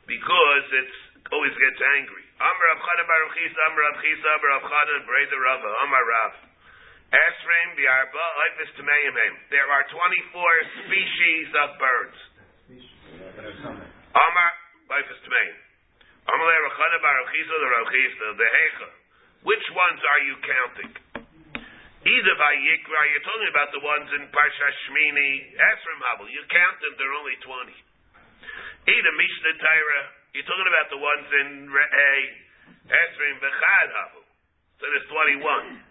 Because 0.08 0.66
it 0.80 0.90
always 1.28 1.52
gets 1.60 1.80
angry. 2.00 2.24
Amar 2.40 2.66
Rav 2.72 2.80
Chana 2.80 3.04
Baruch 3.04 3.36
Chisa, 3.36 3.60
Amar 3.68 3.84
Rav 3.84 3.96
Chisa, 4.00 4.28
Amar 4.32 4.48
Rav 4.48 4.64
Chana, 4.64 4.94
Breda 5.04 5.36
Rava, 5.44 5.70
Amar 5.84 6.04
Rav. 6.08 6.49
Esrim 7.10 7.74
oifes 7.74 8.70
tameimim. 8.78 9.34
There 9.50 9.66
are 9.66 9.82
24 9.90 10.86
species 10.86 11.46
of 11.58 11.68
birds. 11.82 12.18
Amar 14.14 14.50
oifes 14.94 15.18
tameim. 15.26 15.56
Amar 16.30 16.46
le 16.46 16.54
Rav 16.54 16.74
Chana 16.78 16.98
Baruch 17.02 17.30
Chisa, 17.34 17.50
the 17.50 17.66
Rav 17.66 17.86
Chisa, 17.90 18.26
the 18.38 18.46
Hecha. 18.46 18.88
Which 19.42 19.66
ones 19.74 20.00
are 20.06 20.22
you 20.22 20.34
counting? 20.38 20.92
Either 22.06 22.34
by 22.38 22.52
Yikra, 22.62 23.00
you're 23.10 23.26
talking 23.26 23.50
about 23.50 23.74
the 23.74 23.82
ones 23.82 24.08
in 24.14 24.30
Parsha 24.30 24.68
Shmini, 24.86 25.50
Esrim 25.58 26.00
Habel. 26.06 26.30
You 26.30 26.46
count 26.46 26.78
them, 26.78 26.94
there 26.94 27.10
are 27.10 27.18
only 27.18 27.34
20. 27.42 27.74
Either 28.86 29.12
Mishnah 29.18 29.56
Torah, 29.58 30.06
you're 30.30 30.46
talking 30.46 30.70
about 30.70 30.88
the 30.94 31.00
ones 31.02 31.26
in 31.42 31.48
Re'eh, 31.74 32.22
Esrim 32.86 33.36
Bechad 33.42 33.88
Habel. 33.98 34.22
So 34.78 34.86
there's 34.86 35.10
21. 35.10 35.89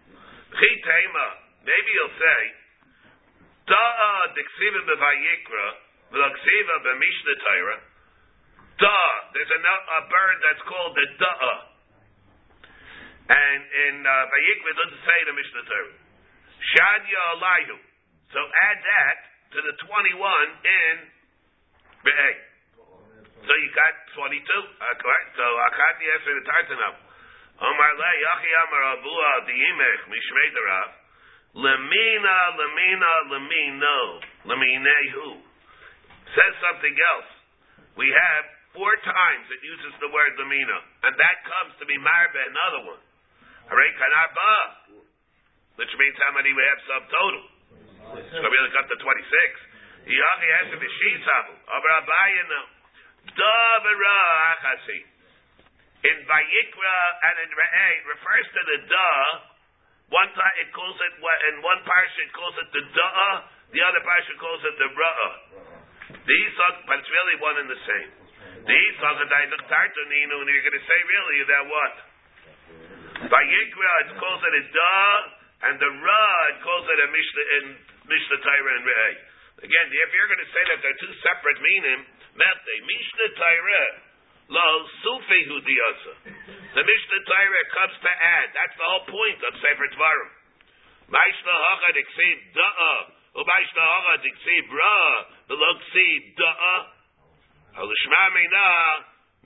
Chitema, 0.54 1.28
maybe 1.66 1.90
you'll 1.94 2.18
say, 2.18 2.42
Da'a 3.70 4.14
Diksiva 4.34 4.82
B'Vayikra, 4.90 5.68
V'Laksiva 6.14 6.76
B'Mishnah 6.86 7.38
Torah, 7.46 7.82
Da'a, 8.80 9.14
there's 9.36 9.52
a, 9.54 9.60
a 9.62 10.02
bird 10.10 10.38
that's 10.42 10.64
called 10.66 10.94
the 10.96 11.06
Da'a. 11.20 11.56
And 13.30 13.62
in 13.62 13.96
uh, 14.02 14.12
Vayikra, 14.26 14.72
doesn't 14.74 15.04
say 15.06 15.20
the 15.30 15.36
Mishnah 15.38 15.66
Torah. 15.70 15.98
Shadya 16.74 17.22
Elihu. 17.38 17.78
So 18.34 18.40
add 18.42 18.80
that 18.82 19.18
to 19.54 19.60
the 19.62 19.74
21 19.86 20.18
in 20.66 20.96
Be'eh. 22.06 22.38
So 23.46 23.52
you 23.54 23.70
got 23.74 23.94
22. 24.18 24.42
Uh, 24.42 24.96
correct? 24.98 25.28
So 25.38 25.46
Akati 25.46 26.06
answered 26.14 26.38
the 26.42 26.46
Tartanah. 26.46 27.09
Omar 27.60 27.92
Le, 27.92 28.12
Yachi 28.24 28.52
Amar 28.64 28.84
Abua, 28.96 29.32
the 29.44 29.52
Yimech, 29.52 30.02
Mishmei 30.08 30.50
Darav. 30.56 30.90
Lemina, 31.60 32.38
Lemina, 32.56 33.12
Lemino, 33.36 33.98
Leminehu. 34.48 35.44
Says 36.32 36.54
something 36.64 36.96
else. 36.96 37.32
We 38.00 38.08
have 38.08 38.44
four 38.72 38.96
times 39.04 39.44
it 39.52 39.60
uses 39.60 39.92
the 40.00 40.08
word 40.08 40.40
Lemina. 40.40 40.80
And 41.04 41.14
that 41.20 41.38
comes 41.44 41.76
to 41.84 41.86
be 41.90 42.00
Marbe, 42.00 42.40
another 42.48 42.96
one. 42.96 43.04
Hare 43.68 43.92
Kanarba. 44.00 44.56
Which 45.84 45.92
means 46.00 46.16
how 46.16 46.32
many 46.40 46.56
we 46.56 46.64
have 46.64 46.80
subtotal. 46.88 47.44
So 48.40 48.46
we 48.48 48.56
only 48.56 48.72
got 48.72 48.88
to 48.88 48.96
26. 48.96 49.04
Yachi 50.08 50.80
the 50.80 50.90
Shisabu. 50.96 51.54
Amar 51.76 51.92
Abayinu. 52.08 52.62
Davara 53.36 54.18
Achasi. 54.56 55.19
In 56.00 56.18
Vayikra 56.24 56.98
and 57.28 57.36
in 57.44 57.52
Re'eh, 57.52 57.92
it 58.00 58.06
refers 58.08 58.46
to 58.56 58.62
the 58.64 58.78
da. 58.88 59.12
One 60.10 60.32
time 60.32 60.56
it 60.64 60.72
calls 60.72 60.96
it, 60.96 61.14
in 61.20 61.56
one 61.60 61.82
parsha 61.84 62.20
it 62.24 62.32
calls 62.34 62.56
it 62.56 62.70
the 62.72 62.84
da. 62.96 63.20
The 63.70 63.82
other 63.86 64.02
parsha 64.02 64.34
calls 64.42 64.64
it 64.66 64.76
the 64.82 64.90
ra'ah. 64.90 65.34
The 66.10 66.38
Isaac, 66.50 66.76
but 66.90 66.98
it's 66.98 67.12
really 67.14 67.38
one 67.38 67.58
and 67.62 67.70
the 67.70 67.82
same. 67.86 68.10
The 68.66 68.74
Adaydach 68.74 69.66
Tartaninu, 69.70 70.36
and 70.42 70.50
you're 70.50 70.66
going 70.66 70.80
to 70.80 70.88
say 70.90 71.00
really 71.06 71.38
that 71.46 71.64
what? 71.70 71.94
By 73.30 73.42
Yikra, 73.46 73.94
it 74.08 74.18
calls 74.18 74.42
it 74.42 74.54
a 74.56 74.64
da, 74.74 74.98
and 75.70 75.76
the 75.78 75.92
ra, 76.02 76.26
it 76.56 76.60
calls 76.66 76.86
it 76.90 76.98
a 76.98 77.08
Mishnah 77.14 77.48
in 77.60 77.64
Mishnah 78.10 78.40
Torah 78.42 78.74
and 78.80 78.86
Re'eh. 78.88 79.16
Again, 79.68 79.86
if 79.92 80.10
you're 80.16 80.32
going 80.32 80.42
to 80.42 80.52
say 80.56 80.64
that 80.74 80.78
they're 80.82 81.02
two 81.04 81.14
separate 81.22 81.60
meaning, 81.62 82.00
Merte, 82.34 82.76
Mishnah 82.88 83.32
Torah, 83.38 83.88
lo 84.50 84.68
Sufi 85.06 85.40
diyasa. 85.46 86.14
The 86.74 86.84
Mishnah 86.86 87.22
Torah 87.26 87.66
comes 87.74 87.96
to 88.02 88.12
add. 88.12 88.48
That's 88.54 88.76
the 88.78 88.88
whole 88.90 89.06
point 89.10 89.40
of 89.46 89.54
Sefer 89.62 89.90
Tvarim. 89.94 90.30
Maishna 91.10 91.54
hacha 91.54 91.90
diksib 91.98 92.40
da'a, 92.54 92.94
u'maishna 93.34 93.82
hacha 93.82 94.16
diksib 94.26 94.66
ra, 94.70 94.98
v'lo 95.50 95.70
ksib 95.86 96.24
da'a. 96.38 96.76
Halishma 97.78 98.24
mina, 98.34 98.70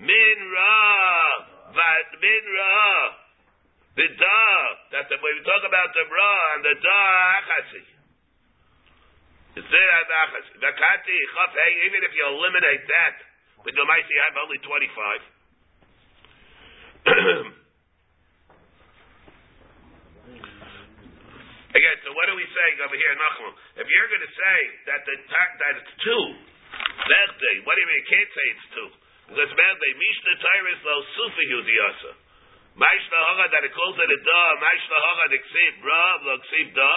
min 0.07 0.37
ra, 0.51 0.75
vat 1.71 2.09
min 2.19 2.43
ra. 2.55 2.79
The 3.95 4.07
da, 4.09 4.43
that 4.91 5.05
the, 5.07 5.15
when 5.21 5.37
we 5.37 5.43
talk 5.45 5.63
about 5.63 5.93
the 5.93 6.03
ra 6.03 6.33
and 6.55 6.61
the 6.65 6.75
da 6.79 6.99
achasi. 7.39 7.83
It's 9.55 9.69
there 9.69 9.91
at 9.99 10.09
achasi. 10.09 10.51
Vakati, 10.59 11.17
chaf, 11.31 11.51
hey, 11.55 11.71
even 11.87 11.99
if 12.03 12.11
you 12.11 12.23
eliminate 12.27 12.83
that, 12.87 13.32
the 13.71 13.85
mighty, 13.87 14.11
you 14.11 14.23
have 14.27 14.35
only 14.43 14.59
25. 14.59 15.23
Again, 21.73 21.97
so 22.05 22.13
what 22.13 22.29
are 22.29 22.37
we 22.37 22.45
saying 22.45 22.77
over 22.85 22.93
here, 22.93 23.15
Nachman? 23.17 23.55
If 23.81 23.87
you're 23.89 24.09
going 24.11 24.21
to 24.21 24.29
say 24.29 24.59
that 24.93 25.01
the 25.09 25.15
that 25.25 25.73
it's 25.81 25.95
two, 26.05 26.23
Merde, 27.01 27.53
what 27.65 27.73
do 27.73 27.81
you 27.81 27.89
mean? 27.89 27.97
You 28.05 28.09
can't 28.13 28.29
say 28.29 28.45
it's 28.53 28.67
two. 28.77 28.89
Because 29.33 29.51
Merde, 29.57 29.89
Mishna 29.97 30.33
Tyrus 30.37 30.85
lo 30.85 31.01
Sufi 31.17 31.45
Yudiyasa. 31.49 32.11
Maishna 32.77 33.17
Haga 33.17 33.45
that 33.57 33.63
it 33.65 33.73
calls 33.73 33.97
it 33.97 34.09
a 34.09 34.19
da, 34.21 34.43
Maishna 34.61 34.97
Haga 35.01 35.25
that 35.33 35.41
ksiv 35.49 35.73
ra, 35.81 36.03
lo 36.21 36.33
ksiv 36.45 36.67
da, 36.77 36.93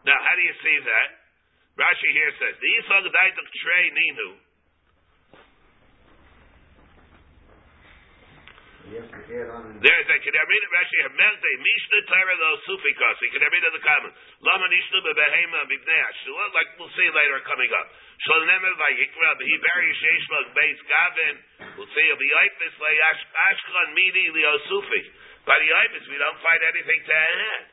Now, 0.09 0.17
how 0.25 0.35
do 0.37 0.43
you 0.45 0.57
see 0.65 0.79
that? 0.89 1.28
Rashi 1.79 2.11
here 2.11 2.35
says, 2.43 2.59
the 2.59 2.71
Yisrael 2.75 3.07
Gedaituk 3.07 3.49
Trey 3.63 3.87
Ninu. 3.95 4.31
There's 8.89 10.09
a 10.11 10.17
it 10.19 10.35
Rashi 10.75 10.99
Melde 11.13 11.53
Mishnah 11.61 12.05
Torah 12.09 12.39
lo 12.41 12.51
Sufikos. 12.67 13.21
Read 13.21 13.63
it 13.63 13.73
the 13.77 13.85
comment? 13.85 14.17
Lama 14.41 14.67
Nishnu 14.67 14.99
bebehema 15.05 15.69
bibnei 15.69 16.03
Ashua. 16.09 16.45
Like 16.57 16.73
we'll 16.81 16.91
see 16.97 17.07
later 17.15 17.39
coming 17.47 17.69
up. 17.69 17.87
Shlonemer 18.27 18.75
vayikra 18.81 19.31
behi 19.39 19.55
bari 19.61 19.93
sheishmag 19.93 20.47
beis 20.57 20.81
gavin. 20.89 21.37
We'll 21.77 21.93
see 21.95 22.07
if 22.11 22.17
the 22.19 22.27
Yipis 22.33 22.75
le 22.81 22.91
Ashkan 23.53 23.89
mini 23.93 24.25
leo 24.35 24.57
Sufi. 24.73 25.03
By 25.45 25.55
the 25.61 25.69
Yipis 25.69 26.09
we 26.09 26.17
don't 26.17 26.41
find 26.43 26.61
anything 26.75 27.01
to 27.07 27.13
add. 27.13 27.65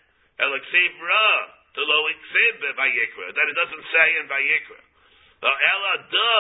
Elixiv 0.46 0.94
ra 1.00 1.65
to 1.76 1.82
lo 1.84 2.00
iksiv 2.08 2.64
vayikra. 2.64 3.28
That 3.36 3.46
it 3.52 3.56
doesn't 3.60 3.86
say 3.92 4.08
in 4.24 4.26
vayikra. 4.32 4.80
Ela 5.44 5.94
da 6.08 6.36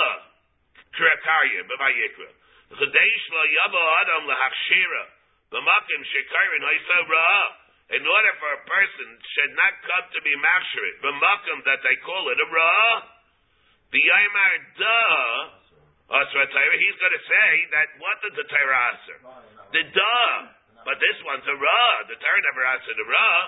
krakarya 0.95 1.61
bevayikra. 1.67 2.31
Chadesh 2.79 3.25
lo 3.35 3.43
yabo 3.43 3.81
adam 4.01 4.23
lahachshira 4.31 5.03
b'makim 5.51 6.01
shekayrin 6.07 6.63
ha'isa 6.63 6.97
ra'ah. 7.05 7.49
In 7.85 8.01
order 8.01 8.33
for 8.41 8.49
a 8.49 8.61
person 8.65 9.07
should 9.21 9.53
not 9.53 9.73
come 9.85 10.05
to 10.09 10.19
be 10.25 10.33
machshirit 10.41 10.97
b'makim 11.05 11.61
that 11.69 11.83
they 11.85 11.95
call 12.01 12.25
it 12.33 12.39
a 12.39 12.47
ra'ah, 12.49 12.97
b'yaymar 13.93 14.53
da 14.79 14.99
asra 16.05 16.45
Torah, 16.49 16.77
he's 16.81 16.97
going 16.97 17.13
to 17.13 17.25
say 17.29 17.49
that 17.75 17.87
what 18.01 18.17
did 18.25 18.33
the 18.33 18.47
Torah 18.49 18.81
answer? 18.89 19.17
The 19.73 19.83
da, 19.93 20.17
but 20.81 20.97
this 20.97 21.17
one's 21.29 21.45
a 21.45 21.53
ra'ah. 21.53 21.97
The 22.09 22.17
Torah 22.17 22.43
never 22.49 22.63
answered 22.73 22.97
a 22.97 23.05
ra'ah. 23.05 23.45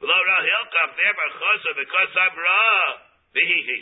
V'lo 0.00 0.16
ra'ah 0.16 0.42
hilkaf 0.48 0.90
never 0.96 1.26
chasa 1.36 1.70
because 1.76 2.12
of 2.24 2.32
ra'ah. 2.32 2.90
Vihihi. 3.36 3.80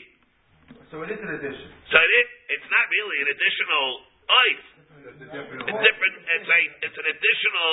So 0.91 1.01
it 1.07 1.11
is 1.15 1.21
an 1.23 1.31
addition. 1.39 1.69
So 1.89 1.99
it, 2.01 2.27
it's 2.59 2.69
not 2.69 2.85
really 2.91 3.19
an 3.23 3.29
additional 3.33 3.87
oath. 4.29 4.67
That's 4.99 5.21
a 5.25 5.29
different. 5.31 5.63
It's 5.63 5.79
different. 5.79 6.15
It's 6.27 6.49
a 6.49 6.61
it's 6.85 6.99
an 6.99 7.09
additional 7.09 7.73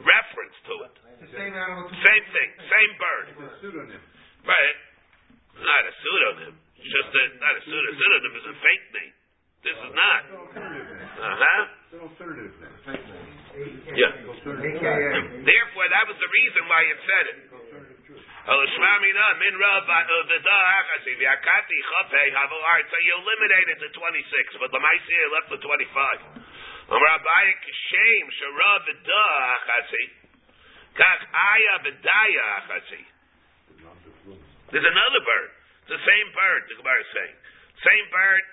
reference 0.00 0.56
to 0.64 0.74
it. 0.86 0.94
It's 0.96 1.28
the 1.28 1.38
same 1.38 1.54
animal. 1.54 1.86
Same 1.92 2.24
thing. 2.34 2.48
Same 2.66 2.92
bird. 2.98 3.26
It's 3.30 3.42
a 3.42 3.50
pseudonym. 3.62 4.02
Right. 4.48 4.76
Not 5.58 5.82
a 5.86 5.92
pseudonym. 5.98 6.54
It's 6.78 6.88
just 6.88 7.10
a, 7.10 7.22
not 7.42 7.52
a 7.58 7.62
pseudonym. 7.66 7.94
Pseudonym 7.98 8.32
is 8.38 8.46
a 8.48 8.56
fake 8.58 8.86
name. 8.96 9.14
This 9.66 9.74
is 9.74 9.92
not. 9.92 10.20
It's 10.22 10.30
an 10.30 10.38
alternative 10.38 10.86
name. 10.94 11.10
Uh 11.18 11.36
huh. 11.36 11.62
It's 11.68 11.94
an 11.98 12.02
alternative 12.06 12.54
name. 12.62 12.78
Yeah. 13.98 14.14
Therefore, 15.42 15.86
that 15.90 16.04
was 16.06 16.14
the 16.22 16.30
reason 16.30 16.62
why 16.70 16.80
it 16.86 16.98
said 17.02 17.24
it. 17.34 17.47
Uh, 18.48 18.56
you 23.04 23.12
eliminated 23.20 23.76
the 23.76 23.92
26, 23.92 24.56
but 24.56 24.72
the 24.72 24.80
Maisir 24.80 25.24
left 25.36 25.52
the 25.52 25.60
25. 25.60 25.68
Um, 26.88 26.96
Rabbi 26.96 27.44
Kishem 27.60 28.24
sharav 28.40 28.88
the 28.88 28.96
da'achasi. 29.04 30.04
Kach 30.96 31.22
aya 31.28 31.74
v'daya 31.84 32.46
achasi. 32.64 33.04
There's 34.72 34.88
another 34.96 35.20
bird. 35.28 35.50
It's 35.84 35.92
the 36.00 36.04
same 36.08 36.28
bird, 36.32 36.60
the 36.72 36.80
Gemara 36.80 37.04
is 37.04 37.10
saying. 37.12 37.36
Same 37.84 38.06
bird, 38.08 38.44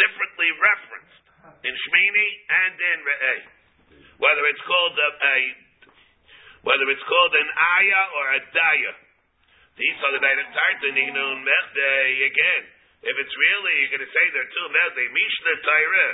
differently 0.00 0.48
referenced 0.48 1.24
in 1.60 1.76
Shmini 1.76 2.28
and 2.48 2.74
in 2.80 2.98
Re'eh. 3.04 3.40
Whether 4.16 4.48
it's 4.48 4.64
called 4.64 4.96
a, 4.96 5.10
a 5.12 5.36
whether 6.62 6.86
it's 6.90 7.06
called 7.10 7.34
an 7.34 7.50
aya 7.50 8.02
or 8.14 8.24
a 8.38 8.40
daya. 8.54 8.94
These 9.78 9.98
are 10.04 10.14
the 10.14 10.22
again. 12.22 12.64
If 13.02 13.14
it's 13.18 13.34
really 13.34 13.72
you're 13.82 13.92
going 13.98 14.06
to 14.06 14.14
say 14.14 14.26
there 14.30 14.46
too 14.46 14.68
merde 14.70 15.04
mishna 15.10 15.54
taira 15.66 16.08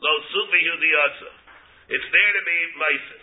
lo 0.00 0.12
sufi 0.32 0.60
yudiyasa. 0.64 1.30
It's 1.90 2.08
there 2.08 2.32
to 2.32 2.42
be 2.48 2.58
meisav. 2.80 3.22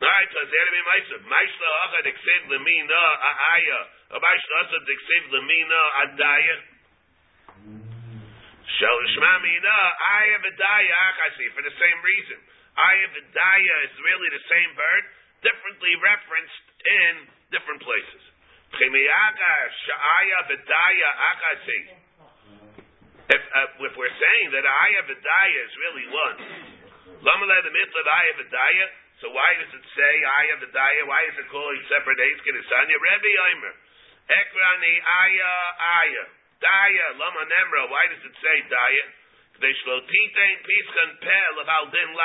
Alright, 0.00 0.28
so 0.32 0.40
it's 0.44 0.52
there 0.52 0.66
to 0.66 0.74
be 0.76 0.82
meisav. 0.84 1.20
Maishla 1.24 1.68
achad 1.88 2.04
eksiv 2.04 2.40
lemina 2.52 3.00
a 3.00 3.32
aya. 3.56 3.80
Or 4.12 4.20
maishla 4.20 4.56
achad 4.66 4.84
eksiv 4.92 5.22
lemina 5.32 5.80
a 5.80 6.04
daya. 6.20 6.56
Shel 8.76 8.98
shmamina 9.16 9.76
aya 10.20 10.36
v'daya 10.44 10.96
achasi 11.16 11.48
for 11.56 11.62
the 11.64 11.72
same 11.80 11.98
reason. 12.04 12.38
Aya 12.76 13.06
v'daya 13.08 13.76
is 13.88 13.94
really 14.04 14.28
the 14.36 14.44
same 14.52 14.72
bird 14.76 15.04
differently 15.40 15.92
referenced 16.00 16.66
in 16.84 17.12
different 17.52 17.80
places. 17.82 18.22
If, 23.30 23.42
uh, 23.46 23.86
if 23.86 23.94
we're 23.94 24.18
saying 24.18 24.48
that 24.54 24.66
aya 24.66 25.02
v'daya 25.06 25.60
is 25.66 25.72
really 25.86 26.06
one. 26.10 26.38
So 29.20 29.28
why 29.30 29.50
does 29.60 29.72
it 29.74 29.86
say 29.94 30.14
aya 30.24 30.54
v'daya? 30.62 31.02
Why 31.06 31.22
is 31.30 31.36
it 31.38 31.46
called 31.50 31.78
separate 31.90 32.18
days? 32.18 32.38
Kedisanya 32.42 32.96
Rebbe 32.98 33.32
Eimer. 33.50 33.74
Ekrani 34.30 34.94
aya 35.02 35.52
aya 35.78 36.24
daya 36.62 37.06
lama 37.18 37.42
nemra. 37.46 37.90
Why 37.90 38.06
does 38.10 38.22
it 38.22 38.36
say 38.38 38.56
daya? 38.70 39.06
They 39.60 39.74
shlotitein 39.84 40.56
piskan 40.64 41.20
pel 41.20 41.54
of 41.60 41.68
al 41.68 41.86
din. 41.92 42.16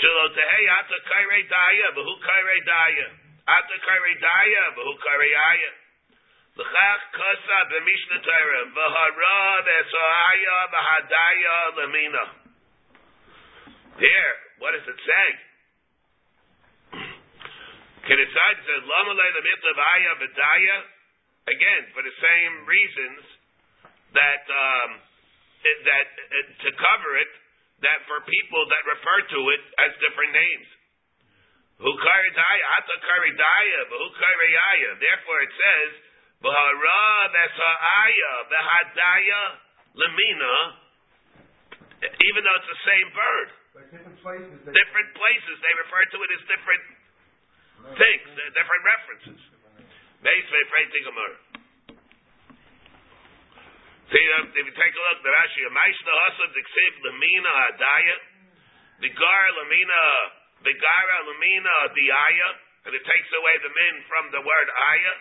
Tehei 0.00 0.66
ata 0.68 0.98
kairei 1.08 1.44
daya, 1.48 1.88
behu 1.92 2.14
kairei 2.20 2.62
daya. 2.64 3.08
Ata 3.46 3.76
kairei 3.86 4.16
daya, 4.18 4.62
behu 4.76 4.92
kairei 4.98 5.34
aya. 5.34 5.70
L'chach 6.56 7.02
kosa 7.12 7.58
b'mishna 7.70 8.18
v'hara 8.76 9.62
v'esohaya 9.64 10.58
v'hadaya 10.72 11.56
lemina. 11.76 12.24
Here, 13.98 14.34
what 14.58 14.72
does 14.72 14.88
it 14.88 15.00
say? 15.00 15.28
Can 18.02 18.18
it 18.18 18.30
say, 18.34 18.48
it 18.52 18.64
says, 18.66 18.82
lama 18.84 19.12
le 19.14 19.26
l'mitzvah 19.32 19.74
v'aya 19.76 20.12
v'daya? 20.20 20.76
Again, 21.42 21.82
for 21.94 22.02
the 22.02 22.14
same 22.22 22.54
reasons 22.66 23.22
that, 24.14 24.44
um, 24.46 24.90
that, 25.62 26.06
it, 26.06 26.46
to 26.62 26.70
cover 26.76 27.16
it, 27.18 27.32
that 27.82 27.98
for 28.06 28.22
people 28.22 28.62
that 28.70 28.82
refer 28.86 29.18
to 29.34 29.40
it 29.50 29.62
as 29.82 29.90
different 29.98 30.32
names. 30.32 30.68
Therefore 35.02 35.38
it 35.42 35.54
says, 35.58 35.90
lemina, 39.92 40.54
even 42.02 42.40
though 42.42 42.56
it's 42.58 42.70
the 42.70 42.82
same 42.86 43.08
bird. 43.14 43.48
Different 43.72 44.18
places. 44.20 44.58
They, 44.62 44.72
Different 44.72 45.10
places 45.16 45.54
they 45.58 45.74
refer 45.80 46.02
to 46.12 46.18
it 46.22 46.30
as 46.38 46.42
different 46.44 46.84
things, 47.98 48.26
different 48.52 48.82
references. 48.84 49.40
Beis 50.22 50.46
Ve'Freiti 50.46 51.02
Gemara. 51.02 51.34
See, 51.34 51.51
if 54.12 54.64
you 54.68 54.74
take 54.76 54.92
a 54.92 55.02
look, 55.08 55.24
the 55.24 55.32
Rashi, 55.32 55.64
Maishna 55.72 56.12
Hasad 56.12 56.50
Diksiv 56.52 56.92
Lamina 57.00 57.52
Adaya, 57.72 58.16
the 59.00 59.08
Gar 59.08 59.44
Lamina, 59.56 60.04
the 60.60 60.74
Gara 60.76 61.18
Lamina 61.32 61.76
Diaya, 61.96 62.50
and 62.84 62.92
it 62.92 63.04
takes 63.08 63.30
away 63.32 63.54
the 63.62 63.72
min 63.72 63.94
from 64.10 64.24
the 64.34 64.42
word 64.42 64.68
Aya. 64.68 65.14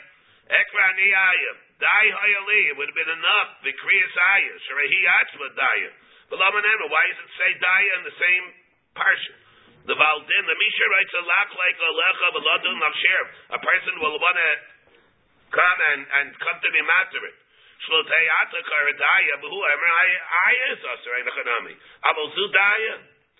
Ekra 0.51 0.87
Niyaya, 0.99 1.51
Dai 1.79 2.05
Hayali, 2.11 2.61
it 2.67 2.75
would 2.75 2.89
have 2.91 2.99
been 2.99 3.15
enough, 3.15 3.49
the 3.63 3.71
Kriyas 3.71 4.15
Aya, 4.35 4.53
Shrehi 4.67 5.01
Atzma 5.23 5.47
Daya. 5.55 5.91
But 6.27 6.43
Lamanema, 6.43 6.85
why 6.91 7.03
does 7.07 7.21
it 7.23 7.31
say 7.39 7.49
Daya 7.55 7.91
in 8.01 8.03
the 8.03 8.17
same 8.19 8.45
parsha? 8.97 9.35
The 9.87 9.95
Valdin, 9.95 10.43
the 10.45 10.57
Misha 10.59 10.85
writes 10.93 11.13
a 11.15 11.23
lach 11.25 11.51
like 11.57 11.77
a 11.79 11.89
lecha 11.89 12.27
v'ladun 12.37 12.75
nafshir. 12.77 13.23
A 13.55 13.59
person 13.63 13.93
will 13.97 14.19
want 14.19 14.37
to 14.37 14.51
come 15.49 15.79
and, 15.95 16.01
and 16.21 16.27
come 16.37 16.57
to 16.59 16.69
be 16.69 16.81
master 16.85 17.21
it. 17.25 17.35
Shlotei 17.81 18.25
atakar 18.45 18.87
daya 18.93 19.35
b'hu 19.41 19.57
emer 19.57 19.91
aya 19.97 20.65
is 20.73 20.81
aser 20.85 21.13
ein 21.17 21.25
echanami. 21.25 21.73
Abel 22.05 22.27
zu 22.35 22.45
daya. 22.53 22.95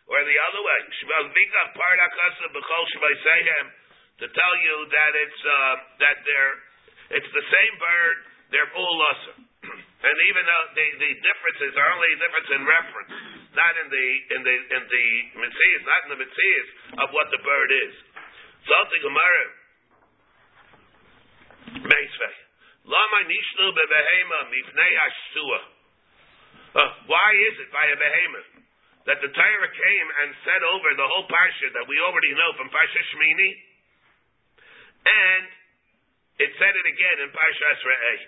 Or 0.08 0.20
the 0.26 0.38
other 0.50 0.62
way. 0.62 0.80
Shmal 1.02 1.26
vikach 1.30 1.70
paradakasa 1.78 2.46
b'chol 2.50 2.84
shvaysehem. 2.96 3.68
To 4.22 4.26
tell 4.28 4.56
you 4.62 4.76
that 4.90 5.12
it's, 5.18 5.42
uh, 5.46 5.76
that 5.98 6.18
they're, 6.26 6.56
it's 7.18 7.32
the 7.34 7.46
same 7.48 7.74
bird, 7.82 8.18
they're 8.54 8.74
all 8.78 8.98
aser. 9.14 9.36
and 10.10 10.18
even 10.30 10.44
though 10.46 10.66
the, 10.78 10.88
the 11.02 11.12
differences 11.22 11.74
are 11.78 11.90
only 11.94 12.12
difference 12.18 12.50
in 12.54 12.62
reference, 12.66 13.14
not 13.56 13.74
in 13.78 13.88
the 13.92 14.08
in 14.36 14.42
the 14.48 14.56
in 14.56 14.84
the 14.88 15.06
mitzvahs, 15.44 15.82
not 15.84 16.00
in 16.08 16.10
the 16.16 16.20
mitzvahs 16.24 16.68
of 17.04 17.08
what 17.12 17.28
the 17.30 17.42
bird 17.44 17.70
is. 17.72 17.94
So 18.68 18.76
the 18.94 19.00
Gemara, 19.04 19.46
Meisvei, 21.82 22.36
Lama 22.86 23.20
bebehema. 23.26 24.40
Uh, 26.72 26.88
why 27.06 27.30
is 27.52 27.56
it 27.60 27.70
by 27.76 27.84
a 27.84 27.98
behemoth 28.00 28.52
that 29.06 29.20
the 29.20 29.28
Torah 29.28 29.72
came 29.76 30.08
and 30.24 30.30
said 30.46 30.62
over 30.72 30.90
the 30.96 31.04
whole 31.04 31.28
parsha 31.28 31.68
that 31.76 31.84
we 31.90 32.00
already 32.00 32.32
know 32.32 32.54
from 32.56 32.72
Parsha 32.72 33.02
Shmini, 33.12 33.52
and 35.04 35.46
it 36.40 36.52
said 36.56 36.74
it 36.74 36.88
again 36.88 37.18
in 37.28 37.30
Parsha 37.36 37.70
Re'eh. 37.82 38.22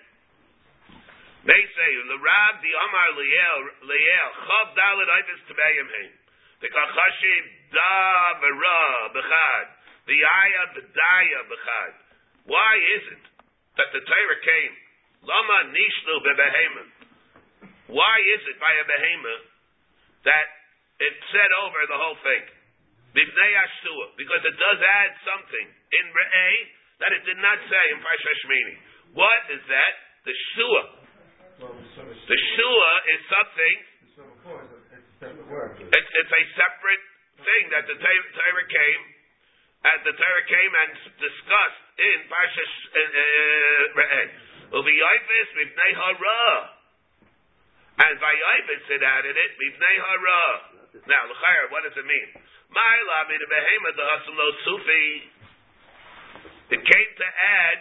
They 1.44 1.62
say 1.76 1.90
the 2.08 2.20
Rab 2.20 2.54
the 2.64 2.72
Amar 2.72 3.10
Liel 3.20 3.60
Liel 3.84 4.30
Chav 4.48 4.66
Dalet 4.76 5.08
Ivis 5.12 5.42
Tebeyim 5.48 5.88
Heim 5.92 6.12
the 6.60 6.68
Kachashim 6.72 7.44
Da 7.68 8.40
Vera 8.40 8.84
Bechad 9.12 9.66
the 10.08 10.18
Aya 10.20 10.62
Bedaya 10.72 11.40
Bechad. 11.48 11.92
Why 12.44 12.72
is 12.96 13.04
it 13.12 13.24
that 13.78 13.88
the 13.90 14.02
Torah 14.02 14.40
came 14.42 14.72
Lama 15.24 15.58
Nishnu 15.72 16.14
Bebehemah? 16.22 16.86
Why 17.92 18.16
is 18.34 18.42
it 18.48 18.56
by 18.60 18.72
a 18.72 18.84
behemoth 18.88 19.46
that 20.24 20.46
it 21.00 21.14
said 21.30 21.50
over 21.64 21.80
the 21.88 21.98
whole 21.98 22.18
thing? 22.24 22.44
Bibnei 23.14 23.52
Ashtua, 23.54 24.18
because 24.18 24.42
it 24.42 24.56
does 24.58 24.80
add 24.82 25.12
something 25.22 25.66
in 25.70 26.04
Re'eh 26.10 26.56
that 26.98 27.14
it 27.14 27.22
did 27.22 27.38
not 27.38 27.58
say 27.70 27.84
in 27.94 28.02
Parsha 28.02 28.32
Shmini. 28.42 28.74
What 29.14 29.40
is 29.54 29.62
that? 29.70 29.92
The 30.26 30.34
Shua. 30.34 30.82
The 32.26 32.38
Shua 32.58 32.92
is 33.14 33.20
something. 33.30 33.76
It's, 35.94 36.10
it's 36.10 36.34
a 36.34 36.44
separate 36.58 37.04
thing 37.38 37.64
that 37.70 37.86
the 37.86 37.96
Torah 38.02 38.66
came, 38.66 39.02
and 39.84 40.00
the 40.00 40.16
Torah 40.16 40.46
came 40.48 40.72
and 40.72 40.92
discussed 41.20 41.84
in 42.00 42.18
Parsha 42.32 42.64
uh, 42.64 43.00
uh, 43.04 44.00
Re'eh. 44.00 44.26
Uh, 44.72 44.80
Uviyoifis 44.80 45.48
mibnei 45.60 45.92
hara. 45.92 46.44
And 47.94 48.16
Vayoifis 48.16 48.84
it 48.96 49.02
added 49.04 49.36
it 49.36 49.52
mibnei 49.60 49.96
hara. 50.00 50.42
Now, 51.04 51.28
l'chayr, 51.28 51.68
what 51.68 51.84
does 51.84 51.92
it 52.00 52.06
mean? 52.08 52.28
Ma'ila 52.72 53.18
min 53.28 53.42
behemoth 53.44 53.96
the 54.00 54.06
hasam 54.08 54.34
lo 54.34 54.48
sufi. 54.64 55.06
It 56.80 56.80
came 56.80 57.10
to 57.20 57.28
add 57.28 57.78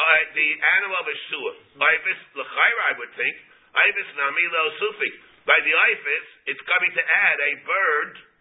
uh, 0.00 0.22
the 0.32 0.48
animal 0.80 0.96
of 0.96 1.06
a 1.12 1.16
shua. 1.28 1.52
Ifis 1.76 2.20
l'chayr, 2.40 2.76
I 2.88 2.92
would 2.96 3.12
think. 3.20 3.36
Ifis 3.76 4.10
nami 4.16 4.44
lo 4.48 4.64
sufi. 4.80 5.12
By 5.44 5.60
the 5.60 5.74
ifis, 5.76 6.26
it's 6.56 6.64
coming 6.64 6.92
to 6.96 7.02
add 7.04 7.36
a 7.36 7.52
bird 7.68 8.31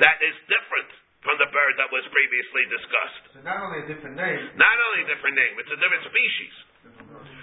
that 0.00 0.18
is 0.20 0.34
different 0.50 0.90
from 1.24 1.36
the 1.42 1.48
bird 1.50 1.74
that 1.80 1.90
was 1.90 2.06
previously 2.12 2.64
discussed. 2.70 3.24
So 3.34 3.40
not 3.42 3.58
only 3.66 3.82
a 3.82 3.86
different 3.90 4.14
name, 4.14 4.40
Not 4.54 4.76
only 4.90 5.02
a 5.02 5.08
different 5.10 5.34
name, 5.34 5.58
it's 5.58 5.72
a 5.72 5.80
different 5.80 6.04
species. 6.06 6.54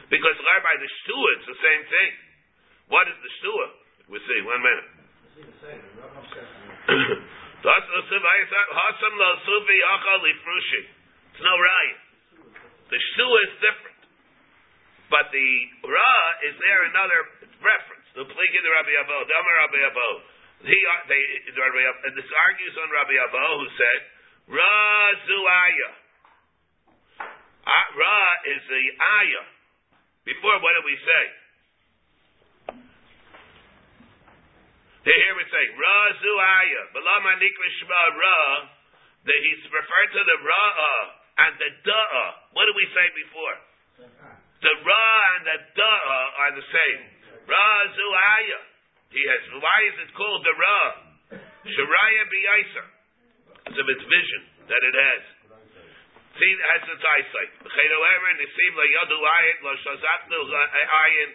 Because 0.08 0.38
by 0.38 0.76
the 0.78 0.90
shua, 1.08 1.30
it's 1.42 1.50
the 1.50 1.60
same 1.60 1.84
thing. 1.90 2.12
What 2.94 3.10
is 3.10 3.18
the 3.18 3.32
shua? 3.42 3.68
We'll 4.08 4.22
see. 4.24 4.40
One 4.46 4.62
minute. 4.62 4.88
Hasam 7.64 9.14
lo 9.18 9.30
sufi 9.42 9.78
achal 9.90 10.20
lifrushi. 10.22 10.82
It's 11.34 11.42
no 11.42 11.56
right. 11.58 11.98
The 12.94 13.00
shua 13.18 13.40
is 13.50 13.54
different. 13.58 14.02
But 15.10 15.34
the 15.34 15.50
ra 15.88 16.16
is 16.46 16.56
there 16.62 16.82
another 16.94 17.20
reference. 17.58 18.06
The 18.14 18.26
pligi 18.30 18.60
the 18.62 18.70
Rabbi 18.70 18.94
Abo, 19.02 19.18
the 19.26 19.34
Amar 19.34 19.56
Rabbi 19.66 19.82
Abo. 19.90 20.10
He, 20.64 20.72
uh, 20.72 21.02
they, 21.12 21.24
the 21.52 21.60
Rabbi 21.60 21.84
Abo, 21.92 22.08
this 22.16 22.24
argues 22.24 22.76
on 22.80 22.88
Rabbi 22.88 23.16
Abo 23.20 23.46
who 23.60 23.68
said, 23.76 24.00
Ra 24.48 24.80
zuaya. 25.28 25.92
Uh, 27.68 27.88
ra 28.00 28.20
is 28.48 28.64
the 28.72 28.84
ayah. 28.96 29.48
Before, 30.24 30.56
what 30.64 30.72
did 30.80 30.88
we 30.88 30.96
say? 31.04 31.24
Here 35.04 35.34
we 35.36 35.46
say, 35.52 35.64
Ra 35.76 36.00
zuaya. 36.24 36.82
Balama 36.96 37.44
nikra 37.44 37.68
shma 37.84 38.04
ra. 38.16 38.40
That 39.28 39.40
he's 39.44 39.64
referred 39.68 40.12
to 40.16 40.22
the 40.28 40.38
ra'ah 40.48 40.80
uh, 40.80 41.44
and 41.44 41.54
the 41.60 41.72
da'ah. 41.88 42.28
Uh. 42.28 42.56
What 42.56 42.68
did 42.72 42.76
we 42.76 42.88
say 42.92 43.08
before? 43.20 43.56
The 44.64 44.74
ra 44.84 45.08
and 45.40 45.44
the 45.44 45.60
da'ah 45.76 46.24
are 46.40 46.52
the 46.56 46.68
same. 46.72 47.02
Ra 47.52 47.68
zuaya. 47.92 48.73
He 49.14 49.22
has. 49.30 49.42
Why 49.62 49.80
is 49.94 49.96
it 50.02 50.10
called 50.18 50.42
the 50.42 50.56
ra? 50.58 50.80
Shariah 51.70 52.26
b'yaisa. 52.28 52.84
Because 53.64 53.78
of 53.78 53.88
its 53.94 54.04
vision 54.10 54.42
that 54.68 54.82
it 54.82 54.96
has. 54.98 55.24
See, 56.34 56.50
it 56.50 56.64
has 56.66 56.82
its 56.90 57.06
eyesight. 57.06 57.52
However, 57.62 58.30
nisim 58.42 58.74
la 58.74 58.86
yadu 58.90 59.18
ayin 59.22 59.58
lo 59.62 59.74
shazatnu 59.86 60.40
ayin 60.50 61.30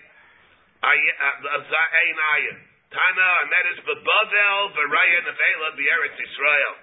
uh, 0.82 1.62
ayin 1.62 2.18
ayin. 2.18 2.58
Tana 2.90 3.28
and 3.46 3.48
that 3.54 3.66
is 3.72 3.78
bebavel 3.86 4.62
v'raya 4.74 5.20
nevela 5.22 5.68
b'eretz 5.78 6.18
Yisrael. 6.18 6.74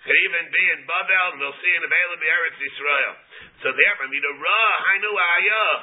Could 0.00 0.16
even 0.16 0.48
be 0.48 0.64
in 0.72 0.80
Bavel, 0.88 1.36
and 1.36 1.40
we'll 1.44 1.58
see 1.60 1.74
in 1.76 1.82
Avela 1.84 2.16
b'eretz 2.16 2.56
Yisrael. 2.56 3.14
So 3.60 3.68
therefore, 3.68 4.06
I 4.06 4.08
mean, 4.08 4.24
the 4.24 4.36
ra 4.40 4.64
hainu 4.88 5.10
ayah. 5.12 5.76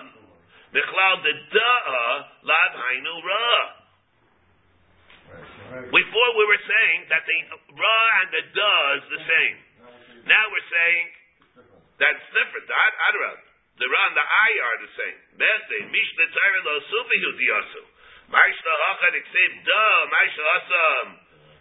Michlal 0.74 1.16
the 1.22 1.34
da'ah 1.54 2.14
lav 2.48 2.72
hainu 2.82 3.14
ra. 3.28 3.77
Before 5.68 6.30
we 6.40 6.46
were 6.48 6.64
saying 6.64 7.00
that 7.12 7.24
the 7.28 7.38
ra 7.76 8.00
and 8.24 8.30
the 8.32 8.44
da 8.56 8.76
is 8.98 9.06
the 9.12 9.22
same. 9.24 9.58
Now 10.24 10.44
we're 10.48 10.70
saying 10.72 11.06
that's 12.00 12.24
different. 12.32 12.66
The 12.68 12.78
Adrab, 13.12 13.40
the 13.78 13.88
ra 13.88 14.02
and 14.08 14.16
the 14.16 14.24
ay 14.24 14.54
are 14.64 14.78
the 14.84 14.92
same. 14.96 15.20
Beste 15.36 15.78
mishna 15.92 16.26
tzara 16.32 16.60
lo 16.64 16.76
sufihu 16.88 17.30
diyasu. 17.36 17.84
Ma'ishna 18.32 18.74
hachad 18.88 19.16
iksev 19.20 19.52
da 19.68 19.86
ma'ishna 20.08 20.44
asam. 20.56 21.08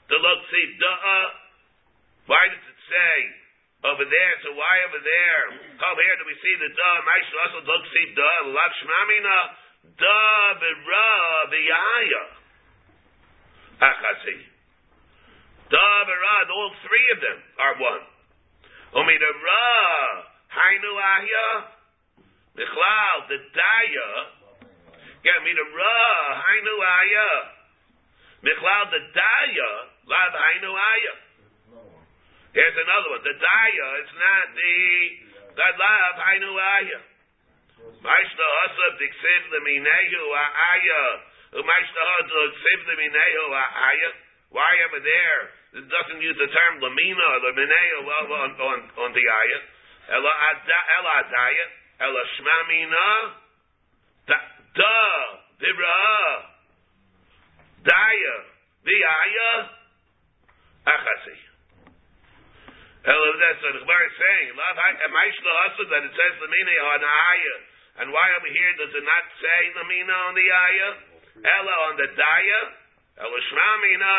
The 0.06 0.18
lo 0.22 0.32
da. 0.78 0.94
Why 2.30 2.42
does 2.50 2.62
it 2.62 2.80
say 2.86 3.16
over 3.90 4.06
there? 4.06 4.34
So 4.46 4.54
why 4.54 4.74
over 4.86 5.02
there? 5.02 5.42
Come 5.82 5.96
here 5.98 6.16
do 6.18 6.24
we 6.30 6.36
see 6.38 6.54
the 6.62 6.70
da 6.70 6.90
asam 7.02 7.58
lo 7.66 7.76
da 8.14 8.30
lav 8.54 8.72
shmamina 8.78 9.38
da. 9.98 10.26
Achasi. 13.80 14.36
Da 15.68 16.04
v'ra, 16.06 16.36
all 16.48 16.72
three 16.86 17.06
of 17.12 17.20
them 17.20 17.38
are 17.58 17.76
one. 17.76 18.04
Umida 18.96 19.28
ra, 19.28 19.66
hainu 20.48 20.90
ahya, 20.96 21.48
michlal, 22.56 23.18
the 23.28 23.38
daya, 23.52 24.08
yeah, 25.24 25.38
umida 25.42 25.64
ra, 25.74 25.98
hainu 26.40 26.74
ahya, 26.80 27.30
michlal, 28.46 28.84
the 28.94 29.02
daya, 29.12 29.70
lav 30.06 30.32
hainu 30.32 30.70
ahya. 30.72 31.14
Here's 32.54 32.72
another 32.72 33.10
one. 33.12 33.20
The 33.20 33.36
daya 33.36 33.86
is 34.00 34.12
not 34.16 34.44
the, 34.56 34.74
the 35.52 35.68
lav 35.76 36.14
hainu 36.24 36.56
ahya. 36.56 37.00
Maishna 38.00 38.46
asab 38.64 38.92
diksiv 38.96 39.42
leminehu 39.52 40.22
ahya. 40.32 41.36
Why 44.51 44.72
am 44.86 44.92
I 44.94 45.01
there 45.03 45.40
it 45.76 45.86
doesn't 45.92 46.22
use 46.24 46.36
the 46.40 46.49
term 46.49 46.80
lamina 46.80 47.26
or 47.36 47.40
lamineo 47.44 47.99
on, 48.09 48.51
on, 48.57 48.78
on 48.97 49.11
the 49.12 49.20
ayah? 49.20 49.62
ela 50.09 50.32
ada- 50.51 50.86
ela 50.99 51.11
adaya, 51.22 51.66
ela 51.99 52.22
shmamina, 52.38 53.09
da, 54.26 54.38
vira, 55.59 56.47
daya, 57.82 58.36
viaya, 58.86 59.51
achasi. 60.86 61.36
Ela, 63.07 63.26
that's 63.38 63.62
what 63.62 63.72
the 63.74 63.82
is 63.82 64.16
saying. 64.18 64.51
Am 64.51 65.14
I 65.14 65.26
shlo 65.30 65.51
also 65.62 65.82
that 65.90 66.03
it 66.03 66.11
says 66.11 66.34
lamina 66.42 66.72
on 66.90 67.01
the 67.01 67.07
ayah. 67.07 67.59
And 67.97 68.12
why 68.12 68.34
over 68.36 68.51
here 68.51 68.72
does 68.76 68.92
it 68.94 69.05
not 69.07 69.24
say 69.40 69.61
lamina 69.74 70.12
on 70.26 70.34
the 70.34 70.49
ayah? 70.51 70.94
Ella 71.43 71.74
on 71.93 71.95
the 72.01 72.09
daya. 72.16 72.61
Ela 73.20 73.39
shmamina. 73.53 74.16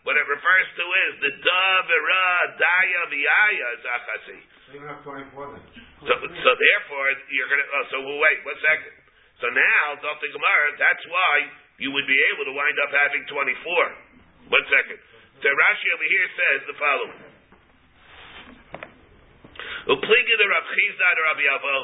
What 0.00 0.16
it 0.16 0.24
refers 0.24 0.68
to 0.80 0.84
is 1.08 1.12
the 1.20 1.32
da 1.44 1.66
vira 1.84 2.28
daya 2.56 3.02
viaya 3.12 3.68
zachasi. 3.84 4.38
So 4.40 4.70
you 4.80 4.84
have 4.88 5.04
twenty-four 5.04 5.52
then. 5.52 5.62
So, 6.00 6.14
so 6.16 6.50
therefore, 6.56 7.06
you're 7.28 7.50
gonna. 7.52 7.68
Oh, 7.68 7.84
so 7.92 7.96
well, 8.00 8.16
wait 8.16 8.40
one 8.48 8.56
second. 8.64 8.96
So 9.40 9.48
now, 9.48 9.96
Dr. 10.04 10.28
Gemara, 10.32 10.68
that's 10.76 11.04
why 11.08 11.34
you 11.80 11.88
would 11.92 12.04
be 12.04 12.20
able 12.36 12.44
to 12.44 12.52
wind 12.52 12.76
up 12.84 12.92
having 12.92 13.24
24. 13.24 14.52
One 14.52 14.66
second. 14.68 15.00
So 15.40 15.48
Rashi 15.48 15.88
over 15.96 16.08
here 16.12 16.28
says 16.36 16.60
the 16.68 16.76
following. 16.76 17.20
Upliga 19.88 20.34
the 20.36 20.48
Rav 20.52 20.66
Chisda 20.76 21.08
to 21.16 21.22
Rabbi 21.24 21.46
Avo. 21.56 21.76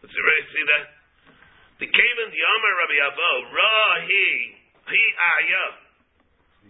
Did 0.00 0.08
you 0.08 0.24
really 0.24 0.46
see 0.56 0.64
that? 0.72 0.95
The 1.76 1.88
Kavan 1.92 2.28
the 2.32 2.40
Yomer 2.40 2.72
Rabbi 2.80 2.98
Avo, 3.04 3.32
Ra 3.52 4.00
he, 4.08 4.26
he 4.88 5.02
aya. 5.20 5.66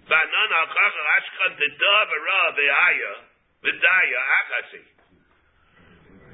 Vanan 0.02 0.50
al 0.50 0.66
kachal 0.66 1.06
ashkan 1.22 1.52
the 1.54 1.68
dove 1.78 2.10
ra 2.10 2.42
the 2.58 2.66
aya, 2.66 3.12
vidaya 3.62 4.20
akasi. 4.42 4.82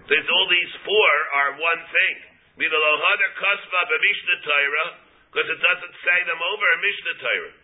There's 0.08 0.24
all 0.24 0.48
these 0.48 0.72
four 0.88 1.12
are 1.36 1.52
one 1.60 1.82
thing. 1.84 2.16
Midalohada 2.64 3.28
kasva 3.36 3.80
b'mishnah 3.92 4.40
Torah, 4.40 4.90
because 5.28 5.48
it 5.52 5.60
doesn't 5.60 5.96
say 6.04 6.18
them 6.28 6.40
over 6.40 6.66
in 6.72 6.80
Mishnah 6.80 7.16
Torah. 7.20 7.54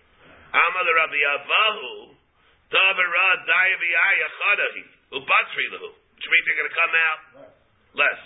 Amal 0.49 0.89
Rabbi 0.93 1.21
Avahu, 1.25 2.17
Davara 2.69 3.29
Daya 3.49 3.77
V'Aya 3.81 4.29
Chadahi, 4.37 4.85
Ubatri 5.17 5.67
Lahu, 5.73 5.89
which 5.93 6.27
means 6.29 6.45
they're 6.45 6.61
going 6.61 6.73
to 6.73 6.77
come 6.77 6.95
out 7.01 7.21
less. 7.97 8.21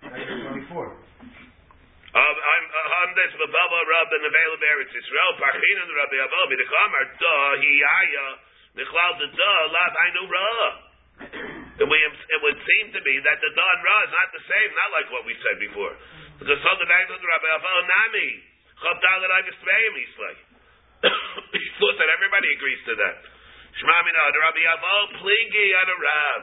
Twenty-four. 0.00 0.96
Um, 0.96 1.09
I'm 2.10 3.14
and 3.14 3.94
Rabbi 5.94 6.16
Da 6.18 7.36
Hiyaya 7.54 8.26
the 8.74 8.86
Ra. 10.26 10.50
It 11.80 11.86
would, 11.86 12.58
seem 12.66 12.86
to 12.92 13.00
be 13.00 13.14
that 13.22 13.38
the 13.38 13.50
Da 13.54 13.62
and 13.62 13.82
Ra 13.86 13.96
is 14.02 14.10
not 14.10 14.28
the 14.34 14.42
same, 14.42 14.70
not 14.74 14.90
like 14.90 15.08
what 15.14 15.22
we 15.22 15.38
said 15.38 15.62
before. 15.62 15.94
Because 16.42 16.58
some 16.66 16.74
of 16.74 16.82
the 16.82 16.90
back 16.90 17.06
of 17.06 17.20
the 17.20 17.30
Rabbi 17.30 17.46
Avahu 17.46 17.78
Nami 17.86 18.28
Chav 18.82 18.96
Dalet 18.98 19.30
Avis 19.44 19.58
Tveim 19.62 19.94
Islay. 20.02 20.36
He 21.54 21.68
thought 21.78 21.96
that 21.96 22.10
everybody 22.10 22.48
agrees 22.58 22.82
to 22.90 22.94
that. 23.06 23.22
Shema 23.78 23.96
Mina 24.02 24.18
Rabbi 24.18 24.62
Avahu 24.66 24.98
oh, 24.98 25.14
Pligi 25.22 25.66
Rav. 25.78 26.42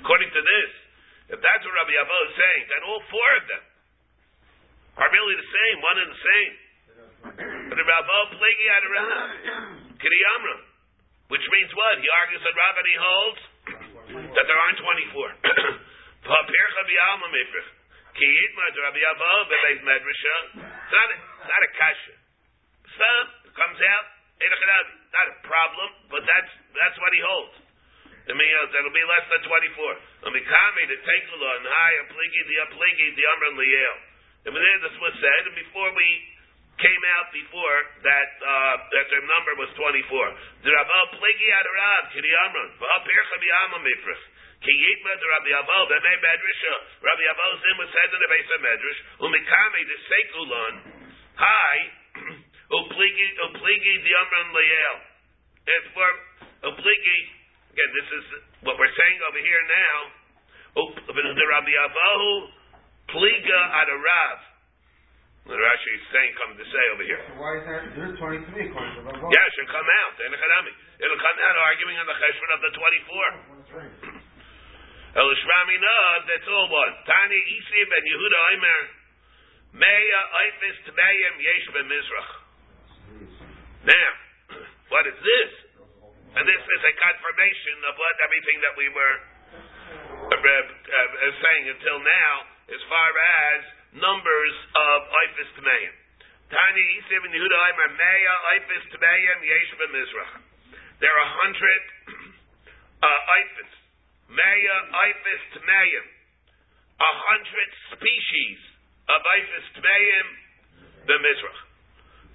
According 0.00 0.32
to 0.32 0.40
this, 0.40 0.70
if 1.36 1.38
that's 1.44 1.60
what 1.60 1.74
Rabbi 1.76 1.92
Avahu 1.92 2.22
is 2.24 2.34
saying, 2.40 2.64
then 2.72 2.80
all 2.88 3.04
four 3.12 3.30
of 3.36 3.44
them 3.52 3.69
are 5.00 5.10
really 5.10 5.36
the 5.40 5.48
same, 5.48 5.76
one 5.80 5.96
and 5.96 6.10
the 6.12 6.20
same. 6.20 6.52
But 7.72 7.76
the 7.76 7.86
Rabbi 7.88 8.18
Pligi 8.36 8.66
Rav, 8.68 9.08
Kiriyamra, 9.96 10.56
which 11.32 11.46
means 11.52 11.70
what? 11.72 11.96
He 12.00 12.08
argues 12.20 12.42
that 12.44 12.54
Rav 12.56 12.74
and 12.76 12.88
he 12.88 12.96
holds 13.00 13.40
that 14.34 14.44
there 14.44 14.60
aren't 14.60 14.80
24. 14.82 15.30
Pircha 16.28 16.82
b'alma 16.84 17.26
mifrich. 17.32 17.68
Ki 18.18 18.26
yitma 18.26 18.64
to 18.74 18.80
Rabbi 18.82 19.00
Avahu 19.00 19.40
bebeis 19.48 19.80
medrasha. 19.86 20.36
It's 20.58 20.92
not 20.92 21.08
a, 21.14 21.16
not 21.46 21.62
a 21.62 21.70
kasha. 21.78 22.14
Some 22.98 23.26
it 23.46 23.52
comes 23.54 23.78
out, 23.78 24.06
not 25.14 25.26
a 25.30 25.36
problem, 25.46 25.88
but 26.10 26.22
that's 26.26 26.52
that's 26.74 26.98
what 26.98 27.14
he 27.14 27.22
holds. 27.22 27.56
It 28.26 28.36
means 28.36 28.68
that'll 28.74 28.94
be 28.94 29.06
less 29.06 29.26
than 29.32 29.42
24. 29.42 30.28
Amikami, 30.28 30.82
the 30.86 30.98
Tekula, 31.02 31.50
and 31.56 31.66
Hai, 31.66 31.92
a 31.98 32.04
Pligi, 32.14 32.40
the 32.46 32.56
Pligi, 32.74 33.06
the 33.16 33.24
Amran 33.26 33.54
Liel. 33.58 33.96
And 34.48 34.56
then 34.56 34.78
this 34.80 34.96
was 34.96 35.14
said, 35.20 35.40
and 35.52 35.56
before 35.56 35.90
we 35.92 36.08
came 36.80 37.02
out 37.12 37.28
before 37.28 37.78
that 38.02 38.30
uh, 38.40 38.74
that 38.88 39.06
their 39.12 39.24
number 39.28 39.52
was 39.60 39.70
24. 39.76 40.64
The 40.64 40.72
Rabbi 40.72 41.00
Pligi 41.20 41.48
Adarav, 41.60 42.02
Kiri 42.16 42.32
Amran, 42.48 42.68
V'apircha 42.80 43.36
B'yama 43.36 43.78
Mifrich. 43.84 44.24
Ki 44.60 44.72
Yitma, 44.72 45.12
the 45.16 45.28
Rabbi 45.28 45.52
Aval, 45.56 45.82
B'mei 45.88 46.16
Medrasha. 46.20 46.74
Rabbi 47.04 47.24
Aval 47.32 47.52
Zim 47.60 47.76
was 47.80 47.90
said 47.92 48.08
in 48.12 48.20
the 48.20 48.30
base 48.32 48.48
of 48.48 48.60
Medrash. 48.64 49.00
Umikami, 49.24 49.80
the 49.88 49.98
Sekulon, 50.08 50.74
Hai, 51.36 51.76
Upligi, 52.80 53.28
Upligi, 53.44 53.94
the 54.04 54.12
Amran 54.16 54.48
Liel. 54.56 54.96
It's 55.68 55.88
for 55.92 56.10
Upligi, 56.64 57.18
again, 57.72 57.90
this 57.92 58.08
is 58.20 58.24
what 58.64 58.76
we're 58.80 58.96
saying 58.96 59.18
over 59.28 59.40
here 59.40 59.64
now. 59.68 59.96
The 60.80 61.46
Rabbi 61.50 61.72
Avahu, 61.72 62.59
Pliga 63.10 63.60
Adarav. 63.84 64.38
The 65.50 65.56
Rashi 65.56 65.90
is 65.98 66.04
saying, 66.14 66.30
come 66.38 66.52
to 66.54 66.66
say 66.68 66.84
over 66.94 67.02
here. 67.02 67.18
So 67.26 67.34
why 67.40 67.58
is 67.58 67.64
that? 67.66 67.82
There's 67.96 68.14
twenty-three 68.22 68.70
according 68.70 68.94
to 69.00 69.02
Rabbi. 69.02 69.34
Yeah, 69.34 69.48
it 69.50 69.52
should 69.56 69.72
come 69.72 69.88
out. 69.88 70.12
It'll 70.20 71.18
come 71.18 71.38
out 71.42 71.56
arguing 71.58 71.96
on 71.98 72.06
the 72.06 72.14
cheshbon 72.14 72.50
of 72.54 72.60
the 72.60 72.70
24. 72.70 74.30
Elishmami 75.10 75.76
Nav, 75.80 76.18
that's 76.30 76.46
all 76.46 76.70
one. 76.70 76.92
Tani 77.02 77.34
Isi 77.34 77.80
ben 77.82 78.04
Yehuda 78.04 78.38
Omer, 78.54 78.80
Meya 79.80 80.20
Eifis 80.38 80.78
Tmeyim 80.86 81.34
Yesh 81.42 81.66
ben 81.74 81.86
Mizrach. 81.90 82.30
Now, 83.90 84.10
what 84.94 85.08
is 85.10 85.18
this? 85.18 85.50
And 86.30 86.46
this 86.46 86.62
is 86.62 86.80
a 86.86 86.94
confirmation 86.94 87.76
of 87.90 87.98
what 87.98 88.14
everything 88.22 88.58
that 88.62 88.74
we 88.78 88.86
were 88.86 89.16
uh, 90.30 90.36
uh, 90.38 91.32
saying 91.42 91.64
until 91.74 91.98
now, 91.98 92.30
as 92.70 92.82
far 92.86 93.10
as 93.10 93.60
numbers 93.98 94.56
of 94.78 94.98
Eifis 95.10 95.50
Tmeyim. 95.58 95.94
Tani 96.50 96.84
Isi 97.02 97.16
ben 97.18 97.32
Yehuda 97.34 97.58
Omer, 97.58 97.90
Meya 97.98 98.34
Eifis 98.54 98.84
Tmeyim 98.94 99.38
Yesh 99.42 99.72
ben 99.78 99.90
Mizrach. 99.90 100.32
There 101.02 101.10
are 101.10 101.24
a 101.26 101.32
hundred 101.42 101.82
uh, 103.06 103.34
Eifis. 103.38 103.72
Meya 104.30 104.76
Eifis 104.94 105.44
Tmeyim. 105.58 106.06
A 107.00 107.12
hundred 107.26 107.70
species 107.98 108.58
of 109.10 109.18
Eifis 109.18 109.66
Tmeyim 109.74 110.26
b'Mizrach. 111.10 111.60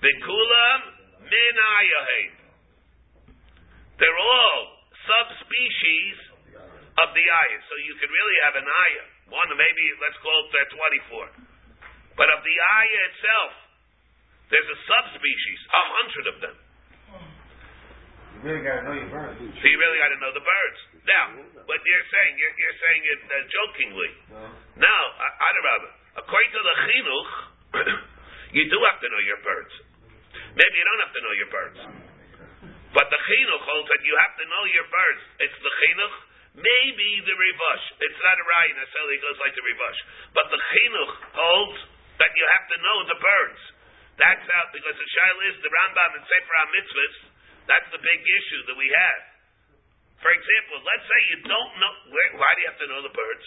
V'kulam 0.03 0.81
min 1.31 1.55
ayaheim. 1.55 2.33
They're 3.99 4.19
all 4.19 4.61
subspecies 5.07 6.19
of 6.99 7.15
the 7.15 7.23
ayah. 7.23 7.61
So 7.71 7.75
you 7.87 7.95
could 7.95 8.11
really 8.11 8.37
have 8.43 8.55
an 8.59 8.67
ayah. 8.67 9.14
One, 9.29 9.49
maybe, 9.57 9.85
let's 10.01 10.17
call 10.21 10.37
it 10.45 10.53
uh, 10.53 11.25
24. 12.13 12.19
But 12.19 12.27
of 12.31 12.39
the 12.45 12.55
ayah 12.55 13.01
itself, 13.09 13.51
there's 14.53 14.69
a 14.69 14.79
subspecies, 14.85 15.61
a 15.73 15.83
hundred 15.89 16.25
of 16.29 16.37
them. 16.45 16.55
You 18.35 18.53
really 18.53 18.61
gotta 18.61 18.83
know 18.85 18.93
your 18.93 19.09
birds. 19.09 19.41
So 19.41 19.65
you 19.65 19.77
really 19.81 19.97
got 19.97 20.11
to 20.13 20.19
know 20.21 20.29
the 20.35 20.43
birds. 20.43 20.79
Now, 21.07 21.25
what 21.65 21.79
you're 21.81 22.07
saying, 22.13 22.33
you're, 22.37 22.55
you're 22.61 22.77
saying 22.77 23.01
it 23.01 23.19
uh, 23.25 23.35
jokingly. 23.49 24.11
No. 24.29 24.43
Now, 24.85 25.01
Adarabba, 25.17 25.89
according 26.21 26.51
to 26.53 26.61
the 26.61 26.75
chinuch, 26.85 27.31
you 28.61 28.63
do 28.69 28.77
have 28.91 28.99
to 29.01 29.07
know 29.09 29.21
your 29.25 29.41
birds. 29.41 29.73
Maybe 30.53 30.73
you 30.77 30.85
don't 30.85 31.01
have 31.09 31.15
to 31.15 31.21
know 31.25 31.33
your 31.33 31.49
birds. 31.49 31.79
But 32.93 33.07
the 33.09 33.19
chinuch 33.23 33.63
holds 33.65 33.87
that 33.89 34.01
you 34.05 34.13
have 34.19 34.35
to 34.37 34.45
know 34.45 34.63
your 34.77 34.87
birds. 34.93 35.21
It's 35.41 35.59
the 35.65 35.73
chinuch, 35.81 36.15
maybe 36.55 37.09
the 37.27 37.35
rivash. 37.35 37.85
It's 37.99 38.21
not 38.23 38.35
a 38.39 38.45
raya 38.47 38.73
necessarily, 38.79 39.19
goes 39.19 39.39
like 39.43 39.55
the 39.55 39.65
rivash. 39.65 39.99
But 40.31 40.47
the 40.51 40.59
chinuch 40.59 41.13
holds 41.35 41.79
that 42.19 42.31
you 42.35 42.45
have 42.55 42.65
to 42.71 42.77
know 42.79 42.97
the 43.11 43.19
birds. 43.19 43.61
That's 44.15 44.47
out, 44.55 44.71
because 44.71 44.95
the 44.95 45.09
shail 45.11 45.37
is 45.51 45.55
the 45.59 45.67
Rambam 45.67 46.11
and 46.15 46.23
Sefer 46.23 46.55
HaMitzvahs, 46.55 47.15
that's 47.67 47.89
the 47.91 47.99
big 47.99 48.21
issue 48.23 48.61
that 48.71 48.77
we 48.79 48.87
have. 48.87 49.21
For 50.23 50.31
example, 50.31 50.79
let's 50.87 51.05
say 51.05 51.19
you 51.35 51.37
don't 51.43 51.73
know, 51.83 51.93
where, 52.15 52.31
why 52.39 52.49
do 52.55 52.59
you 52.63 52.67
have 52.71 52.79
to 52.79 52.87
know 52.87 53.01
the 53.03 53.11
birds? 53.11 53.45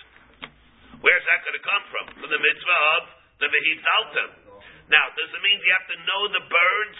Where's 1.01 1.25
that 1.31 1.41
going 1.47 1.57
to 1.57 1.65
come 1.65 1.85
from? 1.89 2.05
From 2.21 2.29
the 2.29 2.43
mitzvah 2.43 2.81
of 3.01 3.03
the 3.41 3.49
Vehidaltem. 3.49 4.29
Now, 4.93 5.09
does 5.17 5.31
it 5.33 5.41
mean 5.41 5.57
you 5.63 5.73
have 5.73 5.89
to 5.89 5.99
know 6.05 6.23
the 6.37 6.45
birds? 6.45 6.99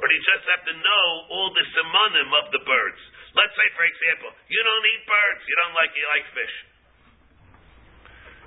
Or 0.00 0.04
do 0.08 0.12
you 0.14 0.24
just 0.24 0.44
have 0.48 0.64
to 0.70 0.74
know 0.80 1.04
all 1.30 1.48
the 1.52 1.64
simonim 1.76 2.30
of 2.40 2.46
the 2.54 2.62
birds? 2.64 3.02
Let's 3.34 3.54
say, 3.58 3.66
for 3.74 3.84
example, 3.86 4.30
you 4.46 4.60
don't 4.62 4.84
eat 4.94 5.02
birds. 5.06 5.42
You 5.42 5.56
don't 5.58 5.74
like, 5.74 5.90
you 5.94 6.06
like 6.06 6.26
fish. 6.34 6.54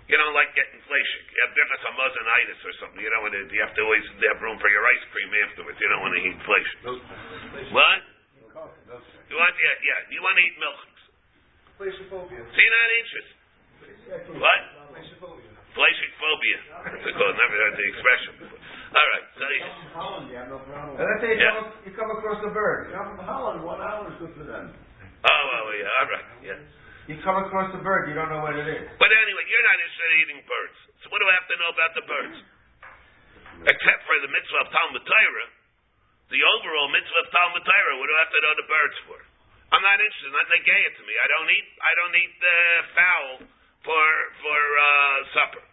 You 0.07 0.15
don't 0.15 0.31
like 0.31 0.55
getting 0.55 0.79
inflation. 0.79 1.21
You 1.27 1.39
have 1.43 1.51
different 1.51 1.81
hamazonitis 1.83 2.59
or 2.63 2.73
something. 2.79 3.03
You 3.03 3.11
don't 3.11 3.27
want 3.27 3.35
to, 3.35 3.43
you 3.51 3.59
have 3.59 3.75
to 3.75 3.83
always 3.83 4.07
have 4.31 4.39
room 4.39 4.55
for 4.63 4.71
your 4.71 4.87
ice 4.87 5.03
cream 5.11 5.27
afterwards. 5.43 5.75
You 5.83 5.91
don't 5.91 5.99
want 5.99 6.15
to 6.15 6.21
eat 6.23 6.31
inflation. 6.31 6.77
What? 7.75 7.99
You 9.27 9.35
want, 9.35 9.53
yeah, 9.59 9.75
yeah. 9.83 9.99
You 10.15 10.23
want 10.23 10.39
to 10.39 10.43
eat 10.47 10.55
milk. 10.55 10.79
Phobia. 12.07 12.41
Not 12.47 12.89
interested. 13.03 13.37
What? 14.39 14.61
Fleischig 15.77 16.11
phobia. 16.17 16.59
That's 16.89 17.13
called. 17.13 17.37
Never 17.37 17.53
heard 17.53 17.75
the 17.77 17.85
expression 17.85 18.33
before. 18.97 19.05
All 19.05 19.09
right. 19.13 19.27
So 19.37 19.43
you, 19.45 19.61
Holland, 19.93 20.25
you 20.33 20.35
have 20.41 20.49
no 20.49 20.59
problem. 20.65 20.97
And 20.97 21.05
let's 21.05 21.21
say 21.21 21.37
you, 21.37 21.41
Yeah. 21.41 21.53
come, 21.61 21.69
you 21.85 21.91
come 21.93 22.09
across 22.17 22.41
a 22.41 22.49
bird. 22.51 22.89
You're 22.89 23.05
from 23.05 23.21
Holland, 23.21 23.61
one 23.61 23.77
hour 23.79 24.09
is 24.09 24.17
good 24.17 24.33
for 24.33 24.45
them. 24.49 24.73
oh, 24.73 25.41
well, 25.53 25.65
yeah. 25.77 25.99
All 26.01 26.09
right. 26.09 26.27
Yeah. 26.41 26.59
You 27.07 27.15
come 27.23 27.39
across 27.39 27.71
a 27.71 27.79
bird, 27.79 28.11
you 28.11 28.15
don't 28.19 28.27
know 28.27 28.43
what 28.43 28.57
it 28.59 28.67
is. 28.67 28.83
But 28.99 29.07
anyway, 29.13 29.43
you're 29.47 29.63
not 29.63 29.77
interested 29.79 30.07
in 30.11 30.17
eating 30.27 30.41
birds. 30.43 30.77
So 30.99 31.05
what 31.07 31.23
do 31.23 31.27
I 31.31 31.35
have 31.39 31.47
to 31.47 31.57
know 31.63 31.69
about 31.71 31.91
the 31.95 32.03
birds? 32.03 32.37
Except 33.63 33.99
for 34.03 34.15
the 34.21 34.29
mitzvah 34.29 34.59
of 34.65 34.69
Talmud 34.75 35.01
Torah, 35.07 35.49
the 36.29 36.41
overall 36.43 36.91
mitzvah 36.91 37.21
of 37.23 37.27
Talmud 37.31 37.63
Torah, 37.63 37.95
what 37.95 38.07
do 38.11 38.13
I 38.13 38.21
have 38.27 38.33
to 38.35 38.41
know 38.43 38.53
the 38.59 38.67
birds 38.67 38.97
for? 39.07 39.19
I'm 39.71 39.83
not 39.83 39.97
interested. 40.03 40.35
Not 40.35 40.47
they 40.51 40.63
gay 40.67 40.81
it 40.83 40.93
to 40.99 41.03
me. 41.07 41.13
I 41.15 41.27
don't 41.31 41.49
eat. 41.51 41.67
I 41.79 41.91
don't 41.99 42.15
eat 42.15 42.35
uh, 42.39 42.51
fowl 42.95 43.31
for 43.87 44.05
for 44.43 44.59
uh, 44.59 45.17
supper. 45.35 45.63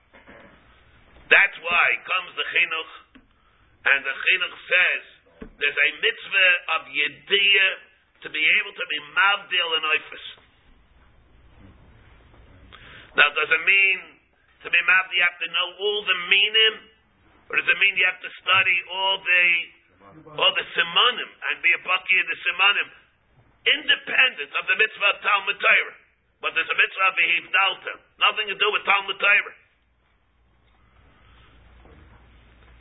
That's 1.30 1.56
why 1.62 1.86
comes 2.06 2.30
the 2.38 2.46
chinuch, 2.46 2.92
and 3.84 3.98
the 4.00 4.14
chinuch 4.16 4.56
says 4.64 5.02
there's 5.60 5.80
a 5.80 5.90
mitzvah 6.00 6.52
of 6.78 6.82
yediyah 6.88 7.72
to 8.24 8.28
be 8.32 8.40
able 8.40 8.72
to 8.72 8.86
be 8.88 8.98
mavdil 9.12 9.68
and 9.76 9.84
oifus. 9.84 10.26
Now, 13.14 13.28
does 13.30 13.50
it 13.52 13.62
mean 13.68 13.98
to 14.64 14.68
be 14.72 14.80
mavdil 14.80 15.14
you 15.14 15.24
have 15.28 15.40
to 15.44 15.50
know 15.52 15.68
all 15.76 16.00
the 16.08 16.18
meaning, 16.32 16.74
or 17.52 17.60
does 17.60 17.68
it 17.68 17.78
mean 17.78 17.94
you 18.00 18.08
have 18.08 18.22
to 18.24 18.32
study 18.40 18.76
all 18.88 19.16
the 19.20 19.44
all 20.40 20.52
the 20.54 20.66
simanim 20.72 21.30
and 21.50 21.54
be 21.60 21.70
a 21.74 21.80
baki 21.84 22.14
of 22.22 22.26
the 22.30 22.38
simanim, 22.40 22.88
independent 23.68 24.50
of 24.56 24.64
the 24.64 24.76
mitzvah 24.80 25.10
of 25.12 25.18
Talmud 25.20 25.58
Torah? 25.60 25.96
But 26.40 26.56
there's 26.56 26.68
a 26.68 26.78
mitzvah 26.78 27.08
of 27.08 27.16
Hivdalta, 27.20 27.92
nothing 28.20 28.46
to 28.48 28.56
do 28.56 28.68
with 28.72 28.84
Talmud 28.88 29.20
Torah. 29.20 29.56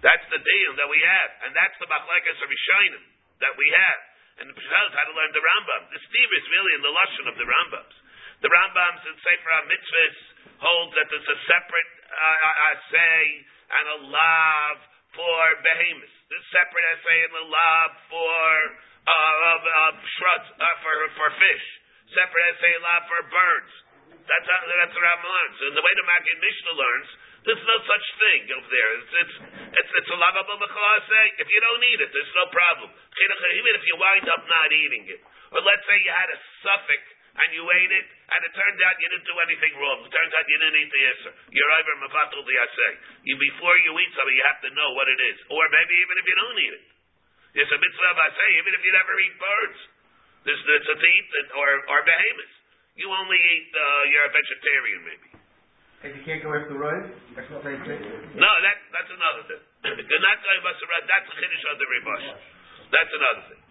That's 0.04 0.28
the 0.28 0.42
deal 0.44 0.72
that 0.84 0.90
we 0.92 1.00
have, 1.00 1.32
and 1.48 1.56
that's 1.56 1.80
the 1.80 1.88
machlekes 1.88 2.40
of 2.44 2.52
Rishonim 2.52 3.04
that 3.40 3.56
we 3.56 3.68
have. 3.72 4.00
And 4.44 4.52
the 4.52 4.56
Peshach 4.58 4.92
how 4.92 5.06
to 5.08 5.16
learn 5.16 5.32
the 5.32 5.40
Rambam. 5.40 5.82
The 5.96 6.02
Steve 6.12 6.32
is 6.36 6.46
really 6.52 6.74
in 6.76 6.82
the 6.84 6.92
lashon 6.92 7.26
of 7.32 7.36
the 7.40 7.48
Rambams. 7.48 7.96
The 8.44 8.52
Rambams 8.52 9.02
in 9.08 9.16
Sefer 9.24 9.52
HaMitzvahs 9.64 10.18
hold 10.60 10.92
that 11.00 11.08
there's 11.08 11.32
a 11.32 11.40
separate 11.48 11.92
uh, 12.12 12.68
assay 12.76 13.24
and 13.72 13.86
a 13.88 14.00
lav 14.12 14.76
for 15.16 15.42
behemoths. 15.64 16.16
There's 16.28 16.48
separate 16.52 16.86
assay 16.98 17.18
and 17.24 17.34
a 17.40 17.46
lav 17.48 17.90
for 18.12 18.44
uh, 19.08 19.92
shrubs, 20.20 20.50
uh, 20.60 20.76
for 20.84 20.96
for 21.16 21.30
fish. 21.40 21.66
Separate 22.12 22.44
assay 22.58 22.72
and 22.76 22.84
lav 22.84 23.02
for 23.08 23.22
birds. 23.32 23.72
That's 24.28 24.48
how, 24.50 24.60
that's 24.68 24.96
the 24.98 25.04
Rambam 25.04 25.30
learns. 25.30 25.58
And 25.64 25.74
the 25.78 25.84
way 25.86 25.94
the 25.96 26.08
Maggid 26.10 26.38
Mishnah 26.42 26.76
learns, 26.76 27.10
there's 27.44 27.66
no 27.68 27.78
such 27.84 28.06
thing 28.24 28.42
over 28.56 28.70
there. 28.72 28.90
It's 29.04 29.14
it's 29.20 29.36
it's, 29.76 29.92
it's 30.00 30.12
a 30.12 30.18
lavable 30.18 30.60
say. 30.64 31.26
If 31.44 31.48
you 31.52 31.60
don't 31.60 31.84
eat 31.84 32.00
it, 32.00 32.10
there's 32.16 32.36
no 32.40 32.48
problem. 32.56 32.88
Even 32.88 33.74
if 33.76 33.84
you 33.84 33.96
wind 34.00 34.28
up 34.32 34.44
not 34.48 34.70
eating 34.72 35.04
it, 35.12 35.22
or 35.52 35.60
let's 35.60 35.84
say 35.84 35.98
you 36.08 36.14
had 36.16 36.30
a 36.32 36.40
suffix 36.64 37.02
and 37.34 37.50
you 37.52 37.66
ate 37.66 37.92
it, 37.92 38.06
and 38.30 38.40
it 38.46 38.52
turned 38.54 38.80
out 38.86 38.96
you 39.02 39.10
didn't 39.10 39.26
do 39.26 39.36
anything 39.42 39.74
wrong. 39.82 40.06
It 40.06 40.14
turns 40.14 40.32
out 40.38 40.46
you 40.46 40.58
didn't 40.62 40.78
eat 40.78 40.92
the 40.94 41.04
answer. 41.10 41.32
You're 41.50 41.74
over 41.74 41.94
mafatul 42.06 42.46
the 42.46 42.58
You 43.26 43.36
before 43.36 43.76
you 43.84 43.92
eat 43.98 44.12
something, 44.14 44.38
you 44.38 44.46
have 44.48 44.62
to 44.64 44.72
know 44.72 44.90
what 44.96 45.10
it 45.10 45.20
is, 45.20 45.38
or 45.52 45.66
maybe 45.68 45.94
even 46.00 46.16
if 46.16 46.26
you 46.30 46.36
don't 46.38 46.60
eat 46.64 46.74
it, 46.80 46.86
there's 47.60 47.74
a 47.74 47.80
mitzvah 47.82 48.10
of 48.14 48.20
asay. 48.24 48.50
Even 48.56 48.72
if 48.72 48.82
you 48.86 48.92
never 48.96 49.14
eat 49.20 49.36
birds, 49.36 49.80
there's 50.48 50.64
a 50.64 50.96
to 50.96 51.08
eat 51.12 51.28
or 51.60 51.70
or 51.92 52.00
behemoths. 52.08 52.56
You 52.96 53.10
only 53.10 53.42
eat. 53.42 53.68
Uh, 53.74 54.04
you're 54.14 54.28
a 54.30 54.34
vegetarian, 54.34 55.02
maybe. 55.04 55.33
And 56.04 56.12
you 56.20 56.24
can't 56.28 56.44
go 56.44 56.52
after 56.52 56.76
rice? 56.76 57.08
That's 57.32 57.48
the 57.48 57.64
same. 57.64 57.80
No, 58.36 58.52
that 58.60 58.78
that's 58.92 59.08
another 59.08 59.44
thing. 59.48 59.64
You're 60.12 60.26
not 60.28 60.38
going 60.44 60.60
basara. 60.60 61.00
That's 61.08 61.32
a 61.32 61.36
chiddush 61.40 61.64
of 61.72 61.78
the 61.80 61.88
ribosh. 61.88 62.28
That's 62.92 63.14
another 63.16 63.44
thing. 63.48 63.62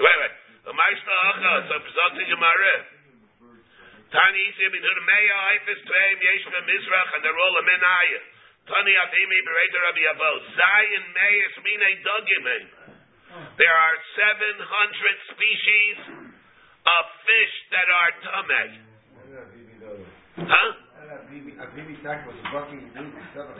wait, 0.00 0.16
wait. 0.24 0.34
The 0.64 0.72
Meister 0.72 1.16
Acha, 1.28 1.52
so 1.68 1.74
Pesach 1.84 2.16
Gemara. 2.32 2.76
Tani 4.08 4.40
Isi 4.40 4.64
bin 4.72 4.80
Hur 4.80 5.00
Meya 5.04 5.36
Haifis 5.52 5.84
Tveim 5.84 6.18
Yesh 6.24 6.48
Mizrach 6.48 7.10
and 7.12 7.20
they're 7.20 7.36
all 7.44 7.54
a 7.60 7.64
Menaya. 7.68 8.20
Tani 8.64 8.94
Avimi 9.04 9.38
Bereiter 9.44 9.80
Rabbi 9.84 10.04
Avo. 10.16 10.32
Zion 10.48 11.04
Meyes 11.12 11.54
Mine 11.60 11.92
Dugim. 12.00 12.46
There 13.60 13.76
are 13.76 13.96
700 14.16 14.64
species 15.36 15.96
of 16.88 17.04
fish 17.28 17.54
that 17.76 17.88
are 17.92 18.12
tamei. 18.24 18.68
Huh? 20.34 20.70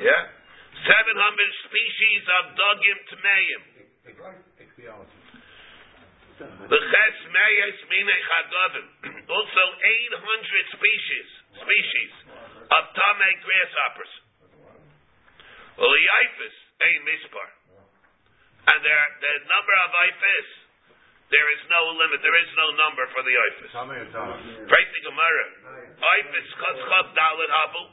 Yeah. 0.01 0.22
700 0.75 1.66
species 1.70 2.22
of 2.41 2.45
dugim 2.59 2.99
tmeim. 3.14 3.61
The 6.35 6.81
ches 6.91 7.18
meyes 7.31 7.79
mine 7.87 8.11
chagavim. 8.27 8.87
Also 9.31 9.62
800 10.18 10.75
species 10.75 11.29
species 11.62 12.12
of 12.75 12.83
tamei 12.91 13.35
grasshoppers. 13.39 14.12
Well, 15.79 15.91
the 15.91 16.05
ifis 16.27 16.57
ain't 16.83 17.03
mispar. 17.07 17.49
And 18.66 18.81
there, 18.83 19.07
the 19.22 19.33
number 19.47 19.75
of 19.79 19.91
ifis, 19.95 20.49
there 21.33 21.49
is 21.57 21.62
no 21.72 21.81
limit. 21.97 22.20
There 22.20 22.37
is 22.37 22.51
no 22.53 22.68
number 22.77 23.05
for 23.16 23.22
the 23.25 23.33
ifis. 23.33 23.72
Praise 24.68 24.91
the 24.93 25.03
Gemara. 25.09 25.47
Ifis 25.97 26.49
chatzchav 26.61 27.07
dalit 27.16 27.51
habu. 27.51 27.85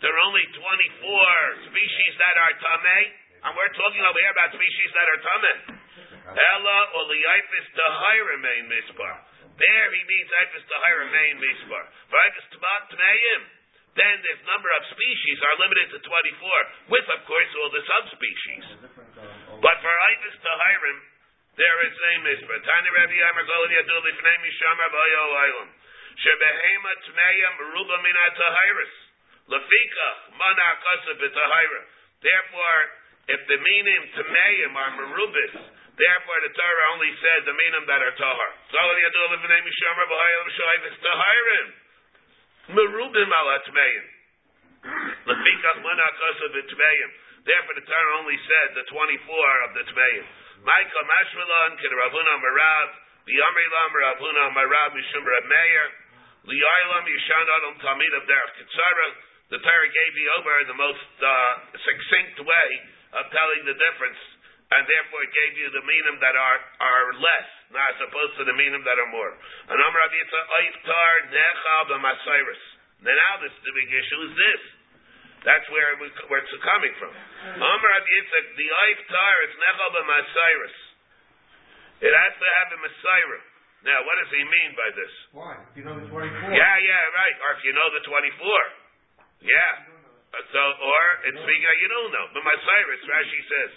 There 0.00 0.12
are 0.14 0.22
only 0.24 0.46
24 0.54 1.68
species 1.68 2.12
that 2.16 2.36
are 2.40 2.54
tamei, 2.56 3.04
and 3.44 3.50
we're 3.52 3.74
talking 3.76 4.00
over 4.00 4.16
here 4.16 4.32
about 4.32 4.50
species 4.54 4.90
that 4.96 5.06
are 5.10 5.20
tamei. 5.20 5.56
Ella 6.30 6.78
or 6.94 7.04
liifis 7.10 7.68
tahira 7.74 8.36
main 8.38 8.64
mispar. 8.70 9.14
There 9.58 9.88
he 9.92 10.02
means 10.06 10.28
ifis 10.30 10.64
tahira 10.70 11.06
main 11.10 11.36
mispar. 11.42 11.84
For 12.06 12.18
ifis 12.32 12.46
tmeim, 12.54 13.40
then 13.98 14.14
this 14.22 14.38
number 14.46 14.70
of 14.78 14.82
species 14.94 15.38
are 15.42 15.56
limited 15.58 15.90
to 15.90 15.98
24, 16.06 16.94
with 16.94 17.06
of 17.10 17.20
course 17.26 17.50
all 17.58 17.70
the 17.74 17.82
subspecies. 17.82 18.66
But 19.58 19.76
for 19.82 19.94
ifis 20.14 20.36
tahirim, 20.38 20.98
there 21.58 21.78
is 21.86 21.94
a 21.98 22.12
mispar. 22.22 22.58
Tani 22.62 22.90
Rabbi 22.94 23.16
Yamar 23.18 23.44
Golad 23.46 23.72
Yadul 23.74 24.02
Lifnei 24.06 24.38
Mishamar 24.38 24.90
Bayo 24.94 25.22
Oilam. 25.34 25.68
Shebehema 26.20 26.92
tmeim 27.02 27.52
meruba 27.58 27.96
mina 28.02 28.24
tahiris. 28.38 28.94
Lafika, 29.50 30.08
mana 30.38 30.68
kasa 30.78 31.12
b'tahira. 31.18 31.82
Therefore, 32.22 32.80
if 33.34 33.40
the 33.50 33.58
meaning 33.58 34.02
tameim 34.14 34.72
are 34.78 34.92
merubis, 34.94 35.54
therefore 35.98 36.38
the 36.46 36.52
Torah 36.54 36.86
only 36.94 37.10
said 37.18 37.42
the 37.42 37.56
meaning 37.58 37.84
that 37.88 37.98
are 37.98 38.14
tahar. 38.14 38.50
So 38.70 38.78
the 38.78 39.02
yadu 39.10 39.20
levnei 39.34 39.60
mishamar 39.66 40.06
b'hayel 40.06 40.42
b'shoiv 40.46 40.82
is 40.86 40.96
tahirim. 41.02 41.68
Merubim 42.78 43.26
ala 43.26 43.56
tameim. 43.66 44.04
Lafika, 45.26 45.70
mana 45.82 46.06
kasa 46.14 46.46
b'tameim. 46.54 47.10
Therefore 47.42 47.74
the 47.74 47.86
Torah 47.90 48.14
only 48.22 48.38
said 48.46 48.68
the 48.78 48.84
24 48.86 49.66
of 49.66 49.70
the 49.74 49.84
tameim. 49.90 50.26
Michael 50.60 51.04
Mashmalan, 51.08 51.72
Ravuna 51.80 52.34
Marav, 52.44 52.88
B'yamri 53.24 53.66
Ravuna 53.72 54.44
Marav 54.52 54.90
Mishum 54.92 55.24
Rav 55.24 55.44
Meir, 55.48 55.86
Li'aylam 56.44 57.04
Yishan 57.08 57.46
Adam 57.48 57.74
Talmid 57.80 58.12
of 58.16 58.24
Derech 58.28 58.54
Kitzara, 58.60 59.08
the 59.50 59.58
Torah 59.58 59.90
gave 59.90 60.14
you 60.14 60.28
over 60.38 60.54
the 60.68 60.78
most 60.78 61.10
uh, 61.18 61.28
succinct 61.74 62.38
way 62.44 62.68
of 63.18 63.24
telling 63.34 63.66
the 63.66 63.74
difference, 63.74 64.20
and 64.70 64.86
therefore 64.86 65.26
it 65.26 65.32
gave 65.34 65.52
you 65.58 65.66
the 65.74 65.82
meaning 65.82 66.16
that 66.22 66.38
are 66.38 66.60
are 66.78 67.06
less, 67.18 67.48
not 67.74 67.96
as 67.96 67.98
opposed 68.06 68.38
to 68.38 68.46
the 68.46 68.54
meaning 68.54 68.84
that 68.86 68.94
are 68.94 69.10
more. 69.10 69.34
And 69.66 69.74
Rabbi 69.74 70.16
Yitzchak 70.22 70.46
Oiftar 70.54 71.12
Nechal 71.34 71.82
b'Masairis. 71.90 72.62
Now 73.02 73.32
this 73.42 73.50
the 73.64 73.72
big 73.74 73.90
issue 73.90 74.20
is 74.28 74.32
this. 74.38 74.62
That's 75.40 75.66
where 75.72 75.96
we, 76.00 76.12
where 76.28 76.44
it's 76.44 76.52
coming 76.60 76.94
from. 77.00 77.12
Amar 77.56 77.80
Rabbi 77.80 78.10
Yitzchak 78.12 78.46
the 78.60 78.68
Oiftar 78.68 79.34
is 79.48 79.52
Nechal 79.56 79.88
b'Masairis. 79.96 80.76
It 82.00 82.12
has 82.12 82.32
to 82.36 82.46
have 82.60 82.68
a 82.76 82.78
mesorah. 82.80 83.44
Now, 83.80 84.04
what 84.04 84.16
does 84.20 84.28
he 84.28 84.44
mean 84.44 84.70
by 84.76 84.88
this? 84.92 85.12
Why? 85.32 85.56
You 85.72 85.84
know 85.88 85.96
the 85.96 86.04
24. 86.12 86.52
Yeah, 86.52 86.76
yeah, 86.84 87.16
right. 87.16 87.36
Or 87.48 87.56
if 87.56 87.64
you 87.64 87.72
know 87.72 87.88
the 87.96 88.04
24. 88.04 88.36
Yeah. 89.48 89.72
So, 90.30 90.60
or 90.60 91.02
it's 91.26 91.40
speaking 91.40 91.76
you 91.80 91.88
don't 91.88 92.12
know. 92.12 92.26
But 92.36 92.44
my 92.44 92.56
Cyrus, 92.60 93.02
Rashi 93.08 93.40
says, 93.48 93.70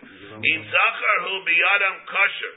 In 0.43 0.59
Zachar 0.67 1.17
hu 1.23 1.33
biyadam 1.47 1.95
kosher. 2.05 2.55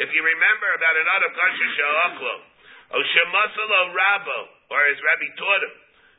If 0.00 0.08
you 0.10 0.22
remember 0.22 0.68
about 0.74 0.94
another 0.96 1.30
kosher 1.34 1.68
sha'achlo, 1.78 2.34
o 2.34 2.96
oh, 2.98 3.02
shemasalo 3.02 3.80
rabo, 3.94 4.38
or 4.70 4.80
as 4.86 4.98
Rabbi 4.98 5.28
taught 5.38 5.62
him, 5.66 5.74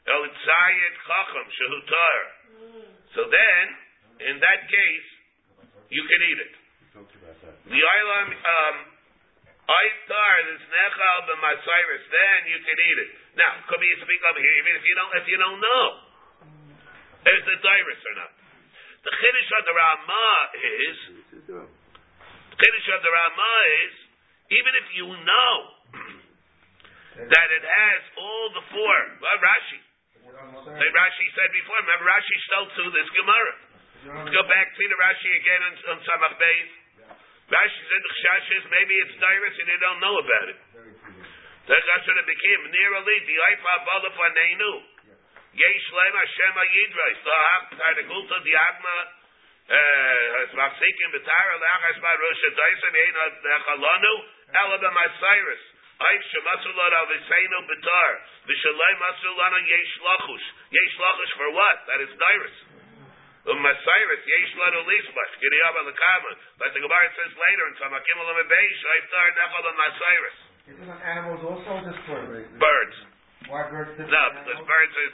tzayid 0.05 0.93
chacham 1.05 1.45
shehutar. 1.49 2.19
So 3.17 3.21
then, 3.25 3.63
in 4.21 4.35
that 4.39 4.59
case, 4.69 5.09
you 5.89 6.03
can 6.05 6.19
eat 6.29 6.39
it. 6.45 6.53
The 7.65 7.81
island, 7.81 8.31
um, 8.37 8.75
Aitar 9.65 10.33
is 10.53 10.61
nechal 10.61 11.17
b'masayris. 11.25 12.03
Then 12.05 12.39
you 12.53 12.59
can 12.61 12.77
eat 12.77 12.97
it. 13.01 13.09
Now, 13.35 13.51
could 13.65 13.81
be 13.81 13.87
you 13.89 13.97
speak 13.97 14.21
up 14.29 14.37
here, 14.37 14.55
even 14.61 14.73
if 14.77 14.83
you 14.85 14.95
don't, 14.95 15.11
if 15.17 15.25
you 15.25 15.37
don't 15.41 15.59
know, 15.59 15.85
is 17.25 17.43
it 17.49 17.59
dirus 17.65 18.01
or 18.05 18.15
not? 18.21 18.31
The 19.05 19.13
chiddush 19.17 19.51
of 19.57 19.63
the 19.65 19.73
Ramah 19.73 20.37
is, 20.53 20.97
the 21.49 22.57
chiddush 22.57 22.87
of 22.93 23.01
the 23.01 23.11
Ramah 23.11 23.61
is, 23.85 23.93
even 24.53 24.73
if 24.77 24.87
you 24.93 25.07
know 25.09 25.55
that 27.33 27.47
it 27.49 27.65
has 27.65 28.01
all 28.21 28.47
the 28.53 28.63
four, 28.69 28.97
well, 29.17 29.37
Rashi, 29.41 29.81
like 30.26 30.93
Rashi 30.97 31.26
said 31.38 31.51
before, 31.53 31.78
remember 31.78 32.05
Rashi 32.09 32.36
stole 32.49 32.69
to 32.73 32.84
this 32.97 33.09
Gemara. 33.13 33.53
Let's 34.05 34.34
go 34.34 34.43
back 34.49 34.67
to 34.73 34.84
the 34.89 34.97
Rashi 34.97 35.30
again 35.38 35.61
on, 35.69 35.73
on 35.93 35.97
Samach 36.01 36.36
Beis. 36.41 36.71
Rashi 37.45 37.82
said 37.86 38.01
the 38.01 38.13
chash 38.26 38.47
is 38.57 38.63
maybe 38.73 38.93
it's 39.05 39.15
dirus 39.21 39.55
and 39.61 39.69
you 39.69 39.80
don't 39.86 40.01
know 40.01 40.17
about 40.17 40.47
it. 40.49 40.59
What 41.65 41.82
it 41.82 42.28
became. 42.30 42.61
Near 42.73 42.91
Ali, 43.01 43.17
the 43.26 43.38
Ifa 43.38 43.73
Bala 43.86 44.09
Fanenu. 44.17 44.73
Yesh 45.53 45.88
Lem 45.93 46.13
Hashem 46.13 46.53
Ayidrais. 46.57 47.19
The 47.21 47.34
Hach 47.34 47.65
Tardekulta 47.73 48.38
Diagma. 48.41 48.97
Uh, 49.65 50.41
as 50.45 50.53
Machsikim 50.53 51.09
Betara 51.09 51.55
Lachas 51.57 51.97
Ba 52.01 52.11
Rosh 52.17 52.43
Daisam 52.53 52.93
Yein 52.93 53.17
Chalanu. 53.65 54.13
Ela 54.53 54.78
B'Masairis. 54.78 55.74
Aif 55.95 56.21
Shemasulad 56.31 56.93
Al 56.93 57.07
Viseinu 57.07 57.59
Betar. 57.71 58.11
Vishalei 58.47 58.93
Masulana 58.99 59.59
Yesh 59.63 59.95
Lachush. 60.03 60.47
Yesh 60.71 60.95
Lachush 60.99 61.33
for 61.39 61.49
what? 61.55 61.77
That 61.87 61.99
is 62.03 62.11
dirus. 62.19 62.57
Umasairis, 63.45 64.25
yesh 64.25 64.53
lanu 64.57 64.81
lisbach, 64.89 65.31
gidiyab 65.37 65.77
alakama. 65.77 66.33
But 66.57 66.73
the 66.73 66.81
Gemara 66.81 67.09
says 67.13 67.29
later 67.37 67.65
in 67.69 67.77
Tamakim 67.77 68.17
alam 68.25 68.41
beish, 68.49 68.81
Aiftar 68.89 69.27
nechal 69.37 69.65
umasairis. 69.69 70.37
Isn't 70.65 70.89
animals 71.05 71.41
also 71.45 71.93
for 72.09 72.25
Birds. 72.57 72.97
Why 73.49 73.69
birds 73.69 73.93
No, 73.99 74.23
because 74.41 74.61
birds 74.65 74.93
are, 74.97 75.11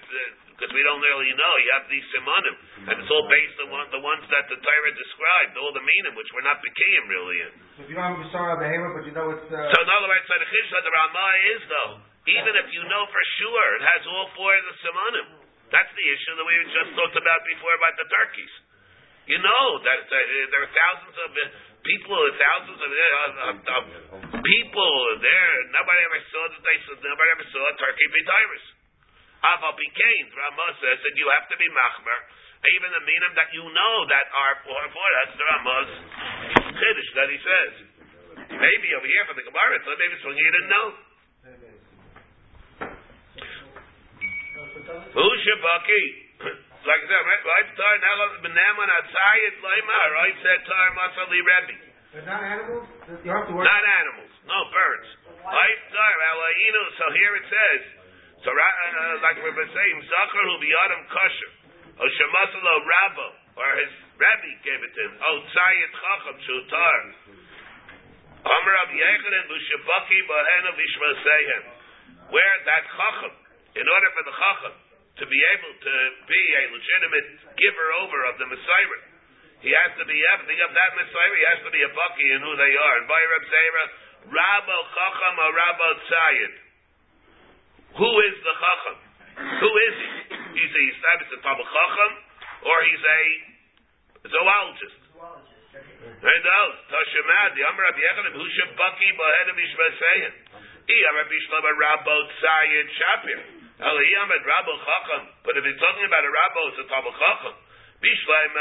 because 0.56 0.72
we 0.78 0.84
don't 0.86 1.02
really 1.02 1.32
know. 1.34 1.54
You 1.66 1.72
have 1.74 1.88
these 1.90 2.06
simonim. 2.14 2.56
And 2.86 2.96
it's 3.02 3.12
all 3.12 3.26
based 3.28 3.58
on 3.66 3.74
one, 3.74 3.90
the 3.90 4.04
ones 4.06 4.24
that 4.30 4.46
the 4.48 4.62
Torah 4.62 4.94
described, 4.94 5.58
all 5.58 5.74
the 5.74 5.82
meaning, 5.82 6.14
which 6.14 6.30
we're 6.32 6.46
not 6.46 6.62
Bekiyim 6.62 7.04
really 7.10 7.38
in. 7.50 7.52
So 7.76 7.80
if 7.84 7.88
you 7.90 7.98
don't 7.98 8.14
have 8.14 8.22
a 8.22 8.60
behavior, 8.62 8.92
but 8.94 9.04
you 9.10 9.14
know 9.18 9.34
it's 9.34 9.48
uh, 9.50 9.58
So 9.58 9.78
in 9.82 9.90
other 9.90 10.10
words, 10.10 10.26
so 10.30 10.38
the 10.38 10.48
Chiddush 10.48 10.74
of 10.78 10.84
the 10.86 10.94
Ramah 10.94 11.34
is 11.58 11.62
though, 11.66 11.92
even 12.30 12.54
if 12.62 12.68
you 12.72 12.84
know 12.86 13.04
for 13.10 13.24
sure 13.42 13.68
it 13.82 13.84
has 13.90 14.02
all 14.06 14.30
four 14.38 14.54
of 14.54 14.64
the 14.70 14.76
simonim. 14.86 15.28
That's 15.74 15.92
the 15.96 16.08
issue 16.12 16.34
that 16.36 16.46
we 16.46 16.54
just 16.76 16.92
talked 17.00 17.16
about 17.16 17.40
before 17.48 17.74
about 17.80 17.96
the 17.96 18.08
turkeys. 18.12 18.54
You 19.32 19.40
know 19.40 19.66
that 19.88 20.04
uh, 20.04 20.18
there 20.52 20.62
are 20.68 20.74
thousands 20.76 21.16
of 21.16 21.30
uh, 21.32 21.71
people, 21.82 22.20
thousands 22.38 22.80
of, 22.82 22.90
uh, 22.90 23.50
of, 23.50 23.56
of 23.82 23.84
people 24.42 24.94
there. 25.22 25.54
Nobody 25.74 26.02
ever 26.06 26.22
saw 26.30 26.44
that 26.50 26.62
they 26.62 26.78
nobody 27.02 27.30
ever 27.34 27.48
saw 27.50 27.62
a 27.66 27.74
turkey 27.78 28.06
be 28.12 28.22
tyrus. 28.26 28.66
Aval 29.42 29.74
Pikain, 29.74 30.26
Ramah 30.30 30.72
says 30.78 31.02
that 31.02 31.16
you 31.18 31.26
have 31.34 31.50
to 31.50 31.58
be 31.58 31.66
machmer, 31.74 32.20
even 32.62 32.90
the 32.94 33.04
meaning 33.10 33.34
that 33.34 33.50
you 33.58 33.66
know 33.66 33.96
that 34.06 34.26
are 34.30 34.56
for 34.62 34.82
for 34.94 35.08
that's 35.18 35.34
the 35.34 35.46
Ramah's 35.50 35.92
chiddush 36.78 37.12
that 37.18 37.30
he 37.34 37.40
says. 37.42 37.74
Maybe 38.52 38.88
over 38.94 39.10
here 39.10 39.26
for 39.26 39.34
the 39.34 39.46
Gemara, 39.48 39.82
so 39.82 39.98
maybe 39.98 40.16
when 40.22 40.38
you 40.38 40.46
didn't 40.46 40.70
know. 40.70 40.88
Ushabaki. 44.92 46.31
Like 46.82 47.02
said, 47.06 47.14
right? 47.14 47.44
Right? 47.46 47.68
Tar 47.78 47.94
Nelav 48.02 48.34
Benaman 48.42 48.90
Atzayit 48.90 49.56
Laimar. 49.62 50.08
Right? 50.18 50.36
Said 50.42 50.60
Tar 50.66 50.88
Masali 50.98 51.38
Rebbe. 51.38 51.78
they're 52.10 52.26
not 52.26 52.42
animals. 52.42 52.86
You 53.22 53.30
have 53.30 53.46
to 53.46 53.54
work. 53.54 53.70
Not 53.70 53.86
animals. 54.02 54.34
No, 54.50 54.58
birds. 54.74 55.10
Right? 55.46 55.80
Tar 55.94 56.14
Elohinu. 56.34 56.84
So 56.98 57.06
here 57.14 57.34
it 57.38 57.46
says, 57.46 57.82
so 58.42 58.50
uh, 58.50 59.14
like 59.22 59.38
we've 59.46 59.54
been 59.54 59.70
saying, 59.70 59.96
Zachar 60.10 60.42
who 60.42 60.58
be 60.58 60.74
Adam 60.90 61.06
Kosher. 61.06 61.52
O 62.02 62.06
Shemasalo 62.10 62.74
Rabbo. 62.82 63.28
Or 63.62 63.70
his 63.78 63.94
Rebbe 64.18 64.52
gave 64.66 64.82
it 64.82 64.92
to 64.98 65.02
him. 65.06 65.14
O 65.22 65.32
Tzayit 65.54 65.92
Chacham 66.02 66.38
Shutar. 66.50 67.00
Amar 68.42 68.74
Rabbi 68.74 68.98
Yochanan 68.98 69.46
Bushabaki 69.54 70.18
Bahena 70.26 70.72
Vishmasehem. 70.74 71.64
Where 72.34 72.58
that 72.66 72.84
Chacham, 72.90 73.34
in 73.78 73.86
order 73.86 74.10
for 74.18 74.24
the 74.26 74.34
Chacham 74.34 74.74
to 75.20 75.26
be 75.28 75.40
able 75.58 75.74
to 75.76 75.94
be 76.30 76.44
a 76.56 76.64
legitimate 76.72 77.28
giver 77.60 77.88
over 78.00 78.20
of 78.32 78.40
the 78.40 78.48
Mesorah, 78.48 79.02
he 79.62 79.70
has 79.70 79.92
to 80.00 80.06
be 80.08 80.18
everything 80.34 80.60
of 80.64 80.72
that 80.74 80.92
Mesorah, 80.98 81.36
he 81.36 81.46
has 81.52 81.62
to 81.68 81.72
be 81.72 81.82
a 81.84 81.92
Baki 81.92 82.26
in 82.34 82.40
who 82.42 82.54
they 82.56 82.74
are. 82.74 82.96
And 83.04 83.08
by 83.12 83.22
Reb 83.22 83.46
Zera, 83.46 83.84
Rabbo 84.32 84.78
Chacham 84.96 85.36
or 85.38 85.52
Rabbo 85.54 85.90
Tzayid. 86.08 86.54
Who 88.02 88.12
is 88.32 88.36
the 88.42 88.54
Chacham? 88.56 88.98
Who 89.42 89.72
is 89.90 89.96
he? 90.00 90.12
He's 90.52 90.74
a, 90.74 90.82
he's 90.82 91.34
a 91.36 91.40
Tabal 91.44 91.66
Chacham, 91.66 92.12
or 92.66 92.78
he's 92.88 93.06
a 93.06 93.22
zoologist. 94.30 95.02
Right 96.22 96.44
now, 96.46 96.66
Tashemad, 96.92 97.50
the 97.58 97.64
Amar 97.66 97.82
Rabbi 97.90 98.02
Yochanan, 98.02 98.34
who 98.38 98.46
should 98.54 98.72
Baki 98.78 99.10
Bahed 99.18 99.48
of 99.50 99.58
Ishmasein. 99.58 100.32
He 100.86 100.98
Amar 101.10 101.26
Bishlama 101.26 101.72
Rabbo 101.78 102.16
Tzayid 102.38 102.88
Shapir. 102.98 103.61
Chacham. 103.82 105.24
But 105.42 105.58
if 105.58 105.64
he's 105.66 105.80
talking 105.82 106.06
about 106.06 106.22
a 106.22 106.32
Rabbo, 106.32 106.62
it's 106.70 106.80
a 106.86 106.88
Tabal 106.88 107.14
Chacham. 107.18 107.56
Bishlam 108.02 108.54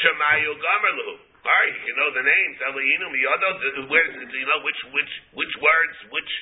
Shemayu 0.00 0.52
Gamerlu. 0.56 1.12
All 1.40 1.48
right, 1.48 1.76
you 1.84 1.94
know 1.96 2.08
the 2.12 2.24
names. 2.24 2.56
Eliyinu 2.60 3.06
Miyado. 3.12 3.48
Where 3.88 4.08
do 4.12 4.36
you 4.36 4.48
know 4.48 4.60
which 4.60 4.80
which 4.92 5.12
which 5.36 5.54
words, 5.60 5.96
which 6.12 6.32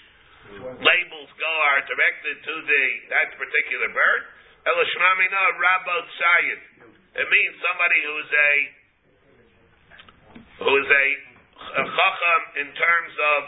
labels 0.83 1.31
go 1.39 1.53
are 1.71 1.83
directed 1.87 2.37
to 2.43 2.55
the 2.67 2.85
that 3.15 3.35
particular 3.39 3.91
bird? 3.95 4.23
Elishmamina 4.67 5.43
Rabbo 5.59 5.97
Tzayid. 6.03 6.61
It 7.19 7.27
means 7.31 7.55
somebody 7.63 7.99
who's 8.07 8.31
a 8.31 8.51
who 10.67 10.73
is 10.83 10.91
a, 10.91 11.07
a 11.79 11.85
chacham 11.87 12.43
in 12.63 12.69
terms 12.75 13.15
of 13.39 13.41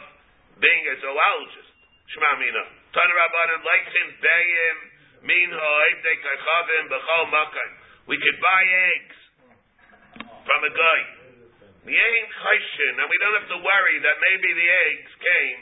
being 0.63 0.83
a 0.91 0.95
zoologist. 1.03 1.71
Shema 2.15 2.80
We 8.11 8.19
could 8.19 8.39
buy 8.43 8.63
eggs 8.67 9.19
from 10.43 10.61
a 10.67 10.73
guy. 10.75 11.01
The 11.87 11.95
ain't 11.95 12.33
chayshin, 12.43 12.95
and 12.99 13.07
we 13.07 13.17
don't 13.23 13.37
have 13.39 13.51
to 13.55 13.61
worry 13.63 13.97
that 14.03 14.17
maybe 14.19 14.51
the 14.51 14.69
eggs 14.91 15.13
came 15.23 15.61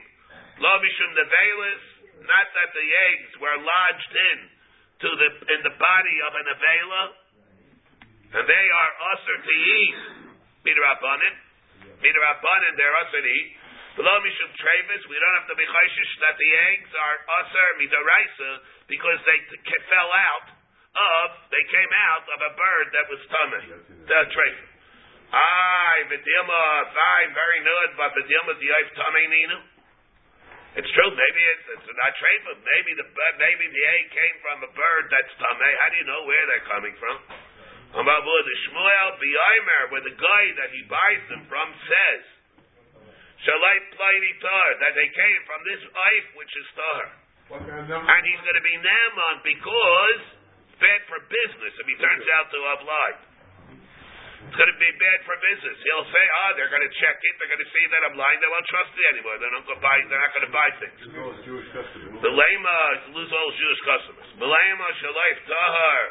lo 0.59 0.73
mishum 0.83 1.11
nevelis, 1.15 1.85
not 2.25 2.47
that 2.57 2.71
the 2.75 2.89
eggs 3.13 3.31
were 3.39 3.59
lodged 3.61 4.15
in 4.33 4.39
to 5.05 5.09
the 5.13 5.29
in 5.55 5.61
the 5.63 5.75
body 5.79 6.17
of 6.25 6.33
an 6.35 6.47
avela, 6.57 7.05
and 8.33 8.45
they 8.49 8.67
are 8.73 8.93
usher 9.15 9.39
to 9.45 9.55
eat. 9.55 10.01
Peter 10.65 10.83
Rabbanin. 10.83 11.35
Peter 12.03 12.21
Rabbanin, 12.25 12.73
they're 12.81 12.99
usher 13.07 13.23
to 13.23 13.29
eat. 13.29 13.51
Below 13.99 14.15
Mishum 14.23 14.55
Travis, 14.55 15.03
we 15.11 15.19
don't 15.19 15.37
have 15.43 15.51
to 15.51 15.59
be 15.59 15.67
chayshish 15.67 16.13
that 16.23 16.39
the 16.39 16.51
eggs 16.71 16.91
are 16.95 17.17
usher 17.43 17.69
midaraisa 17.83 18.51
because 18.87 19.19
they 19.27 19.39
fell 19.91 20.11
out 20.15 20.47
of, 20.55 21.27
they 21.51 21.65
came 21.67 21.93
out 22.07 22.23
of 22.31 22.39
a 22.47 22.53
bird 22.55 22.87
that 22.95 23.07
was 23.11 23.21
tummy. 23.27 23.63
The 24.07 24.21
Travis. 24.31 24.71
Ay, 25.35 26.07
Vidilma, 26.15 26.63
fine, 26.95 27.31
very 27.35 27.61
good, 27.67 27.91
but 27.99 28.15
Vidilma, 28.15 28.55
the 28.63 28.71
Eif 28.71 28.89
tummy 28.95 29.27
ninu. 29.35 29.59
It's 30.79 30.91
true, 30.95 31.11
maybe 31.11 31.43
it's, 31.59 31.67
it's 31.83 31.91
not 31.91 32.15
trefa. 32.23 32.55
Maybe 32.55 32.95
the 33.03 33.09
bird- 33.11 33.39
maybe 33.43 33.67
the 33.67 33.83
egg 33.99 34.15
came 34.15 34.37
from 34.47 34.63
a 34.63 34.71
bird 34.79 35.05
that's 35.11 35.35
tummy. 35.43 35.73
How 35.83 35.89
do 35.91 35.97
you 35.99 36.07
know 36.07 36.23
where 36.23 36.45
they're 36.47 36.71
coming 36.71 36.95
from? 37.03 37.19
Amabud 37.99 38.43
the 38.47 38.57
Shmuel 38.63 39.11
B'Yaimer, 39.19 39.83
where 39.91 40.05
the 40.07 40.15
guy 40.15 40.45
that 40.63 40.71
he 40.71 40.87
buys 40.87 41.23
them 41.35 41.43
from 41.51 41.67
says, 41.83 42.38
Shalai 43.47 43.77
Plaini 43.95 44.33
Tar, 44.43 44.69
that 44.83 44.93
they 44.99 45.09
came 45.15 45.41
from 45.47 45.61
this 45.63 45.83
Eif 45.87 46.27
which 46.35 46.53
is 46.59 46.67
Tar. 46.75 47.03
What 47.49 47.61
kind 47.65 47.81
of 47.81 47.87
milk? 47.87 48.03
And 48.03 48.23
he's 48.27 48.43
going 48.43 48.59
to 48.59 48.67
be 48.67 48.77
Naaman 48.83 49.37
because 49.47 50.21
bad 50.79 51.01
for 51.11 51.19
business 51.27 51.75
if 51.79 51.87
he 51.87 51.97
turns 51.99 52.27
out 52.39 52.47
to 52.51 52.59
have 52.75 52.83
lied. 52.83 53.19
It's 54.49 54.57
going 54.57 54.71
to 54.71 54.81
be 54.81 54.93
bad 54.97 55.19
for 55.29 55.35
business. 55.45 55.77
He'll 55.83 56.09
say, 56.09 56.25
"Ah, 56.41 56.57
they're 56.57 56.73
going 56.73 56.87
to 56.87 56.95
check 57.03 57.19
it. 57.21 57.33
They're 57.37 57.53
going 57.53 57.61
to 57.61 57.73
see 57.75 57.85
that 57.93 58.01
I'm 58.07 58.17
lying. 58.17 58.39
They 58.41 58.49
won't 58.49 58.65
trust 58.71 58.91
me 58.97 59.05
anymore. 59.13 59.37
They're 59.37 59.53
not 59.53 59.67
going 59.67 59.77
to 59.77 59.85
buy. 59.85 59.97
They're 60.09 60.25
not 60.25 60.33
going 60.33 60.49
to 60.49 60.55
buy 60.55 60.69
things." 60.79 60.99
Those 61.11 61.39
Jewish 61.45 61.69
customers. 61.75 62.23
The 62.23 62.33
lema 62.33 62.79
lose 63.13 63.29
all 63.29 63.51
Jewish 63.59 63.83
customers. 63.85 64.29
Melema 64.41 64.89
shalayf 65.05 65.39
tahar. 65.45 66.03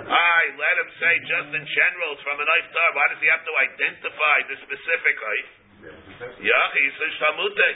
I 0.00 0.40
let 0.58 0.74
him 0.80 0.90
say 0.96 1.12
just 1.28 1.50
in 1.54 1.64
general 1.66 2.12
from 2.24 2.40
an 2.40 2.48
eif 2.48 2.66
tahar. 2.72 2.90
Why 2.94 3.06
does 3.12 3.20
he 3.20 3.28
have 3.28 3.44
to 3.44 3.54
identify 3.68 4.36
the 4.48 4.56
specific 4.64 5.16
eif? 5.20 5.48
Yeah, 6.20 6.66
he 6.78 6.86
says 6.94 7.12
shamute. 7.18 7.70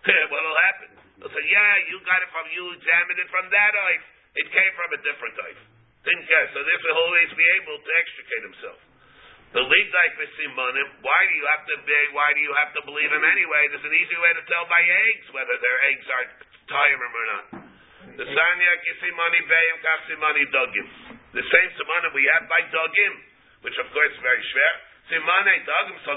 What'll 0.30 0.60
happen? 0.70 0.90
He'll 1.20 1.28
say, 1.28 1.44
yeah, 1.52 1.74
you 1.92 2.00
got 2.08 2.22
it 2.24 2.30
from 2.32 2.48
you 2.48 2.72
examined 2.72 3.18
it 3.20 3.28
from 3.28 3.46
that 3.52 3.72
eif. 3.76 4.02
It 4.40 4.46
came 4.48 4.72
from 4.78 4.90
a 4.96 5.00
different 5.04 5.36
eif. 5.36 5.58
Didn't 6.06 6.24
care. 6.24 6.46
So 6.56 6.64
therefore 6.64 6.96
he'll 6.96 7.04
always 7.04 7.32
be 7.36 7.44
able 7.60 7.76
to 7.76 7.90
extricate 8.00 8.44
himself. 8.48 8.80
The 9.50 9.66
league 9.66 9.90
simonim. 10.38 10.88
Why 11.02 11.20
do 11.26 11.34
you 11.34 11.46
have 11.50 11.66
to 11.66 11.76
be? 11.82 12.00
Why 12.14 12.30
do 12.32 12.40
you 12.40 12.54
have 12.62 12.70
to 12.78 12.80
believe 12.86 13.10
him 13.10 13.26
anyway? 13.26 13.66
There's 13.74 13.82
an 13.82 13.92
easy 13.98 14.14
way 14.14 14.32
to 14.38 14.42
tell 14.46 14.64
by 14.70 14.78
eggs 14.78 15.26
whether 15.34 15.58
their 15.58 15.78
eggs 15.90 16.06
are 16.06 16.26
tirim 16.70 17.12
or 17.12 17.26
not. 17.34 17.46
The 18.14 18.26
sanya 18.30 18.72
kisimani 18.86 19.40
beim 19.50 19.76
kafsimani 19.82 20.44
dogim. 20.54 20.86
The 21.34 21.42
same 21.42 21.70
simonim 21.74 22.14
we 22.14 22.24
have 22.38 22.46
by 22.46 22.62
dogim, 22.70 23.14
which 23.66 23.74
of 23.82 23.90
course 23.90 24.14
is 24.14 24.22
very 24.22 24.40
schwer. 24.54 24.74
Simane 25.10 25.66
dogim 25.66 25.98
so 26.06 26.14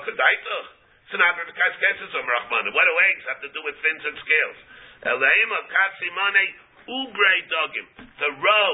kedaitach. 1.10 1.12
Sinaber 1.12 1.44
because 1.48 1.76
kesses 1.82 2.12
um 2.16 2.26
rachman. 2.28 2.74
What 2.74 2.86
do 2.86 2.94
eggs 3.12 3.26
have 3.28 3.42
to 3.42 3.50
do 3.50 3.60
with 3.64 3.76
fins 3.84 4.04
and 4.06 4.18
scales? 4.20 4.58
Elaima 5.04 5.60
kafsimane 5.68 6.46
ubre 6.88 7.34
dogim. 7.52 7.88
The 8.20 8.32
row 8.40 8.72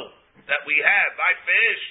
that 0.47 0.61
we 0.65 0.77
have 0.77 1.09
by 1.17 1.33
fish 1.45 1.83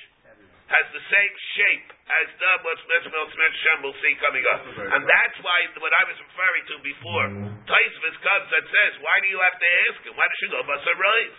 has 0.68 0.84
the 0.92 1.00
same 1.00 1.34
shape 1.56 1.88
as 2.12 2.28
the 2.36 2.52
what's 2.60 2.84
Shem 2.84 3.80
will 3.80 3.96
see 4.04 4.12
coming 4.20 4.44
up. 4.52 4.60
And 4.68 5.00
that's 5.08 5.38
why 5.40 5.64
what 5.80 5.92
I 5.96 6.04
was 6.12 6.18
referring 6.20 6.64
to 6.68 6.76
before. 6.84 7.26
Taisvis 7.64 8.16
comes 8.20 8.48
that 8.52 8.64
says, 8.68 8.92
why 9.00 9.16
do 9.24 9.28
you 9.32 9.40
have 9.40 9.56
to 9.56 9.68
ask 9.88 9.98
him? 10.04 10.12
Why 10.12 10.28
does 10.28 10.38
she 10.44 10.48
go 10.52 10.60
Basar 10.68 10.92
Rive? 10.92 11.36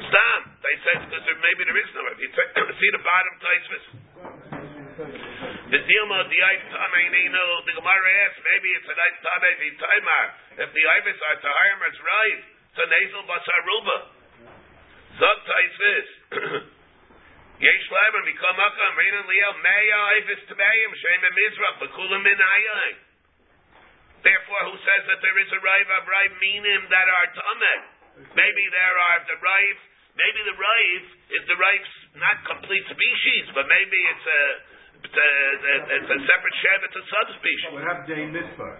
Stop. 0.00 0.40
They 0.64 0.76
said 0.80 0.98
because 1.12 1.28
maybe 1.44 1.68
there 1.68 1.76
is 1.76 1.92
no 1.92 2.08
Rive. 2.08 2.20
You 2.24 2.32
see 2.80 2.90
the 2.96 3.04
bottom 3.04 3.34
Taisvis. 3.36 3.84
The 5.66 5.82
Dilma 5.82 6.18
the 6.30 6.40
Ive 6.46 6.66
Tameinu, 6.70 7.46
the 7.66 7.74
Gemara 7.74 8.10
asks, 8.22 8.38
maybe 8.38 8.70
it's 8.78 8.86
an 8.86 8.98
Ive 9.02 9.18
Tamei 9.18 9.70
Taimar. 9.74 10.26
If 10.62 10.70
the 10.70 10.84
Ivis 10.94 11.18
are 11.26 11.38
Tahayim, 11.42 11.78
it's 11.90 11.98
Rive. 12.06 12.44
It's 12.70 12.78
a 12.78 12.86
nasal 12.86 13.22
Basar 13.26 13.60
Ruba. 13.66 13.98
Zog 15.18 15.38
Taisvis. 15.42 16.08
Yesh 17.66 17.86
lemer 17.88 18.22
mikol 18.30 18.52
makam 18.54 18.94
reina 18.94 19.26
liel 19.26 19.54
meya 19.64 20.00
ifis 20.22 20.44
tmeim 20.44 20.90
shem 21.02 21.24
mizrach 21.34 21.76
bekulam 21.82 22.22
min 22.22 22.38
ayay. 22.38 22.92
Therefore, 24.22 24.62
who 24.70 24.76
says 24.76 25.02
that 25.10 25.18
there 25.18 25.38
is 25.40 25.50
a 25.50 25.60
rive 25.66 25.90
of 25.98 26.06
rive 26.06 26.34
minim 26.38 26.82
that 26.94 27.08
are 27.10 27.28
tameh? 27.34 27.80
Maybe 28.38 28.64
there 28.70 28.96
are 29.10 29.20
the 29.24 29.40
rive. 29.42 29.80
Maybe 30.14 30.40
the 30.46 30.56
rive 30.62 31.06
is 31.32 31.42
the 31.50 31.58
rive's 31.58 31.94
not 32.20 32.36
complete 32.54 32.86
species, 32.86 33.50
but 33.50 33.66
maybe 33.66 33.98
it's 34.14 34.28
a 34.30 34.42
it's 35.04 36.10
a, 36.10 36.16
uh, 36.16 36.28
separate 36.28 36.56
shem. 36.62 36.78
It's 36.86 36.96
a 36.96 37.04
subspecies. 37.10 37.72
What 37.72 37.84
happened 37.84 38.08
to 38.08 38.14
a 38.16 38.26
mitzvah? 38.32 38.72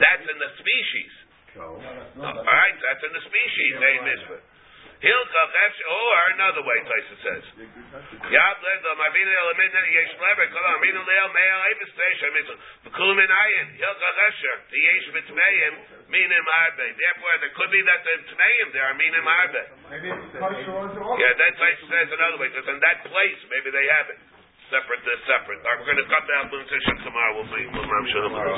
That's 0.00 0.26
in 0.26 0.38
the 0.38 0.50
species. 0.58 1.12
So, 1.54 1.62
All 1.66 2.46
right, 2.46 2.76
that's 2.78 3.02
in 3.04 3.12
the 3.14 3.24
species. 3.26 3.72
A 3.78 3.92
mitzvah. 4.06 4.40
Hilchach 5.00 5.76
or 5.80 6.20
another 6.36 6.60
way, 6.60 6.76
Tyson 6.84 7.18
says. 7.24 7.44
Yad 8.20 8.56
ledom 8.60 9.00
avinu 9.00 9.32
elamin 9.32 9.72
yesh 9.96 10.12
lever 10.12 10.48
kol 10.52 10.66
aminu 10.76 11.00
leil 11.00 11.28
mea 11.32 11.56
evis 11.72 11.92
teish 11.96 12.20
mitzvah 12.36 12.58
v'kulam 12.84 13.16
in 13.16 13.32
ayin 13.32 13.66
hilchach 13.80 14.20
esher 14.28 14.56
the 14.68 14.76
yesh 14.76 15.08
mitmeim 15.16 15.74
minim 16.12 16.46
arbe. 16.68 16.84
Therefore, 17.00 17.34
there 17.40 17.54
could 17.56 17.72
be 17.72 17.80
that 17.88 18.04
the 18.04 18.14
tmeim 18.28 18.66
there 18.76 18.84
are 18.92 18.96
minim 19.00 19.24
arbe. 19.24 19.62
Maybe 19.88 20.12
it's 20.12 20.36
kosher 20.36 20.68
also. 20.68 21.16
Yeah, 21.16 21.32
that 21.32 21.56
Tyson 21.56 21.88
says 21.88 22.08
another 22.12 22.36
way 22.36 22.52
because 22.52 22.68
in 22.68 22.80
that 22.84 23.00
place 23.08 23.40
maybe 23.48 23.72
they 23.72 23.86
have 23.88 24.12
it 24.12 24.20
separate, 24.70 25.02
they're 25.02 25.26
separate. 25.26 25.58
All 25.66 25.74
right, 25.74 25.82
we're 25.82 25.90
going 25.90 25.98
to 25.98 26.06
cut 26.06 26.22
that 26.30 26.46
one 26.54 26.62
session 26.70 26.94
tomorrow. 27.02 27.42
We'll 27.42 27.50
see. 27.50 27.66
We'll 27.74 27.90
tomorrow. 28.30 28.54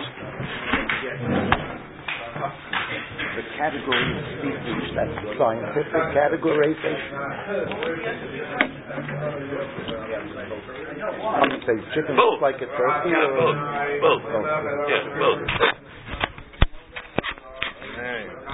The 3.33 3.45
category 3.57 4.13
of 4.13 4.25
species, 4.37 4.93
that 4.93 5.09
scientific 5.41 6.05
categorization. 6.13 7.17
I'm 11.33 11.49
going 11.49 11.57
to 11.57 11.65
say 11.65 11.81
chicken 11.97 12.13
both. 12.17 12.37
looks 12.37 12.45
like 12.45 12.61
a 12.61 12.69
turkey. 12.77 13.09
Yeah, 13.09 13.33
both. 13.33 13.57
Both. 14.05 14.23
both. 14.29 14.45
Yeah, 14.93 15.17
both. 15.17 15.41
Hey. 17.97 18.42